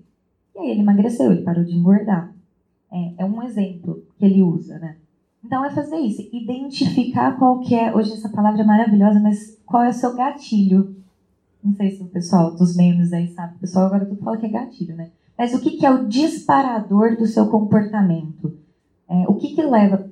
E 0.55 0.59
aí 0.59 0.71
ele 0.71 0.81
emagreceu, 0.81 1.31
ele 1.31 1.43
parou 1.43 1.63
de 1.63 1.75
engordar. 1.75 2.33
É, 2.91 3.23
é 3.23 3.25
um 3.25 3.43
exemplo 3.43 4.03
que 4.17 4.25
ele 4.25 4.41
usa, 4.41 4.79
né? 4.79 4.97
Então 5.43 5.65
é 5.65 5.71
fazer 5.71 5.97
isso, 5.97 6.21
identificar 6.31 7.37
qual 7.37 7.59
que 7.59 7.73
é, 7.73 7.93
hoje 7.95 8.13
essa 8.13 8.29
palavra 8.29 8.61
é 8.61 8.65
maravilhosa, 8.65 9.19
mas 9.19 9.57
qual 9.65 9.83
é 9.83 9.89
o 9.89 9.93
seu 9.93 10.15
gatilho? 10.15 10.95
Não 11.63 11.73
sei 11.73 11.91
se 11.91 12.03
o 12.03 12.07
pessoal 12.07 12.55
dos 12.55 12.75
memes 12.75 13.11
aí 13.11 13.27
sabe, 13.29 13.55
o 13.55 13.59
pessoal 13.59 13.87
agora 13.87 14.05
tudo 14.05 14.23
fala 14.23 14.37
que 14.37 14.45
é 14.45 14.49
gatilho, 14.49 14.95
né? 14.95 15.11
Mas 15.37 15.53
o 15.53 15.59
que, 15.59 15.71
que 15.71 15.85
é 15.85 15.91
o 15.91 16.07
disparador 16.07 17.17
do 17.17 17.25
seu 17.25 17.47
comportamento? 17.47 18.55
É, 19.09 19.27
o 19.27 19.35
que 19.35 19.55
que 19.55 19.63
leva, 19.63 20.07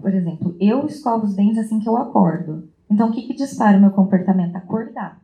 por 0.00 0.14
exemplo, 0.14 0.56
eu 0.60 0.86
escovo 0.86 1.26
os 1.26 1.34
dentes 1.34 1.58
assim 1.58 1.80
que 1.80 1.88
eu 1.88 1.96
acordo. 1.96 2.68
Então 2.88 3.08
o 3.08 3.12
que 3.12 3.22
que 3.22 3.34
dispara 3.34 3.76
o 3.76 3.80
meu 3.80 3.90
comportamento? 3.90 4.56
Acordar. 4.56 5.20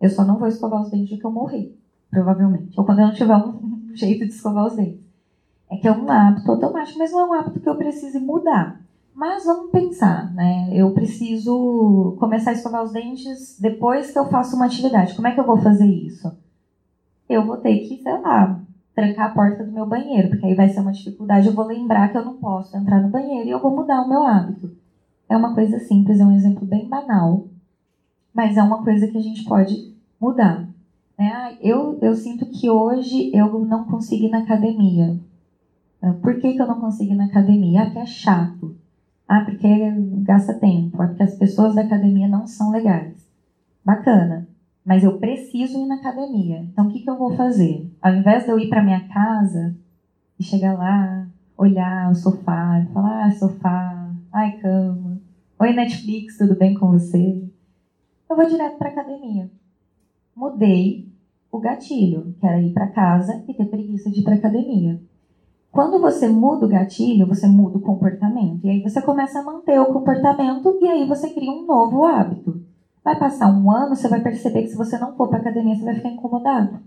Eu 0.00 0.08
só 0.08 0.24
não 0.24 0.38
vou 0.38 0.48
escovar 0.48 0.80
os 0.80 0.90
dentes 0.90 1.18
de 1.18 1.22
eu 1.22 1.30
morrer, 1.30 1.76
provavelmente. 2.10 2.78
Ou 2.78 2.86
quando 2.86 3.00
eu 3.00 3.08
não 3.08 3.14
tiver 3.14 3.36
um 3.36 3.92
jeito 3.94 4.24
de 4.24 4.32
escovar 4.32 4.66
os 4.66 4.76
dentes. 4.76 5.04
É 5.70 5.76
que 5.76 5.86
é 5.86 5.92
um 5.92 6.10
hábito 6.10 6.50
automático, 6.50 6.98
mas 6.98 7.12
não 7.12 7.20
é 7.20 7.24
um 7.26 7.32
hábito 7.34 7.60
que 7.60 7.68
eu 7.68 7.76
precise 7.76 8.18
mudar. 8.18 8.80
Mas 9.16 9.46
vamos 9.46 9.70
pensar, 9.70 10.30
né? 10.34 10.68
Eu 10.74 10.92
preciso 10.92 12.14
começar 12.20 12.50
a 12.50 12.52
escovar 12.52 12.84
os 12.84 12.92
dentes 12.92 13.58
depois 13.58 14.10
que 14.10 14.18
eu 14.18 14.26
faço 14.26 14.54
uma 14.54 14.66
atividade. 14.66 15.14
Como 15.14 15.26
é 15.26 15.32
que 15.32 15.40
eu 15.40 15.46
vou 15.46 15.56
fazer 15.56 15.86
isso? 15.86 16.30
Eu 17.26 17.46
vou 17.46 17.56
ter 17.56 17.78
que, 17.78 17.96
sei 18.02 18.20
lá, 18.20 18.60
trancar 18.94 19.30
a 19.30 19.34
porta 19.34 19.64
do 19.64 19.72
meu 19.72 19.86
banheiro, 19.86 20.28
porque 20.28 20.44
aí 20.44 20.54
vai 20.54 20.68
ser 20.68 20.80
uma 20.80 20.92
dificuldade. 20.92 21.46
Eu 21.46 21.54
vou 21.54 21.64
lembrar 21.64 22.12
que 22.12 22.18
eu 22.18 22.26
não 22.26 22.36
posso 22.36 22.76
entrar 22.76 23.00
no 23.00 23.08
banheiro 23.08 23.48
e 23.48 23.50
eu 23.50 23.58
vou 23.58 23.74
mudar 23.74 24.02
o 24.02 24.08
meu 24.08 24.22
hábito. 24.22 24.70
É 25.30 25.34
uma 25.34 25.54
coisa 25.54 25.78
simples, 25.78 26.20
é 26.20 26.24
um 26.24 26.36
exemplo 26.36 26.66
bem 26.66 26.86
banal, 26.86 27.46
mas 28.34 28.58
é 28.58 28.62
uma 28.62 28.84
coisa 28.84 29.08
que 29.08 29.16
a 29.16 29.22
gente 29.22 29.44
pode 29.44 29.94
mudar. 30.20 30.68
Né? 31.18 31.56
Eu, 31.62 31.98
eu 32.02 32.14
sinto 32.14 32.44
que 32.44 32.68
hoje 32.68 33.30
eu 33.34 33.60
não 33.60 33.84
consigo 33.84 34.26
ir 34.26 34.30
na 34.30 34.40
academia. 34.40 35.18
Por 36.20 36.38
que, 36.38 36.52
que 36.52 36.60
eu 36.60 36.66
não 36.66 36.78
consigo 36.78 37.14
ir 37.14 37.16
na 37.16 37.24
academia? 37.24 37.80
Ah, 37.80 37.84
porque 37.86 37.98
é 38.00 38.06
chato. 38.06 38.76
Ah, 39.28 39.44
porque 39.44 39.68
gasta 40.22 40.54
tempo. 40.54 41.02
Ah, 41.02 41.08
porque 41.08 41.22
as 41.22 41.34
pessoas 41.34 41.74
da 41.74 41.82
academia 41.82 42.28
não 42.28 42.46
são 42.46 42.70
legais. 42.70 43.28
Bacana. 43.84 44.48
Mas 44.84 45.02
eu 45.02 45.18
preciso 45.18 45.80
ir 45.80 45.86
na 45.86 45.96
academia. 45.96 46.60
Então, 46.60 46.86
o 46.86 46.92
que, 46.92 47.00
que 47.00 47.10
eu 47.10 47.18
vou 47.18 47.34
fazer? 47.34 47.90
Ao 48.00 48.14
invés 48.14 48.44
de 48.44 48.50
eu 48.50 48.58
ir 48.58 48.68
para 48.68 48.84
minha 48.84 49.08
casa 49.08 49.74
e 50.38 50.44
chegar 50.44 50.74
lá, 50.74 51.26
olhar 51.58 52.10
o 52.10 52.14
sofá, 52.14 52.86
falar, 52.92 53.26
ah, 53.26 53.30
sofá, 53.32 54.14
ai, 54.32 54.58
cama, 54.58 55.20
oi, 55.58 55.72
Netflix, 55.72 56.38
tudo 56.38 56.54
bem 56.54 56.74
com 56.74 56.88
você? 56.88 57.42
Eu 58.30 58.36
vou 58.36 58.46
direto 58.46 58.78
para 58.78 58.90
academia. 58.90 59.50
Mudei 60.36 61.08
o 61.50 61.58
gatilho, 61.58 62.34
que 62.38 62.46
era 62.46 62.60
ir 62.60 62.72
para 62.72 62.88
casa 62.88 63.42
e 63.48 63.54
ter 63.54 63.64
preguiça 63.64 64.10
de 64.10 64.20
ir 64.20 64.22
para 64.22 64.34
academia. 64.34 65.00
Quando 65.76 66.00
você 66.00 66.26
muda 66.26 66.64
o 66.64 66.68
gatilho, 66.70 67.26
você 67.26 67.46
muda 67.46 67.76
o 67.76 67.82
comportamento. 67.82 68.64
E 68.64 68.70
aí 68.70 68.82
você 68.82 69.02
começa 69.02 69.40
a 69.40 69.42
manter 69.42 69.78
o 69.78 69.92
comportamento 69.92 70.78
e 70.80 70.88
aí 70.88 71.06
você 71.06 71.28
cria 71.28 71.52
um 71.52 71.66
novo 71.66 72.06
hábito. 72.06 72.62
Vai 73.04 73.18
passar 73.18 73.54
um 73.54 73.70
ano, 73.70 73.94
você 73.94 74.08
vai 74.08 74.22
perceber 74.22 74.62
que 74.62 74.68
se 74.68 74.76
você 74.76 74.96
não 74.98 75.14
for 75.14 75.28
para 75.28 75.40
academia, 75.40 75.76
você 75.76 75.84
vai 75.84 75.96
ficar 75.96 76.08
incomodado. 76.08 76.78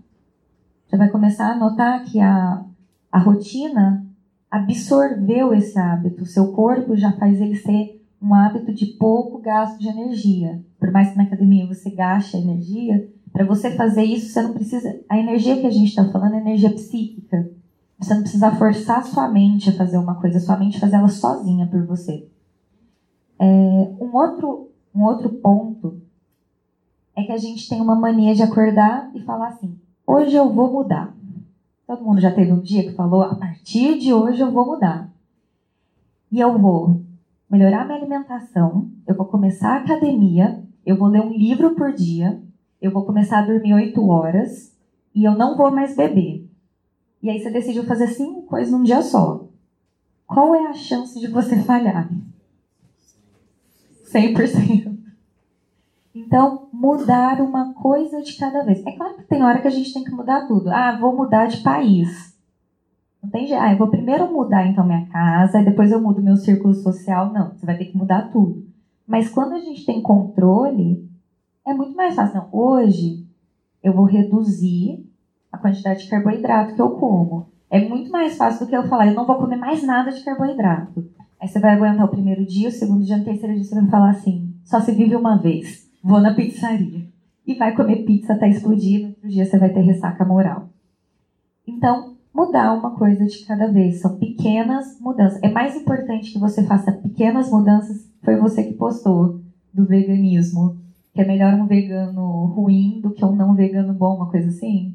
Você 0.88 0.96
vai 0.96 1.08
começar 1.08 1.52
a 1.52 1.56
notar 1.56 2.02
que 2.02 2.18
a, 2.18 2.64
a 3.12 3.18
rotina 3.20 4.04
absorveu 4.50 5.54
esse 5.54 5.78
hábito. 5.78 6.26
Seu 6.26 6.50
corpo 6.50 6.96
já 6.96 7.12
faz 7.12 7.40
ele 7.40 7.54
ser 7.54 8.04
um 8.20 8.34
hábito 8.34 8.74
de 8.74 8.86
pouco 8.86 9.38
gasto 9.38 9.78
de 9.78 9.86
energia. 9.86 10.64
Por 10.80 10.90
mais 10.90 11.10
que 11.10 11.16
na 11.16 11.22
academia 11.22 11.64
você 11.64 11.90
gaste 11.90 12.36
energia, 12.36 13.08
para 13.32 13.46
você 13.46 13.70
fazer 13.70 14.02
isso, 14.02 14.32
você 14.32 14.42
não 14.42 14.52
precisa. 14.52 14.98
A 15.08 15.16
energia 15.16 15.60
que 15.60 15.66
a 15.68 15.70
gente 15.70 15.90
está 15.90 16.04
falando 16.10 16.34
é 16.34 16.38
energia 16.38 16.72
psíquica. 16.72 17.59
Você 18.00 18.14
não 18.14 18.22
precisa 18.22 18.50
forçar 18.52 19.04
sua 19.04 19.28
mente 19.28 19.68
a 19.68 19.74
fazer 19.74 19.98
uma 19.98 20.14
coisa, 20.14 20.40
sua 20.40 20.56
mente 20.56 20.80
fazer 20.80 20.96
ela 20.96 21.08
sozinha 21.08 21.66
por 21.66 21.84
você. 21.84 22.26
É, 23.38 23.44
um, 23.44 24.10
outro, 24.14 24.70
um 24.94 25.04
outro 25.04 25.28
ponto 25.28 26.00
é 27.14 27.22
que 27.24 27.32
a 27.32 27.36
gente 27.36 27.68
tem 27.68 27.80
uma 27.80 27.94
mania 27.94 28.34
de 28.34 28.42
acordar 28.42 29.10
e 29.14 29.20
falar 29.20 29.48
assim: 29.48 29.78
hoje 30.06 30.34
eu 30.34 30.50
vou 30.50 30.72
mudar. 30.72 31.14
Todo 31.86 32.02
mundo 32.02 32.20
já 32.20 32.32
teve 32.32 32.52
um 32.52 32.60
dia 32.60 32.84
que 32.84 32.94
falou: 32.94 33.22
a 33.22 33.34
partir 33.34 33.98
de 33.98 34.14
hoje 34.14 34.40
eu 34.40 34.50
vou 34.50 34.64
mudar. 34.64 35.12
E 36.32 36.40
eu 36.40 36.58
vou 36.58 37.02
melhorar 37.50 37.84
minha 37.84 37.98
alimentação, 37.98 38.90
eu 39.06 39.14
vou 39.14 39.26
começar 39.26 39.74
a 39.74 39.80
academia, 39.80 40.62
eu 40.86 40.96
vou 40.96 41.08
ler 41.08 41.20
um 41.20 41.32
livro 41.32 41.74
por 41.74 41.92
dia, 41.92 42.40
eu 42.80 42.90
vou 42.90 43.04
começar 43.04 43.40
a 43.40 43.46
dormir 43.46 43.74
oito 43.74 44.06
horas 44.08 44.74
e 45.14 45.24
eu 45.24 45.36
não 45.36 45.56
vou 45.56 45.70
mais 45.70 45.96
beber. 45.96 46.49
E 47.22 47.28
aí 47.28 47.40
você 47.40 47.50
decidiu 47.50 47.84
fazer 47.84 48.08
cinco 48.08 48.42
coisas 48.42 48.72
num 48.72 48.82
dia 48.82 49.02
só. 49.02 49.46
Qual 50.26 50.54
é 50.54 50.68
a 50.68 50.72
chance 50.72 51.18
de 51.18 51.28
você 51.28 51.56
falhar? 51.64 52.08
100%. 54.12 54.98
Então, 56.14 56.68
mudar 56.72 57.40
uma 57.40 57.72
coisa 57.74 58.20
de 58.20 58.36
cada 58.36 58.64
vez. 58.64 58.84
É 58.84 58.92
claro 58.92 59.16
que 59.16 59.24
tem 59.24 59.42
hora 59.42 59.60
que 59.60 59.68
a 59.68 59.70
gente 59.70 59.92
tem 59.92 60.02
que 60.02 60.10
mudar 60.10 60.46
tudo. 60.46 60.70
Ah, 60.70 60.96
vou 60.98 61.16
mudar 61.16 61.46
de 61.46 61.58
país. 61.58 62.36
Não 63.22 63.30
tem 63.30 63.46
jeito. 63.46 63.62
Ah, 63.62 63.72
eu 63.72 63.78
vou 63.78 63.88
primeiro 63.88 64.32
mudar 64.32 64.66
então 64.66 64.84
minha 64.84 65.06
casa, 65.06 65.60
e 65.60 65.64
depois 65.64 65.92
eu 65.92 66.00
mudo 66.00 66.22
meu 66.22 66.36
círculo 66.36 66.74
social. 66.74 67.32
Não, 67.32 67.50
você 67.50 67.64
vai 67.64 67.76
ter 67.76 67.86
que 67.86 67.96
mudar 67.96 68.30
tudo. 68.32 68.66
Mas 69.06 69.28
quando 69.28 69.54
a 69.54 69.58
gente 69.58 69.84
tem 69.84 70.00
controle, 70.00 71.08
é 71.66 71.74
muito 71.74 71.94
mais 71.96 72.14
fácil. 72.14 72.36
Não, 72.36 72.48
hoje 72.52 73.26
eu 73.82 73.92
vou 73.92 74.04
reduzir 74.04 75.09
a 75.52 75.58
quantidade 75.58 76.04
de 76.04 76.10
carboidrato 76.10 76.74
que 76.74 76.82
eu 76.82 76.90
como. 76.90 77.48
É 77.70 77.86
muito 77.88 78.10
mais 78.10 78.36
fácil 78.36 78.66
do 78.66 78.70
que 78.70 78.76
eu 78.76 78.88
falar, 78.88 79.06
eu 79.06 79.14
não 79.14 79.26
vou 79.26 79.36
comer 79.36 79.56
mais 79.56 79.82
nada 79.82 80.10
de 80.10 80.24
carboidrato. 80.24 81.08
Aí 81.40 81.48
você 81.48 81.58
vai 81.58 81.74
aguentar 81.74 82.04
o 82.04 82.10
primeiro 82.10 82.44
dia, 82.44 82.68
o 82.68 82.72
segundo 82.72 83.04
dia, 83.04 83.16
o 83.16 83.24
terceiro 83.24 83.54
dia, 83.54 83.64
você 83.64 83.74
vai 83.74 83.88
falar 83.88 84.10
assim: 84.10 84.54
só 84.64 84.80
se 84.80 84.92
vive 84.92 85.16
uma 85.16 85.36
vez. 85.36 85.88
Vou 86.02 86.20
na 86.20 86.34
pizzaria. 86.34 87.08
E 87.46 87.54
vai 87.54 87.74
comer 87.74 88.04
pizza 88.04 88.34
até 88.34 88.48
explodir, 88.48 89.00
no 89.00 89.08
outro 89.08 89.28
dia 89.28 89.44
você 89.44 89.58
vai 89.58 89.70
ter 89.70 89.80
ressaca 89.80 90.24
moral. 90.24 90.68
Então, 91.66 92.16
mudar 92.34 92.74
uma 92.74 92.96
coisa 92.96 93.24
de 93.26 93.44
cada 93.46 93.68
vez. 93.68 94.00
São 94.00 94.18
pequenas 94.18 95.00
mudanças. 95.00 95.42
É 95.42 95.50
mais 95.50 95.76
importante 95.76 96.32
que 96.32 96.38
você 96.38 96.64
faça 96.64 96.92
pequenas 96.92 97.50
mudanças. 97.50 98.08
Foi 98.22 98.36
você 98.36 98.64
que 98.64 98.74
postou 98.74 99.40
do 99.72 99.86
veganismo. 99.86 100.78
Que 101.12 101.22
é 101.22 101.26
melhor 101.26 101.54
um 101.54 101.66
vegano 101.66 102.46
ruim 102.46 103.00
do 103.00 103.10
que 103.10 103.24
um 103.24 103.34
não 103.34 103.54
vegano 103.54 103.92
bom, 103.92 104.16
uma 104.16 104.30
coisa 104.30 104.48
assim. 104.48 104.94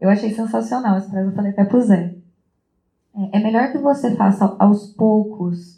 Eu 0.00 0.10
achei 0.10 0.32
sensacional 0.32 0.96
essa 0.96 1.10
frase, 1.10 1.28
eu 1.28 1.34
falei 1.34 1.50
até 1.52 1.64
pro 1.64 1.80
Zé. 1.80 2.14
É, 3.14 3.38
é 3.38 3.42
melhor 3.42 3.72
que 3.72 3.78
você 3.78 4.14
faça 4.14 4.54
aos 4.58 4.92
poucos 4.92 5.76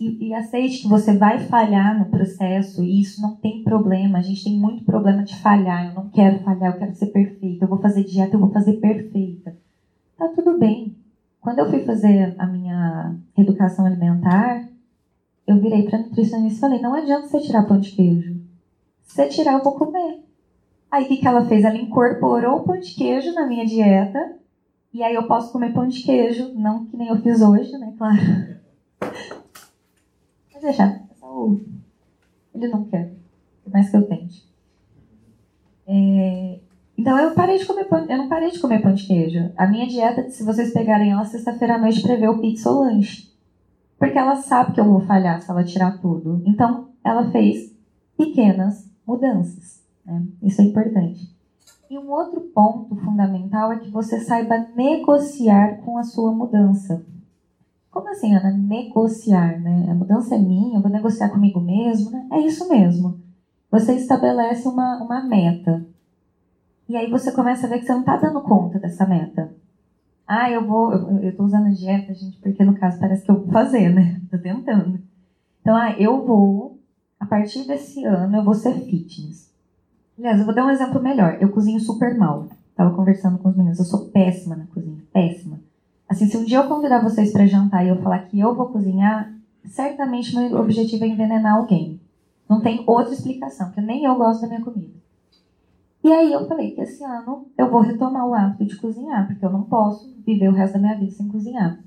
e, 0.00 0.28
e, 0.28 0.34
aceite 0.34 0.80
que 0.80 0.88
você 0.88 1.14
vai 1.14 1.40
falhar 1.40 1.98
no 1.98 2.06
processo 2.06 2.82
e 2.82 3.02
isso 3.02 3.20
não 3.20 3.36
tem 3.36 3.62
problema. 3.62 4.18
A 4.18 4.22
gente 4.22 4.44
tem 4.44 4.58
muito 4.58 4.82
problema 4.82 5.22
de 5.22 5.36
falhar. 5.36 5.88
Eu 5.88 5.94
não 5.94 6.08
quero 6.08 6.38
falhar, 6.38 6.72
eu 6.72 6.78
quero 6.78 6.94
ser 6.94 7.06
perfeita. 7.08 7.64
Eu 7.64 7.68
vou 7.68 7.78
fazer 7.78 8.04
dieta, 8.04 8.34
eu 8.34 8.40
vou 8.40 8.50
fazer 8.50 8.74
perfeita. 8.74 9.54
Tá 10.16 10.28
tudo 10.28 10.58
bem. 10.58 10.96
Quando 11.38 11.58
eu 11.58 11.68
fui 11.68 11.84
fazer 11.84 12.34
a 12.38 12.46
minha 12.46 13.14
educação 13.36 13.84
alimentar, 13.84 14.66
eu 15.46 15.60
virei 15.60 15.82
para 15.82 15.98
nutricionista 15.98 16.56
e 16.56 16.60
falei: 16.60 16.80
não 16.80 16.94
adianta 16.94 17.28
você 17.28 17.40
tirar 17.40 17.64
pão 17.64 17.78
de 17.78 17.90
queijo. 17.90 18.40
Se 19.02 19.16
você 19.16 19.28
tirar, 19.28 19.54
eu 19.54 19.62
vou 19.62 19.74
comer. 19.74 20.24
Aí 20.90 21.04
o 21.04 21.08
que, 21.08 21.18
que 21.18 21.26
ela 21.26 21.44
fez? 21.46 21.64
Ela 21.64 21.76
incorporou 21.76 22.56
o 22.56 22.64
pão 22.64 22.78
de 22.78 22.94
queijo 22.94 23.32
na 23.32 23.46
minha 23.46 23.64
dieta. 23.64 24.36
E 24.92 25.02
aí 25.02 25.14
eu 25.14 25.26
posso 25.28 25.52
comer 25.52 25.72
pão 25.72 25.86
de 25.86 26.02
queijo, 26.02 26.52
não 26.54 26.86
que 26.86 26.96
nem 26.96 27.08
eu 27.08 27.22
fiz 27.22 27.40
hoje, 27.40 27.70
né? 27.78 27.94
Claro. 27.96 28.16
Mas. 30.62 30.78
É 30.78 31.00
só 31.18 31.56
Ele 32.54 32.68
não 32.68 32.84
quer. 32.84 33.12
Por 33.64 33.72
mais 33.72 33.88
que 33.88 33.96
eu 33.96 34.06
tente. 34.06 34.50
É... 35.86 36.60
Então 36.98 37.18
eu 37.18 37.34
parei 37.34 37.56
de 37.56 37.64
comer 37.64 37.84
pão, 37.84 38.04
eu 38.04 38.18
não 38.18 38.28
parei 38.28 38.50
de 38.50 38.58
comer 38.58 38.82
pão 38.82 38.92
de 38.92 39.06
queijo. 39.06 39.50
A 39.56 39.66
minha 39.66 39.86
dieta, 39.86 40.28
se 40.28 40.44
vocês 40.44 40.72
pegarem 40.72 41.12
ela 41.12 41.24
sexta-feira 41.24 41.76
à 41.76 41.78
noite, 41.78 42.02
prevê 42.02 42.28
o 42.28 42.40
pizza 42.40 42.70
ou 42.70 42.80
lanche. 42.80 43.30
Porque 43.98 44.18
ela 44.18 44.36
sabe 44.36 44.72
que 44.72 44.80
eu 44.80 44.84
vou 44.84 45.00
falhar 45.00 45.40
se 45.40 45.50
ela 45.50 45.64
tirar 45.64 45.98
tudo. 46.00 46.42
Então 46.44 46.90
ela 47.04 47.30
fez 47.30 47.74
pequenas 48.16 48.90
mudanças. 49.06 49.79
Né? 50.04 50.26
Isso 50.42 50.60
é 50.60 50.64
importante. 50.64 51.28
E 51.90 51.98
um 51.98 52.10
outro 52.10 52.40
ponto 52.40 52.94
fundamental 52.96 53.72
é 53.72 53.78
que 53.78 53.90
você 53.90 54.20
saiba 54.20 54.66
negociar 54.76 55.78
com 55.78 55.98
a 55.98 56.04
sua 56.04 56.32
mudança. 56.32 57.04
Como 57.90 58.08
assim, 58.08 58.34
Ana? 58.34 58.52
Negociar, 58.56 59.60
né? 59.60 59.88
A 59.90 59.94
mudança 59.94 60.36
é 60.36 60.38
minha, 60.38 60.78
eu 60.78 60.82
vou 60.82 60.90
negociar 60.90 61.30
comigo 61.30 61.60
mesmo, 61.60 62.12
né? 62.12 62.28
É 62.30 62.38
isso 62.40 62.68
mesmo. 62.68 63.18
Você 63.70 63.94
estabelece 63.94 64.68
uma, 64.68 65.02
uma 65.02 65.24
meta. 65.24 65.84
E 66.88 66.96
aí 66.96 67.10
você 67.10 67.32
começa 67.32 67.66
a 67.66 67.70
ver 67.70 67.80
que 67.80 67.86
você 67.86 67.92
não 67.92 68.00
está 68.00 68.16
dando 68.16 68.40
conta 68.42 68.78
dessa 68.78 69.04
meta. 69.06 69.52
Ah, 70.26 70.48
eu 70.48 70.64
vou. 70.64 70.92
Eu, 70.92 71.30
estou 71.30 71.46
usando 71.46 71.74
dieta, 71.74 72.14
gente, 72.14 72.38
porque 72.38 72.64
no 72.64 72.74
caso 72.74 73.00
parece 73.00 73.24
que 73.24 73.30
eu 73.32 73.40
vou 73.40 73.52
fazer, 73.52 73.92
né? 73.92 74.20
Tô 74.30 74.38
tentando. 74.38 75.00
Então, 75.60 75.74
ah, 75.76 75.90
eu 75.98 76.24
vou, 76.24 76.78
a 77.18 77.26
partir 77.26 77.66
desse 77.66 78.04
ano, 78.04 78.36
eu 78.36 78.44
vou 78.44 78.54
ser 78.54 78.74
fitness. 78.74 79.49
Aliás, 80.20 80.38
eu 80.38 80.44
vou 80.44 80.54
dar 80.54 80.66
um 80.66 80.70
exemplo 80.70 81.02
melhor. 81.02 81.38
Eu 81.40 81.50
cozinho 81.50 81.80
super 81.80 82.14
mal. 82.14 82.46
Tava 82.76 82.94
conversando 82.94 83.38
com 83.38 83.48
os 83.48 83.56
meninos. 83.56 83.78
Eu 83.78 83.86
sou 83.86 84.10
péssima 84.10 84.54
na 84.54 84.66
cozinha. 84.66 85.02
Péssima. 85.10 85.58
Assim, 86.06 86.26
se 86.26 86.36
um 86.36 86.44
dia 86.44 86.58
eu 86.58 86.68
convidar 86.68 87.02
vocês 87.02 87.32
para 87.32 87.46
jantar 87.46 87.86
e 87.86 87.88
eu 87.88 88.02
falar 88.02 88.18
que 88.26 88.38
eu 88.38 88.54
vou 88.54 88.68
cozinhar, 88.68 89.32
certamente 89.64 90.36
meu 90.36 90.60
objetivo 90.60 91.04
é 91.04 91.08
envenenar 91.08 91.56
alguém. 91.56 91.98
Não 92.46 92.60
tem 92.60 92.84
outra 92.86 93.14
explicação, 93.14 93.68
porque 93.68 93.80
nem 93.80 94.04
eu 94.04 94.14
gosto 94.14 94.42
da 94.42 94.48
minha 94.48 94.60
comida. 94.60 94.92
E 96.04 96.12
aí 96.12 96.30
eu 96.30 96.46
falei 96.46 96.72
que 96.72 96.82
esse 96.82 97.02
ano 97.02 97.46
eu 97.56 97.70
vou 97.70 97.80
retomar 97.80 98.26
o 98.26 98.34
hábito 98.34 98.66
de 98.66 98.76
cozinhar, 98.76 99.26
porque 99.26 99.42
eu 99.42 99.50
não 99.50 99.62
posso 99.62 100.14
viver 100.26 100.50
o 100.50 100.54
resto 100.54 100.74
da 100.74 100.80
minha 100.80 100.98
vida 100.98 101.12
sem 101.12 101.28
cozinhar. 101.28 101.82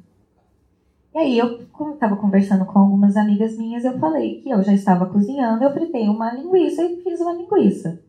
E 1.13 1.19
aí 1.19 1.37
eu 1.37 1.67
estava 1.93 2.15
conversando 2.15 2.65
com 2.65 2.79
algumas 2.79 3.15
amigas 3.15 3.55
minhas, 3.59 3.85
eu 3.85 3.99
falei 3.99 4.41
que 4.41 4.49
eu 4.49 4.63
já 4.63 4.73
estava 4.73 5.05
cozinhando, 5.05 5.63
eu 5.63 5.71
fritei 5.71 6.09
uma 6.09 6.33
linguiça 6.33 6.83
e 6.83 6.99
fiz 7.03 7.21
uma 7.21 7.33
linguiça. 7.33 8.01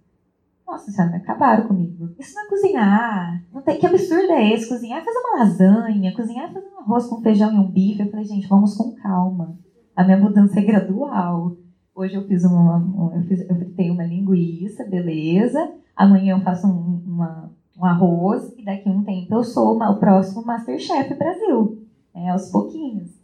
Nossa 0.66 0.90
senhora, 0.90 1.16
acabaram 1.16 1.68
comigo. 1.68 2.14
Isso 2.18 2.34
não 2.34 2.46
é 2.46 2.48
cozinhar. 2.48 3.44
Não 3.52 3.62
tem, 3.62 3.78
que 3.78 3.86
absurdo 3.86 4.32
é 4.32 4.52
esse? 4.52 4.68
Cozinhar 4.68 5.00
é 5.00 5.04
fazer 5.04 5.18
uma 5.18 5.38
lasanha, 5.38 6.14
cozinhar 6.14 6.50
é 6.50 6.52
fazer 6.52 6.68
um 6.68 6.80
arroz 6.80 7.06
com 7.06 7.20
feijão 7.20 7.52
e 7.52 7.58
um 7.58 7.70
bife. 7.70 8.00
Eu 8.00 8.10
falei, 8.10 8.24
gente, 8.24 8.48
vamos 8.48 8.74
com 8.76 8.94
calma. 8.94 9.58
A 9.94 10.02
minha 10.02 10.16
mudança 10.16 10.58
é 10.58 10.64
gradual. 10.64 11.56
Hoje 11.94 12.14
eu 12.14 12.26
fiz 12.26 12.44
uma. 12.44 13.12
eu, 13.14 13.22
fiz, 13.22 13.48
eu 13.48 13.54
fritei 13.56 13.90
uma 13.90 14.04
linguiça, 14.04 14.84
beleza. 14.84 15.72
Amanhã 15.94 16.36
eu 16.36 16.42
faço 16.42 16.66
um, 16.66 17.02
uma, 17.06 17.52
um 17.78 17.84
arroz 17.84 18.52
e 18.58 18.64
daqui 18.64 18.88
a 18.88 18.92
um 18.92 19.04
tempo 19.04 19.32
eu 19.32 19.44
sou 19.44 19.76
uma, 19.76 19.90
o 19.90 20.00
próximo 20.00 20.44
Masterchef 20.44 21.14
Brasil. 21.14 21.86
É, 22.14 22.30
aos 22.30 22.50
pouquinhos. 22.50 23.23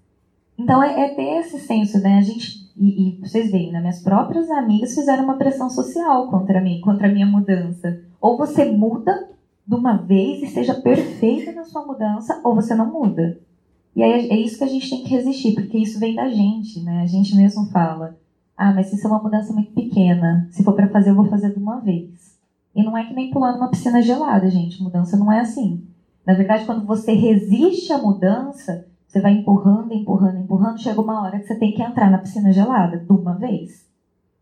Então 0.61 0.82
é, 0.82 1.06
é 1.06 1.14
ter 1.14 1.38
esse 1.38 1.58
senso, 1.61 1.98
né? 2.00 2.18
A 2.18 2.22
gente 2.22 2.61
e, 2.76 3.08
e, 3.08 3.20
vocês 3.20 3.50
veem, 3.50 3.70
né, 3.70 3.80
minhas 3.80 4.02
próprias 4.02 4.50
amigas 4.50 4.94
fizeram 4.94 5.24
uma 5.24 5.36
pressão 5.36 5.68
social 5.68 6.28
contra 6.28 6.61
mim, 6.61 6.80
contra 6.80 7.08
a 7.08 7.12
minha 7.12 7.26
mudança. 7.26 8.00
Ou 8.20 8.38
você 8.38 8.64
muda 8.64 9.28
de 9.66 9.74
uma 9.74 9.96
vez 9.96 10.42
e 10.42 10.46
seja 10.46 10.74
perfeita 10.74 11.52
na 11.52 11.64
sua 11.64 11.84
mudança, 11.84 12.40
ou 12.42 12.54
você 12.54 12.74
não 12.74 12.90
muda. 12.90 13.38
E 13.94 14.02
aí 14.02 14.30
é 14.30 14.36
isso 14.36 14.58
que 14.58 14.64
a 14.64 14.68
gente 14.68 14.88
tem 14.88 15.02
que 15.02 15.11
resistir, 15.11 15.52
porque 15.54 15.76
isso 15.78 15.98
vem 15.98 16.14
da 16.14 16.28
gente, 16.28 16.80
né? 16.80 17.02
A 17.02 17.06
gente 17.06 17.34
mesmo 17.36 17.66
fala: 17.66 18.16
ah, 18.56 18.72
mas 18.72 18.92
isso 18.92 19.06
é 19.06 19.11
uma 19.11 19.22
mudança 19.22 19.52
muito 19.52 19.72
pequena. 19.72 20.48
Se 20.50 20.62
for 20.62 20.74
para 20.74 20.88
fazer, 20.88 21.11
eu 21.11 21.16
vou 21.16 21.26
fazer 21.26 21.52
de 21.52 21.58
uma 21.58 21.80
vez. 21.80 22.38
E 22.74 22.82
não 22.82 22.96
é 22.96 23.04
que 23.04 23.14
nem 23.14 23.30
pular 23.30 23.52
numa 23.52 23.68
piscina 23.68 24.00
gelada, 24.00 24.48
gente. 24.48 24.82
Mudança 24.82 25.16
não 25.16 25.30
é 25.30 25.40
assim. 25.40 25.84
Na 26.26 26.34
verdade, 26.34 26.64
quando 26.64 26.86
você 26.86 27.12
resiste 27.12 27.92
à 27.92 27.98
mudança, 27.98 28.86
você 29.11 29.20
vai 29.20 29.32
empurrando, 29.32 29.92
empurrando, 29.92 30.38
empurrando, 30.38 30.80
chega 30.80 31.00
uma 31.00 31.20
hora 31.22 31.40
que 31.40 31.46
você 31.46 31.56
tem 31.56 31.72
que 31.72 31.82
entrar 31.82 32.08
na 32.08 32.18
piscina 32.18 32.52
gelada 32.52 32.96
de 32.96 33.11
uma 33.11 33.34
vez. 33.34 33.84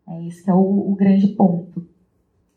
É 0.07 0.21
isso 0.21 0.43
que 0.43 0.51
é 0.51 0.53
o, 0.53 0.91
o 0.91 0.95
grande 0.95 1.27
ponto. 1.29 1.83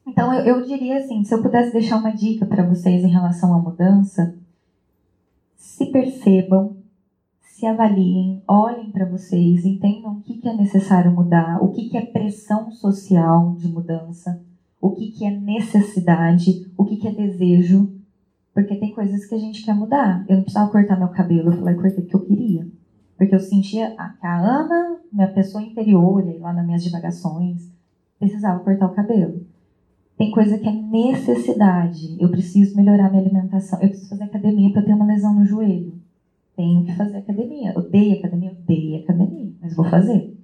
Então 0.06 0.30
eu, 0.34 0.58
eu, 0.58 0.66
diria 0.66 0.98
assim, 0.98 1.24
se 1.24 1.34
eu 1.34 1.40
pudesse 1.40 1.72
deixar 1.72 1.96
uma 1.96 2.10
dica 2.10 2.44
para 2.44 2.68
vocês 2.68 3.02
em 3.02 3.08
relação 3.08 3.54
à 3.54 3.58
mudança, 3.58 4.36
se 5.56 5.86
percebam, 5.86 6.76
se 7.40 7.64
avaliem, 7.64 8.42
olhem 8.46 8.90
para 8.90 9.06
vocês, 9.06 9.64
entendam 9.64 10.18
o 10.18 10.20
que, 10.20 10.36
que 10.36 10.48
é 10.48 10.54
necessário 10.54 11.10
mudar, 11.10 11.64
o 11.64 11.70
que, 11.70 11.88
que 11.88 11.96
é 11.96 12.04
pressão 12.04 12.70
social 12.72 13.54
de 13.54 13.68
mudança, 13.68 14.38
o 14.78 14.90
que, 14.90 15.12
que 15.12 15.24
é 15.24 15.30
necessidade, 15.30 16.70
o 16.76 16.84
que, 16.84 16.98
que 16.98 17.08
é 17.08 17.10
desejo 17.10 18.01
porque 18.54 18.76
tem 18.76 18.94
coisas 18.94 19.24
que 19.26 19.34
a 19.34 19.38
gente 19.38 19.64
quer 19.64 19.74
mudar. 19.74 20.24
Eu 20.28 20.36
não 20.36 20.42
precisava 20.42 20.70
cortar 20.70 20.98
meu 20.98 21.08
cabelo, 21.08 21.50
eu 21.50 21.58
falei, 21.58 21.74
cortei 21.74 22.02
porque 22.02 22.16
eu 22.16 22.26
queria. 22.26 22.66
Porque 23.16 23.34
eu 23.34 23.40
sentia 23.40 23.90
que 24.20 24.26
a 24.26 24.38
Ana, 24.38 24.98
minha 25.12 25.28
pessoa 25.28 25.62
interior, 25.62 26.24
lá 26.40 26.52
nas 26.52 26.66
minhas 26.66 26.82
divagações, 26.82 27.70
precisava 28.18 28.60
cortar 28.60 28.86
o 28.86 28.94
cabelo. 28.94 29.46
Tem 30.16 30.30
coisa 30.30 30.58
que 30.58 30.68
é 30.68 30.72
necessidade. 30.72 32.16
Eu 32.20 32.30
preciso 32.30 32.76
melhorar 32.76 33.10
minha 33.10 33.22
alimentação. 33.22 33.80
Eu 33.80 33.88
preciso 33.88 34.10
fazer 34.10 34.24
academia 34.24 34.68
porque 34.68 34.78
eu 34.80 34.84
tenho 34.84 34.96
uma 34.96 35.06
lesão 35.06 35.34
no 35.34 35.44
joelho. 35.44 35.94
Tenho 36.56 36.84
que 36.84 36.94
fazer 36.94 37.18
academia. 37.18 37.72
Odeio 37.76 38.18
academia, 38.18 38.52
odeio 38.52 39.02
academia, 39.02 39.52
mas 39.60 39.74
vou 39.74 39.84
fazer. 39.86 40.36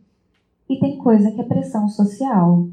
E 0.68 0.78
tem 0.78 0.98
coisa 0.98 1.30
que 1.30 1.40
é 1.40 1.44
pressão 1.44 1.88
social. 1.88 2.68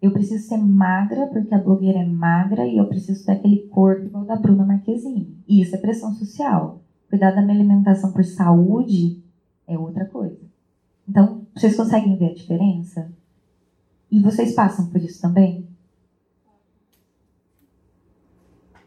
Eu 0.00 0.12
preciso 0.12 0.46
ser 0.46 0.58
magra 0.58 1.26
porque 1.26 1.54
a 1.54 1.58
blogueira 1.58 1.98
é 1.98 2.04
magra 2.04 2.66
e 2.66 2.76
eu 2.76 2.86
preciso 2.86 3.24
ter 3.24 3.32
aquele 3.32 3.66
corpo 3.68 4.06
igual 4.06 4.24
da 4.24 4.36
Bruna 4.36 4.64
Marquezine. 4.64 5.36
E 5.46 5.60
isso 5.60 5.74
é 5.74 5.78
pressão 5.78 6.14
social. 6.14 6.80
Cuidar 7.08 7.32
da 7.32 7.42
minha 7.42 7.54
alimentação 7.54 8.12
por 8.12 8.24
saúde 8.24 9.22
é 9.66 9.76
outra 9.76 10.04
coisa. 10.04 10.40
Então, 11.08 11.46
vocês 11.54 11.76
conseguem 11.76 12.16
ver 12.16 12.30
a 12.30 12.34
diferença? 12.34 13.10
E 14.10 14.20
vocês 14.20 14.54
passam 14.54 14.88
por 14.88 15.00
isso 15.02 15.20
também? 15.20 15.66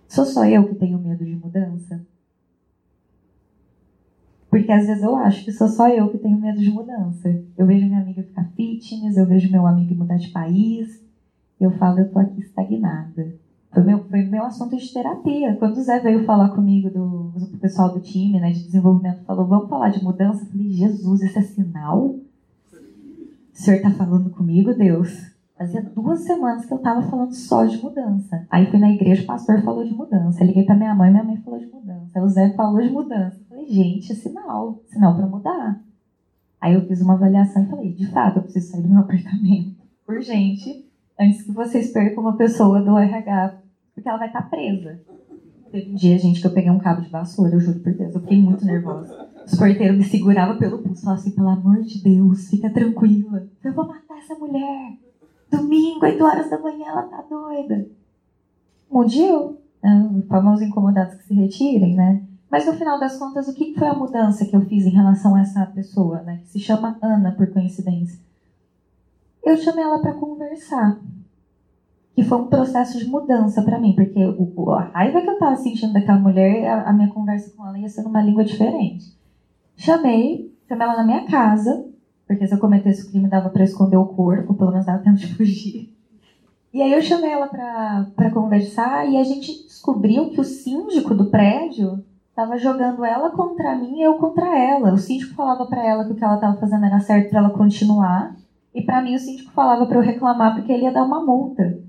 Sou 0.08 0.26
só 0.26 0.46
eu 0.46 0.68
que 0.68 0.76
tenho 0.76 1.00
medo 1.00 1.26
de 1.26 1.36
mudança? 1.36 2.06
Porque 4.52 4.70
às 4.70 4.86
vezes 4.86 5.02
eu 5.02 5.16
acho 5.16 5.46
que 5.46 5.52
sou 5.54 5.70
só 5.70 5.88
eu 5.88 6.10
que 6.10 6.18
tenho 6.18 6.38
medo 6.38 6.60
de 6.60 6.70
mudança. 6.70 7.34
Eu 7.58 7.66
vejo 7.66 7.86
minha 7.86 8.02
amiga 8.02 8.22
ficar 8.22 8.44
fitness, 8.54 9.16
eu 9.16 9.26
vejo 9.26 9.50
meu 9.50 9.66
amigo 9.66 9.96
mudar 9.96 10.18
de 10.18 10.28
país, 10.28 11.02
eu 11.58 11.72
falo, 11.72 12.00
eu 12.00 12.12
tô 12.12 12.20
aqui 12.20 12.42
estagnada. 12.42 13.34
Foi 13.74 13.82
meu, 13.82 14.04
foi 14.04 14.24
meu 14.24 14.44
assunto 14.44 14.76
de 14.76 14.94
terapia. 14.94 15.56
Quando 15.56 15.78
o 15.78 15.82
Zé 15.82 16.02
veio 16.02 16.26
falar 16.26 16.50
comigo, 16.50 16.90
do, 16.90 17.30
do 17.30 17.58
pessoal 17.60 17.94
do 17.94 18.02
time, 18.02 18.42
né, 18.42 18.52
de 18.52 18.66
desenvolvimento, 18.66 19.24
falou, 19.24 19.48
vamos 19.48 19.70
falar 19.70 19.88
de 19.88 20.04
mudança. 20.04 20.44
Eu 20.44 20.48
falei, 20.48 20.70
Jesus, 20.70 21.22
isso 21.22 21.40
é 21.40 21.42
sinal? 21.42 22.08
O 22.10 22.20
senhor 23.54 23.78
está 23.78 23.92
falando 23.92 24.32
comigo, 24.32 24.74
Deus? 24.74 25.32
Fazia 25.58 25.82
duas 25.82 26.24
semanas 26.26 26.66
que 26.66 26.74
eu 26.74 26.78
estava 26.78 27.02
falando 27.04 27.34
só 27.34 27.64
de 27.64 27.82
mudança. 27.82 28.46
Aí 28.50 28.66
fui 28.70 28.80
na 28.80 28.92
igreja, 28.92 29.24
o 29.24 29.28
pastor 29.28 29.62
falou 29.62 29.86
de 29.86 29.94
mudança. 29.94 30.44
Eu 30.44 30.48
liguei 30.48 30.66
para 30.66 30.76
minha 30.76 30.94
mãe, 30.94 31.10
minha 31.10 31.24
mãe 31.24 31.38
falou 31.38 31.60
de 31.60 31.68
mudança. 31.68 32.22
O 32.22 32.28
Zé 32.28 32.50
falou 32.50 32.82
de 32.82 32.90
mudança. 32.90 33.41
Falei, 33.62 33.68
gente, 33.68 34.12
é 34.12 34.16
sinal, 34.16 34.82
sinal 34.88 35.16
para 35.16 35.28
mudar. 35.28 35.84
Aí 36.60 36.74
eu 36.74 36.86
fiz 36.88 37.02
uma 37.02 37.14
avaliação 37.14 37.64
e 37.64 37.70
falei, 37.70 37.94
de 37.94 38.08
fato, 38.08 38.38
eu 38.38 38.44
preciso 38.44 38.72
sair 38.72 38.82
do 38.82 38.90
meu 38.90 39.00
apartamento, 39.00 39.76
urgente, 40.08 40.86
antes 41.20 41.44
que 41.44 41.52
vocês 41.52 41.92
percam 41.92 42.24
uma 42.24 42.38
pessoa 42.38 42.82
do 42.82 42.98
RH 42.98 43.60
porque 43.94 44.08
ela 44.08 44.18
vai 44.18 44.28
estar 44.28 44.50
presa. 44.50 45.00
Teve 45.72 45.92
um 45.92 45.96
dia, 45.96 46.18
gente, 46.18 46.42
que 46.42 46.48
eu 46.48 46.54
peguei 46.54 46.72
um 46.72 46.80
cabo 46.80 47.02
de 47.02 47.10
vassoura, 47.10 47.54
eu 47.54 47.60
juro 47.60 47.80
por 47.80 47.94
Deus, 47.94 48.14
eu 48.14 48.22
fiquei 48.22 48.42
muito 48.42 48.66
nervosa. 48.66 49.30
Os 49.46 49.56
porteiros 49.56 49.98
me 49.98 50.04
seguravam 50.04 50.58
pelo 50.58 50.80
pulso, 50.80 51.02
falavam 51.02 51.22
assim, 51.22 51.32
pelo 51.32 51.50
amor 51.50 51.82
de 51.82 52.04
Deus, 52.04 52.50
fica 52.50 52.70
tranquila. 52.70 53.48
Eu 53.64 53.74
vou 53.74 53.88
matar 53.88 54.18
essa 54.18 54.36
mulher. 54.36 54.98
Domingo, 55.50 56.06
8 56.06 56.24
horas 56.24 56.50
da 56.50 56.60
manhã, 56.60 56.88
ela 56.88 57.04
tá 57.04 57.24
doida. 57.30 57.88
Mundial, 58.90 59.56
né? 59.82 60.12
os 60.18 60.28
famosos 60.28 60.68
incomodados 60.68 61.16
que 61.16 61.24
se 61.26 61.34
retirem, 61.34 61.96
né? 61.96 62.22
Mas 62.52 62.66
no 62.66 62.74
final 62.74 63.00
das 63.00 63.18
contas, 63.18 63.48
o 63.48 63.54
que 63.54 63.74
foi 63.74 63.88
a 63.88 63.94
mudança 63.94 64.46
que 64.46 64.54
eu 64.54 64.62
fiz 64.66 64.86
em 64.86 64.90
relação 64.90 65.36
a 65.36 65.42
essa 65.42 65.66
pessoa, 65.68 66.22
né? 66.22 66.40
Que 66.42 66.50
se 66.50 66.60
chama 66.60 67.00
Ana, 67.02 67.32
por 67.32 67.48
coincidência. 67.48 68.20
Eu 69.42 69.56
chamei 69.56 69.82
ela 69.82 70.02
para 70.02 70.14
conversar 70.14 71.00
que 72.14 72.24
foi 72.24 72.38
um 72.38 72.48
processo 72.48 72.98
de 73.00 73.06
mudança 73.06 73.62
para 73.62 73.80
mim, 73.80 73.96
porque 73.96 74.20
o, 74.22 74.70
a 74.72 74.82
raiva 74.82 75.22
que 75.22 75.30
eu 75.30 75.40
tava 75.40 75.56
sentindo 75.56 75.94
daquela 75.94 76.20
mulher, 76.20 76.68
a, 76.68 76.90
a, 76.90 76.94
minha 76.94 77.08
conversa 77.08 77.56
com 77.56 77.66
ela 77.66 77.80
ia 77.80 77.88
ser 77.88 78.04
numa 78.04 78.22
língua 78.22 78.44
diferente. 78.44 79.18
Chamei, 79.78 80.54
chamei 80.68 80.86
ela 80.86 80.98
na 80.98 81.06
minha 81.06 81.26
casa, 81.26 81.86
porque 82.28 82.46
se 82.46 82.54
eu 82.54 82.60
cometesse 82.60 83.08
o 83.08 83.10
crime 83.10 83.30
dava 83.30 83.50
para 83.50 83.64
esconder 83.64 83.96
o 83.96 84.08
corpo, 84.08 84.54
pelo 84.54 84.72
menos 84.72 84.86
dava 84.86 85.02
tempo 85.02 85.16
de 85.16 85.34
fugir. 85.34 85.96
E 86.74 86.82
aí 86.82 86.92
eu 86.92 87.02
chamei 87.02 87.32
ela 87.32 87.48
para 87.48 88.30
conversar 88.32 89.10
e 89.10 89.16
a 89.16 89.24
gente 89.24 89.64
descobriu 89.64 90.30
que 90.32 90.42
o 90.42 90.44
síndico 90.44 91.16
do 91.16 91.30
prédio 91.30 92.04
estava 92.42 92.58
jogando 92.58 93.06
ela 93.06 93.30
contra 93.30 93.76
mim 93.76 94.00
e 94.00 94.02
eu 94.02 94.16
contra 94.16 94.58
ela. 94.58 94.94
O 94.94 94.98
síndico 94.98 95.36
falava 95.36 95.66
para 95.68 95.86
ela 95.86 96.06
que 96.06 96.12
o 96.12 96.16
que 96.16 96.24
ela 96.24 96.36
estava 96.36 96.58
fazendo 96.58 96.86
era 96.86 97.00
certo 97.00 97.30
para 97.30 97.40
ela 97.40 97.50
continuar, 97.52 98.36
e 98.74 98.82
para 98.82 99.02
mim 99.02 99.16
o 99.16 99.20
síndico 99.20 99.52
falava 99.52 99.86
para 99.86 99.98
eu 99.98 100.02
reclamar 100.02 100.56
porque 100.56 100.72
ele 100.72 100.84
ia 100.84 100.92
dar 100.92 101.04
uma 101.04 101.24
multa. 101.24 101.80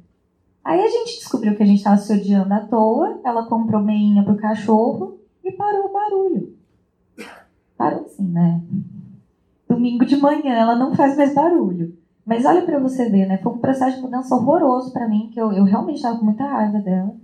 Aí 0.63 0.81
a 0.81 0.89
gente 0.89 1.19
descobriu 1.19 1.57
que 1.57 1.63
a 1.63 1.67
gente 1.67 1.79
estava 1.79 1.97
se 1.97 2.13
odiando 2.13 2.53
à 2.53 2.61
toa, 2.61 3.21
ela 3.25 3.47
comprou 3.47 3.83
meinha 3.83 4.23
pro 4.23 4.37
cachorro 4.37 5.19
e 5.43 5.51
parou 5.53 5.87
o 5.87 5.93
barulho. 5.93 6.55
Parou 7.77 8.03
assim, 8.03 8.29
né? 8.29 8.61
Domingo 9.69 10.05
de 10.05 10.17
manhã 10.17 10.55
ela 10.55 10.77
não 10.77 10.95
faz 10.95 11.17
mais 11.17 11.35
barulho. 11.35 11.97
Mas 12.25 12.45
olha 12.45 12.63
para 12.63 12.79
você 12.79 13.09
ver, 13.09 13.27
né? 13.27 13.39
Foi 13.39 13.53
um 13.53 13.59
processo 13.59 13.97
de 13.97 14.03
mudança 14.03 14.35
horroroso 14.37 14.93
para 14.93 15.09
mim, 15.09 15.31
que 15.33 15.41
eu, 15.41 15.51
eu 15.53 15.65
realmente 15.65 15.97
estava 15.97 16.19
com 16.19 16.25
muita 16.25 16.45
raiva 16.45 16.79
dela. 16.79 17.17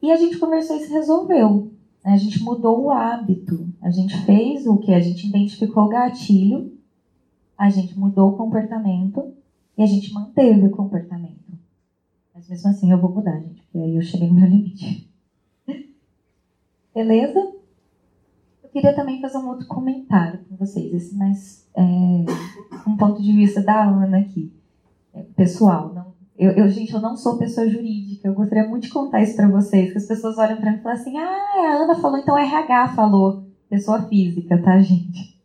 E 0.00 0.10
a 0.10 0.16
gente 0.16 0.38
conversou 0.38 0.76
e 0.76 0.80
se 0.80 0.92
resolveu. 0.92 1.75
A 2.06 2.16
gente 2.16 2.40
mudou 2.40 2.84
o 2.84 2.90
hábito. 2.90 3.68
A 3.82 3.90
gente 3.90 4.16
fez 4.24 4.64
o 4.64 4.78
que? 4.78 4.94
A 4.94 5.00
gente 5.00 5.26
identificou 5.26 5.84
o 5.84 5.88
gatilho, 5.88 6.72
a 7.58 7.68
gente 7.68 7.98
mudou 7.98 8.30
o 8.30 8.36
comportamento 8.36 9.34
e 9.76 9.82
a 9.82 9.86
gente 9.86 10.12
manteve 10.14 10.66
o 10.66 10.70
comportamento. 10.70 11.58
Mas 12.32 12.48
mesmo 12.48 12.70
assim 12.70 12.92
eu 12.92 13.00
vou 13.00 13.10
mudar, 13.10 13.40
gente, 13.40 13.60
porque 13.62 13.78
aí 13.78 13.96
eu 13.96 14.02
cheguei 14.02 14.28
no 14.28 14.34
meu 14.34 14.48
limite. 14.48 15.10
Beleza? 16.94 17.40
Eu 18.62 18.68
queria 18.70 18.94
também 18.94 19.20
fazer 19.20 19.38
um 19.38 19.48
outro 19.48 19.66
comentário 19.66 20.44
com 20.48 20.56
vocês, 20.56 20.92
esse 20.94 21.16
mais 21.16 21.68
é, 21.74 21.82
um 22.86 22.96
ponto 22.96 23.20
de 23.20 23.32
vista 23.32 23.60
da 23.60 23.84
Ana 23.84 24.18
aqui, 24.18 24.52
é, 25.12 25.22
pessoal. 25.34 25.92
Não, 25.92 26.14
eu, 26.38 26.52
eu, 26.52 26.68
gente, 26.68 26.92
eu 26.92 27.00
não 27.00 27.16
sou 27.16 27.36
pessoa 27.36 27.68
jurídica, 27.68 28.15
eu 28.26 28.34
gostaria 28.34 28.68
muito 28.68 28.84
de 28.84 28.90
contar 28.90 29.22
isso 29.22 29.36
para 29.36 29.48
vocês, 29.48 29.92
que 29.92 29.98
as 29.98 30.06
pessoas 30.06 30.36
olham 30.36 30.56
para 30.56 30.72
mim 30.72 30.78
e 30.78 30.82
falam 30.82 30.98
assim, 30.98 31.16
ah, 31.16 31.78
a 31.78 31.82
Ana 31.82 31.94
falou, 31.94 32.18
então 32.18 32.36
RH 32.36 32.88
falou, 32.88 33.44
pessoa 33.68 34.02
física, 34.02 34.60
tá, 34.60 34.78
gente? 34.82 35.40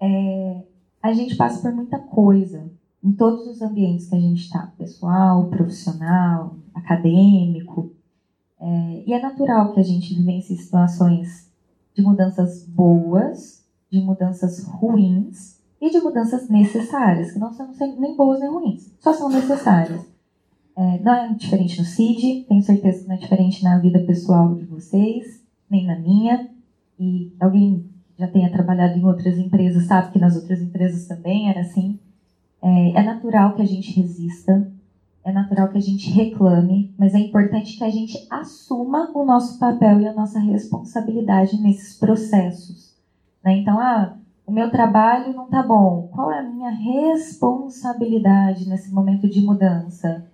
É, 0.00 0.62
a 1.02 1.12
gente 1.12 1.34
passa 1.36 1.62
por 1.62 1.74
muita 1.74 1.98
coisa 1.98 2.70
em 3.02 3.12
todos 3.12 3.46
os 3.46 3.62
ambientes 3.62 4.08
que 4.08 4.14
a 4.14 4.20
gente 4.20 4.42
está, 4.42 4.72
pessoal, 4.78 5.48
profissional, 5.48 6.56
acadêmico. 6.74 7.92
É, 8.60 9.04
e 9.06 9.12
é 9.12 9.20
natural 9.20 9.72
que 9.72 9.80
a 9.80 9.84
gente 9.84 10.14
vivencie 10.14 10.56
situações 10.56 11.50
de 11.94 12.02
mudanças 12.02 12.66
boas, 12.66 13.64
de 13.90 14.00
mudanças 14.00 14.62
ruins 14.64 15.58
e 15.80 15.90
de 15.90 16.00
mudanças 16.00 16.48
necessárias, 16.48 17.32
que 17.32 17.38
não 17.38 17.52
são 17.52 17.72
nem 17.98 18.16
boas 18.16 18.40
nem 18.40 18.50
ruins, 18.50 18.92
só 18.98 19.12
são 19.12 19.28
necessárias. 19.28 20.13
É, 20.76 20.98
não 20.98 21.14
é 21.14 21.34
diferente 21.34 21.78
no 21.78 21.84
CID, 21.84 22.46
tenho 22.48 22.62
certeza 22.62 23.02
que 23.02 23.08
não 23.08 23.14
é 23.14 23.18
diferente 23.18 23.62
na 23.62 23.78
vida 23.78 24.00
pessoal 24.00 24.54
de 24.54 24.64
vocês, 24.64 25.42
nem 25.70 25.86
na 25.86 25.98
minha. 25.98 26.50
E 26.98 27.32
alguém 27.40 27.88
já 28.18 28.26
tenha 28.28 28.50
trabalhado 28.50 28.98
em 28.98 29.04
outras 29.04 29.38
empresas 29.38 29.86
sabe 29.86 30.12
que 30.12 30.18
nas 30.18 30.36
outras 30.36 30.60
empresas 30.60 31.06
também 31.06 31.48
era 31.48 31.60
assim. 31.60 31.98
É, 32.62 32.90
é 32.90 33.02
natural 33.02 33.54
que 33.54 33.62
a 33.62 33.66
gente 33.66 34.00
resista, 34.00 34.70
é 35.24 35.32
natural 35.32 35.68
que 35.68 35.78
a 35.78 35.82
gente 35.82 36.10
reclame, 36.10 36.94
mas 36.98 37.14
é 37.14 37.18
importante 37.18 37.76
que 37.76 37.84
a 37.84 37.90
gente 37.90 38.26
assuma 38.30 39.10
o 39.14 39.24
nosso 39.24 39.58
papel 39.58 40.00
e 40.00 40.06
a 40.06 40.12
nossa 40.12 40.38
responsabilidade 40.38 41.60
nesses 41.60 41.98
processos. 41.98 42.94
Né? 43.42 43.58
Então, 43.58 43.78
ah, 43.78 44.16
o 44.46 44.52
meu 44.52 44.70
trabalho 44.70 45.34
não 45.34 45.44
está 45.46 45.62
bom. 45.62 46.08
Qual 46.12 46.30
é 46.30 46.40
a 46.40 46.42
minha 46.42 46.70
responsabilidade 46.70 48.68
nesse 48.68 48.92
momento 48.92 49.28
de 49.28 49.40
mudança? 49.40 50.30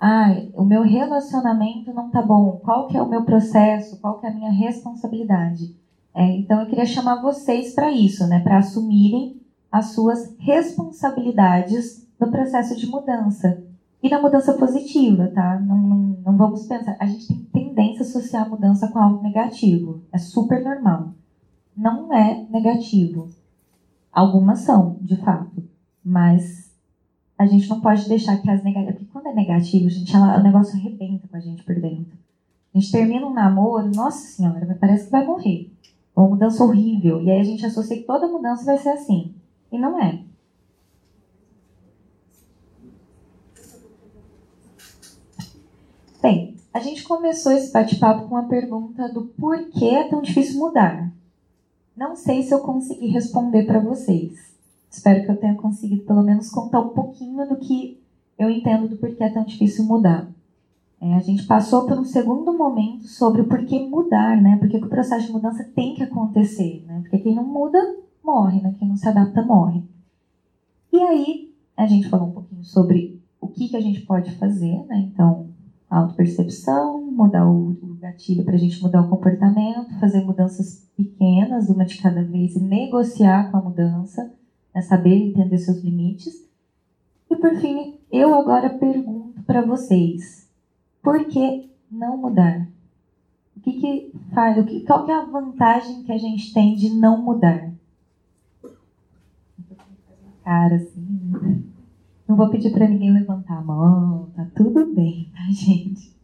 Ah, 0.00 0.34
o 0.54 0.64
meu 0.64 0.82
relacionamento 0.82 1.92
não 1.92 2.08
está 2.08 2.20
bom. 2.20 2.60
Qual 2.62 2.88
que 2.88 2.96
é 2.96 3.02
o 3.02 3.08
meu 3.08 3.24
processo? 3.24 3.98
Qual 4.00 4.18
que 4.18 4.26
é 4.26 4.30
a 4.30 4.34
minha 4.34 4.50
responsabilidade? 4.50 5.74
É, 6.14 6.24
então, 6.36 6.60
eu 6.60 6.66
queria 6.66 6.86
chamar 6.86 7.22
vocês 7.22 7.74
para 7.74 7.90
isso, 7.90 8.26
né? 8.26 8.40
Para 8.40 8.58
assumirem 8.58 9.40
as 9.70 9.86
suas 9.86 10.36
responsabilidades 10.38 12.06
no 12.20 12.30
processo 12.30 12.76
de 12.76 12.86
mudança. 12.86 13.62
E 14.02 14.08
na 14.08 14.20
mudança 14.20 14.52
positiva, 14.54 15.28
tá? 15.34 15.58
Não, 15.60 15.76
não, 15.76 15.96
não 16.24 16.36
vamos 16.36 16.66
pensar. 16.66 16.96
A 17.00 17.06
gente 17.06 17.26
tem 17.26 17.64
tendência 17.74 18.04
a 18.04 18.08
associar 18.08 18.46
a 18.46 18.48
mudança 18.48 18.88
com 18.88 18.98
algo 18.98 19.22
negativo. 19.22 20.02
É 20.12 20.18
super 20.18 20.62
normal. 20.62 21.12
Não 21.76 22.12
é 22.12 22.46
negativo. 22.50 23.28
Algumas 24.12 24.60
são, 24.60 24.96
de 25.00 25.16
fato. 25.16 25.62
Mas 26.04 26.72
a 27.38 27.46
gente 27.46 27.68
não 27.68 27.80
pode 27.80 28.08
deixar 28.08 28.40
que 28.40 28.50
as 28.50 28.62
negativas. 28.62 28.94
Porque 28.94 29.12
quando 29.12 29.26
é 29.28 29.34
negativo, 29.34 29.88
gente, 29.88 30.14
ela, 30.14 30.38
o 30.38 30.42
negócio 30.42 30.76
arrebenta 30.76 31.26
com 31.28 31.36
a 31.36 31.40
gente 31.40 31.62
por 31.64 31.74
dentro. 31.74 32.16
A 32.74 32.78
gente 32.78 32.92
termina 32.92 33.26
um 33.26 33.32
namoro, 33.32 33.90
nossa 33.94 34.26
senhora, 34.26 34.76
parece 34.80 35.06
que 35.06 35.10
vai 35.10 35.24
morrer. 35.24 35.70
Uma 36.14 36.28
mudança 36.28 36.62
horrível. 36.62 37.22
E 37.22 37.30
aí 37.30 37.40
a 37.40 37.44
gente 37.44 37.66
associa 37.66 37.96
que 37.96 38.04
toda 38.04 38.28
mudança 38.28 38.64
vai 38.64 38.78
ser 38.78 38.90
assim. 38.90 39.34
E 39.70 39.78
não 39.78 40.00
é. 40.00 40.22
Bem, 46.22 46.56
a 46.72 46.78
gente 46.78 47.04
começou 47.04 47.52
esse 47.52 47.72
bate-papo 47.72 48.28
com 48.28 48.36
a 48.36 48.44
pergunta 48.44 49.08
do 49.12 49.26
porquê 49.26 49.86
é 49.86 50.08
tão 50.08 50.22
difícil 50.22 50.58
mudar. 50.58 51.12
Não 51.96 52.16
sei 52.16 52.42
se 52.42 52.52
eu 52.52 52.60
consegui 52.60 53.08
responder 53.08 53.64
para 53.64 53.78
vocês. 53.78 54.43
Espero 54.96 55.24
que 55.24 55.30
eu 55.30 55.36
tenha 55.36 55.56
conseguido 55.56 56.04
pelo 56.04 56.22
menos 56.22 56.50
contar 56.50 56.80
um 56.80 56.90
pouquinho 56.90 57.48
do 57.48 57.56
que 57.56 58.00
eu 58.38 58.48
entendo 58.48 58.88
do 58.88 58.96
porquê 58.96 59.24
é 59.24 59.28
tão 59.28 59.44
difícil 59.44 59.84
mudar. 59.84 60.28
É, 61.00 61.14
a 61.14 61.18
gente 61.18 61.44
passou 61.46 61.84
por 61.84 61.98
um 61.98 62.04
segundo 62.04 62.56
momento 62.56 63.08
sobre 63.08 63.42
o 63.42 63.48
porquê 63.48 63.80
mudar, 63.80 64.40
né? 64.40 64.56
Porque 64.56 64.76
o 64.76 64.88
processo 64.88 65.26
de 65.26 65.32
mudança 65.32 65.64
tem 65.74 65.94
que 65.94 66.02
acontecer, 66.04 66.84
né? 66.86 67.00
Porque 67.00 67.18
quem 67.18 67.34
não 67.34 67.44
muda 67.44 67.78
morre, 68.22 68.60
né? 68.60 68.72
Quem 68.78 68.88
não 68.88 68.96
se 68.96 69.08
adapta 69.08 69.42
morre. 69.42 69.82
E 70.92 70.98
aí 71.00 71.52
a 71.76 71.86
gente 71.86 72.08
falou 72.08 72.28
um 72.28 72.32
pouquinho 72.32 72.62
sobre 72.62 73.20
o 73.40 73.48
que, 73.48 73.68
que 73.68 73.76
a 73.76 73.80
gente 73.80 74.00
pode 74.02 74.30
fazer, 74.36 74.84
né? 74.86 75.10
Então, 75.12 75.48
autopercepção, 75.90 77.02
mudar 77.10 77.46
o, 77.50 77.76
gatilho 78.00 78.44
para 78.44 78.54
a 78.54 78.58
gente 78.58 78.82
mudar 78.82 79.00
o 79.00 79.08
comportamento, 79.08 79.98
fazer 79.98 80.22
mudanças 80.22 80.86
pequenas, 80.96 81.68
uma 81.68 81.84
de 81.84 82.00
cada 82.00 82.22
vez, 82.22 82.54
e 82.54 82.60
negociar 82.60 83.50
com 83.50 83.56
a 83.56 83.62
mudança, 83.62 84.30
né? 84.74 84.82
saber 84.82 85.14
entender 85.14 85.58
seus 85.58 85.82
limites. 85.82 86.48
E 87.30 87.36
por 87.36 87.54
fim, 87.56 87.98
eu 88.10 88.34
agora 88.34 88.70
pergunto 88.70 89.42
para 89.42 89.62
vocês: 89.62 90.50
por 91.02 91.24
que 91.26 91.70
não 91.90 92.16
mudar? 92.16 92.68
O 93.56 93.60
que, 93.60 93.72
que 93.72 94.12
faz? 94.34 94.58
O 94.58 94.64
que, 94.64 94.80
qual 94.80 95.04
que 95.04 95.12
é 95.12 95.14
a 95.14 95.24
vantagem 95.24 96.02
que 96.02 96.12
a 96.12 96.18
gente 96.18 96.52
tem 96.52 96.74
de 96.74 96.90
não 96.90 97.22
mudar? 97.22 97.74
cara, 100.44 100.76
assim. 100.76 101.64
Não 102.28 102.36
vou 102.36 102.48
pedir 102.48 102.70
para 102.70 102.88
ninguém 102.88 103.12
levantar 103.12 103.58
a 103.58 103.62
mão, 103.62 104.28
tá 104.36 104.46
tudo 104.54 104.94
bem, 104.94 105.30
tá, 105.34 105.42
gente? 105.50 106.14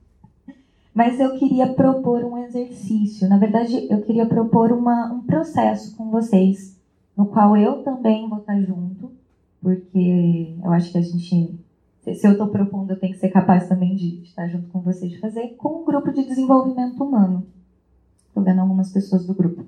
Mas 0.95 1.19
eu 1.19 1.39
queria 1.39 1.73
propor 1.73 2.25
um 2.25 2.39
exercício. 2.45 3.29
Na 3.29 3.39
verdade, 3.39 3.87
eu 3.91 4.03
queria 4.03 4.27
propor 4.27 4.73
uma, 4.73 5.13
um 5.13 5.23
processo 5.23 5.97
com 5.97 6.11
vocês, 6.11 6.79
no 7.21 7.27
qual 7.27 7.55
eu 7.55 7.83
também 7.83 8.27
vou 8.31 8.39
estar 8.39 8.59
junto, 8.63 9.13
porque 9.61 10.57
eu 10.65 10.73
acho 10.73 10.91
que 10.91 10.97
a 10.97 11.03
gente, 11.03 11.61
se 12.03 12.27
eu 12.27 12.33
estou 12.33 12.49
propondo, 12.49 12.91
eu 12.91 12.99
tenho 12.99 13.13
que 13.13 13.19
ser 13.19 13.29
capaz 13.29 13.69
também 13.69 13.95
de 13.95 14.23
estar 14.23 14.49
junto 14.49 14.71
com 14.71 14.81
vocês, 14.81 15.13
de 15.13 15.21
fazer 15.21 15.49
com 15.59 15.83
um 15.83 15.85
grupo 15.85 16.11
de 16.15 16.25
desenvolvimento 16.25 17.05
humano. 17.05 17.47
Estou 18.27 18.43
vendo 18.43 18.63
algumas 18.63 18.91
pessoas 18.91 19.27
do 19.27 19.35
grupo. 19.35 19.67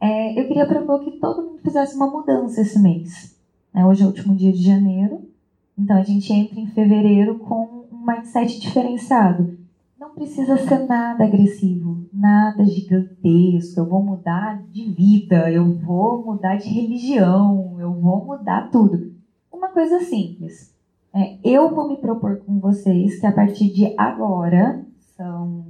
É, 0.00 0.40
eu 0.40 0.46
queria 0.46 0.64
propor 0.64 1.00
que 1.00 1.18
todo 1.18 1.42
mundo 1.42 1.58
fizesse 1.58 1.96
uma 1.96 2.06
mudança 2.06 2.60
esse 2.60 2.78
mês. 2.78 3.36
Né? 3.74 3.84
Hoje 3.84 4.02
é 4.02 4.04
o 4.04 4.08
último 4.10 4.36
dia 4.36 4.52
de 4.52 4.62
janeiro, 4.62 5.28
então 5.76 5.96
a 5.96 6.04
gente 6.04 6.32
entra 6.32 6.60
em 6.60 6.68
fevereiro 6.68 7.40
com 7.40 7.88
um 7.90 8.06
mindset 8.06 8.60
diferenciado. 8.60 9.58
Não 9.98 10.10
precisa 10.10 10.56
ser 10.56 10.86
nada 10.86 11.24
agressivo, 11.24 11.89
nada 12.12 12.64
gigantesco. 12.64 13.80
Eu 13.80 13.86
vou 13.86 14.02
mudar 14.02 14.62
de 14.70 14.90
vida, 14.90 15.50
eu 15.50 15.72
vou 15.78 16.24
mudar 16.24 16.56
de 16.56 16.68
religião, 16.68 17.76
eu 17.80 17.92
vou 17.92 18.24
mudar 18.24 18.70
tudo. 18.70 19.12
Uma 19.52 19.68
coisa 19.68 20.00
simples. 20.00 20.74
É, 21.12 21.38
eu 21.42 21.74
vou 21.74 21.88
me 21.88 21.96
propor 21.96 22.38
com 22.38 22.58
vocês 22.60 23.18
que 23.18 23.26
a 23.26 23.32
partir 23.32 23.72
de 23.72 23.94
agora, 23.98 24.84
são 25.16 25.66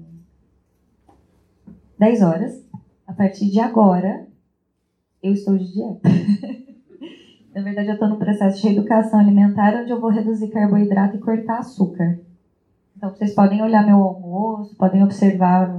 10 1.99 2.22
horas, 2.22 2.64
a 3.07 3.12
partir 3.12 3.51
de 3.51 3.59
agora, 3.59 4.26
eu 5.22 5.32
estou 5.32 5.57
de 5.57 5.72
dieta. 5.72 6.09
Na 7.55 7.62
verdade, 7.62 7.88
eu 7.88 7.95
estou 7.95 8.09
no 8.09 8.18
processo 8.18 8.61
de 8.61 8.68
reeducação 8.68 9.18
alimentar, 9.18 9.74
onde 9.74 9.91
eu 9.91 10.01
vou 10.01 10.11
reduzir 10.11 10.49
carboidrato 10.49 11.16
e 11.16 11.20
cortar 11.20 11.59
açúcar. 11.59 12.20
Então, 12.97 13.11
vocês 13.11 13.34
podem 13.34 13.62
olhar 13.62 13.84
meu 13.84 13.97
almoço, 13.97 14.76
podem 14.76 15.03
observar 15.03 15.74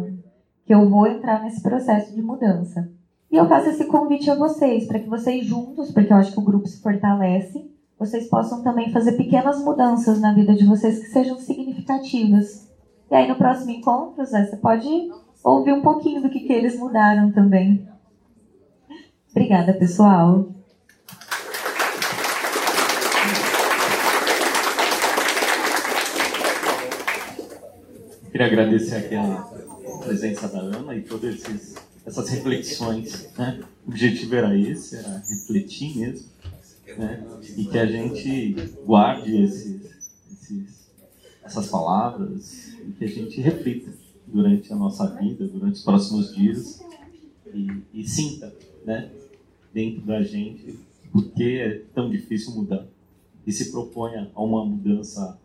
que 0.71 0.75
eu 0.75 0.87
vou 0.87 1.05
entrar 1.05 1.43
nesse 1.43 1.61
processo 1.61 2.15
de 2.15 2.21
mudança. 2.21 2.89
E 3.29 3.35
eu 3.35 3.45
faço 3.45 3.67
esse 3.67 3.87
convite 3.87 4.31
a 4.31 4.35
vocês, 4.35 4.87
para 4.87 4.99
que 4.99 5.09
vocês 5.09 5.45
juntos, 5.45 5.91
porque 5.91 6.13
eu 6.13 6.15
acho 6.15 6.31
que 6.31 6.39
o 6.39 6.43
grupo 6.43 6.65
se 6.65 6.81
fortalece, 6.81 7.69
vocês 7.99 8.29
possam 8.29 8.63
também 8.63 8.89
fazer 8.89 9.17
pequenas 9.17 9.61
mudanças 9.61 10.21
na 10.21 10.33
vida 10.33 10.53
de 10.53 10.63
vocês 10.65 10.97
que 10.97 11.07
sejam 11.07 11.37
significativas. 11.39 12.71
E 13.11 13.15
aí, 13.15 13.27
no 13.27 13.35
próximo 13.35 13.71
encontro, 13.71 14.23
Zé, 14.23 14.45
você 14.45 14.55
pode 14.55 14.87
ouvir 15.43 15.73
um 15.73 15.81
pouquinho 15.81 16.21
do 16.21 16.29
que, 16.29 16.39
que 16.39 16.53
eles 16.53 16.79
mudaram 16.79 17.33
também. 17.33 17.85
Obrigada, 19.29 19.73
pessoal. 19.73 20.47
Queria 28.31 28.47
agradecer 28.47 28.95
aqui 28.95 29.15
a 29.15 29.70
presença 30.01 30.47
da 30.47 30.59
Ana 30.59 30.95
e 30.95 31.01
todas 31.01 31.41
essas 32.05 32.29
reflexões. 32.29 33.29
Né? 33.37 33.63
O 33.85 33.89
objetivo 33.89 34.35
era 34.35 34.57
esse, 34.57 34.97
era 34.97 35.23
refletir 35.27 35.97
mesmo. 35.97 36.29
Né? 36.97 37.25
E 37.57 37.65
que 37.65 37.77
a 37.77 37.85
gente 37.85 38.55
guarde 38.85 39.43
esses, 39.43 39.81
esses, 40.31 40.91
essas 41.43 41.67
palavras 41.67 42.73
e 42.85 42.91
que 42.91 43.05
a 43.05 43.07
gente 43.07 43.39
reflita 43.39 43.91
durante 44.27 44.71
a 44.73 44.75
nossa 44.75 45.07
vida, 45.15 45.47
durante 45.47 45.75
os 45.75 45.83
próximos 45.83 46.33
dias 46.33 46.81
e, 47.53 47.67
e 47.93 48.07
sinta 48.07 48.53
né, 48.85 49.09
dentro 49.73 50.01
da 50.01 50.21
gente 50.21 50.79
por 51.11 51.29
que 51.31 51.59
é 51.59 51.83
tão 51.93 52.09
difícil 52.09 52.53
mudar 52.53 52.85
e 53.45 53.51
se 53.51 53.71
proponha 53.71 54.31
a 54.33 54.41
uma 54.41 54.65
mudança 54.65 55.37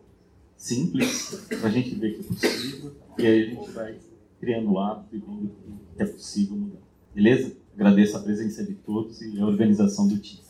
simples 0.55 1.45
para 1.47 1.67
a 1.67 1.71
gente 1.71 1.95
ver 1.95 2.15
que 2.15 2.21
é 2.21 2.23
possível 2.23 2.95
e 3.17 3.25
aí 3.25 3.43
a 3.43 3.45
gente 3.45 3.71
vai 3.71 3.97
criando 4.39 4.77
hábito 4.79 5.15
e 5.15 5.19
vendo 5.19 5.51
que 5.95 6.03
é 6.03 6.05
possível 6.05 6.55
mudar. 6.55 6.79
Beleza? 7.13 7.55
Agradeço 7.75 8.17
a 8.17 8.19
presença 8.21 8.63
de 8.63 8.73
todos 8.73 9.21
e 9.21 9.39
a 9.39 9.45
organização 9.45 10.07
do 10.07 10.17
time. 10.17 10.41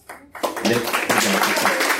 Beleza? 0.63 0.81
Obrigado, 0.81 1.53
pessoal. 1.53 1.96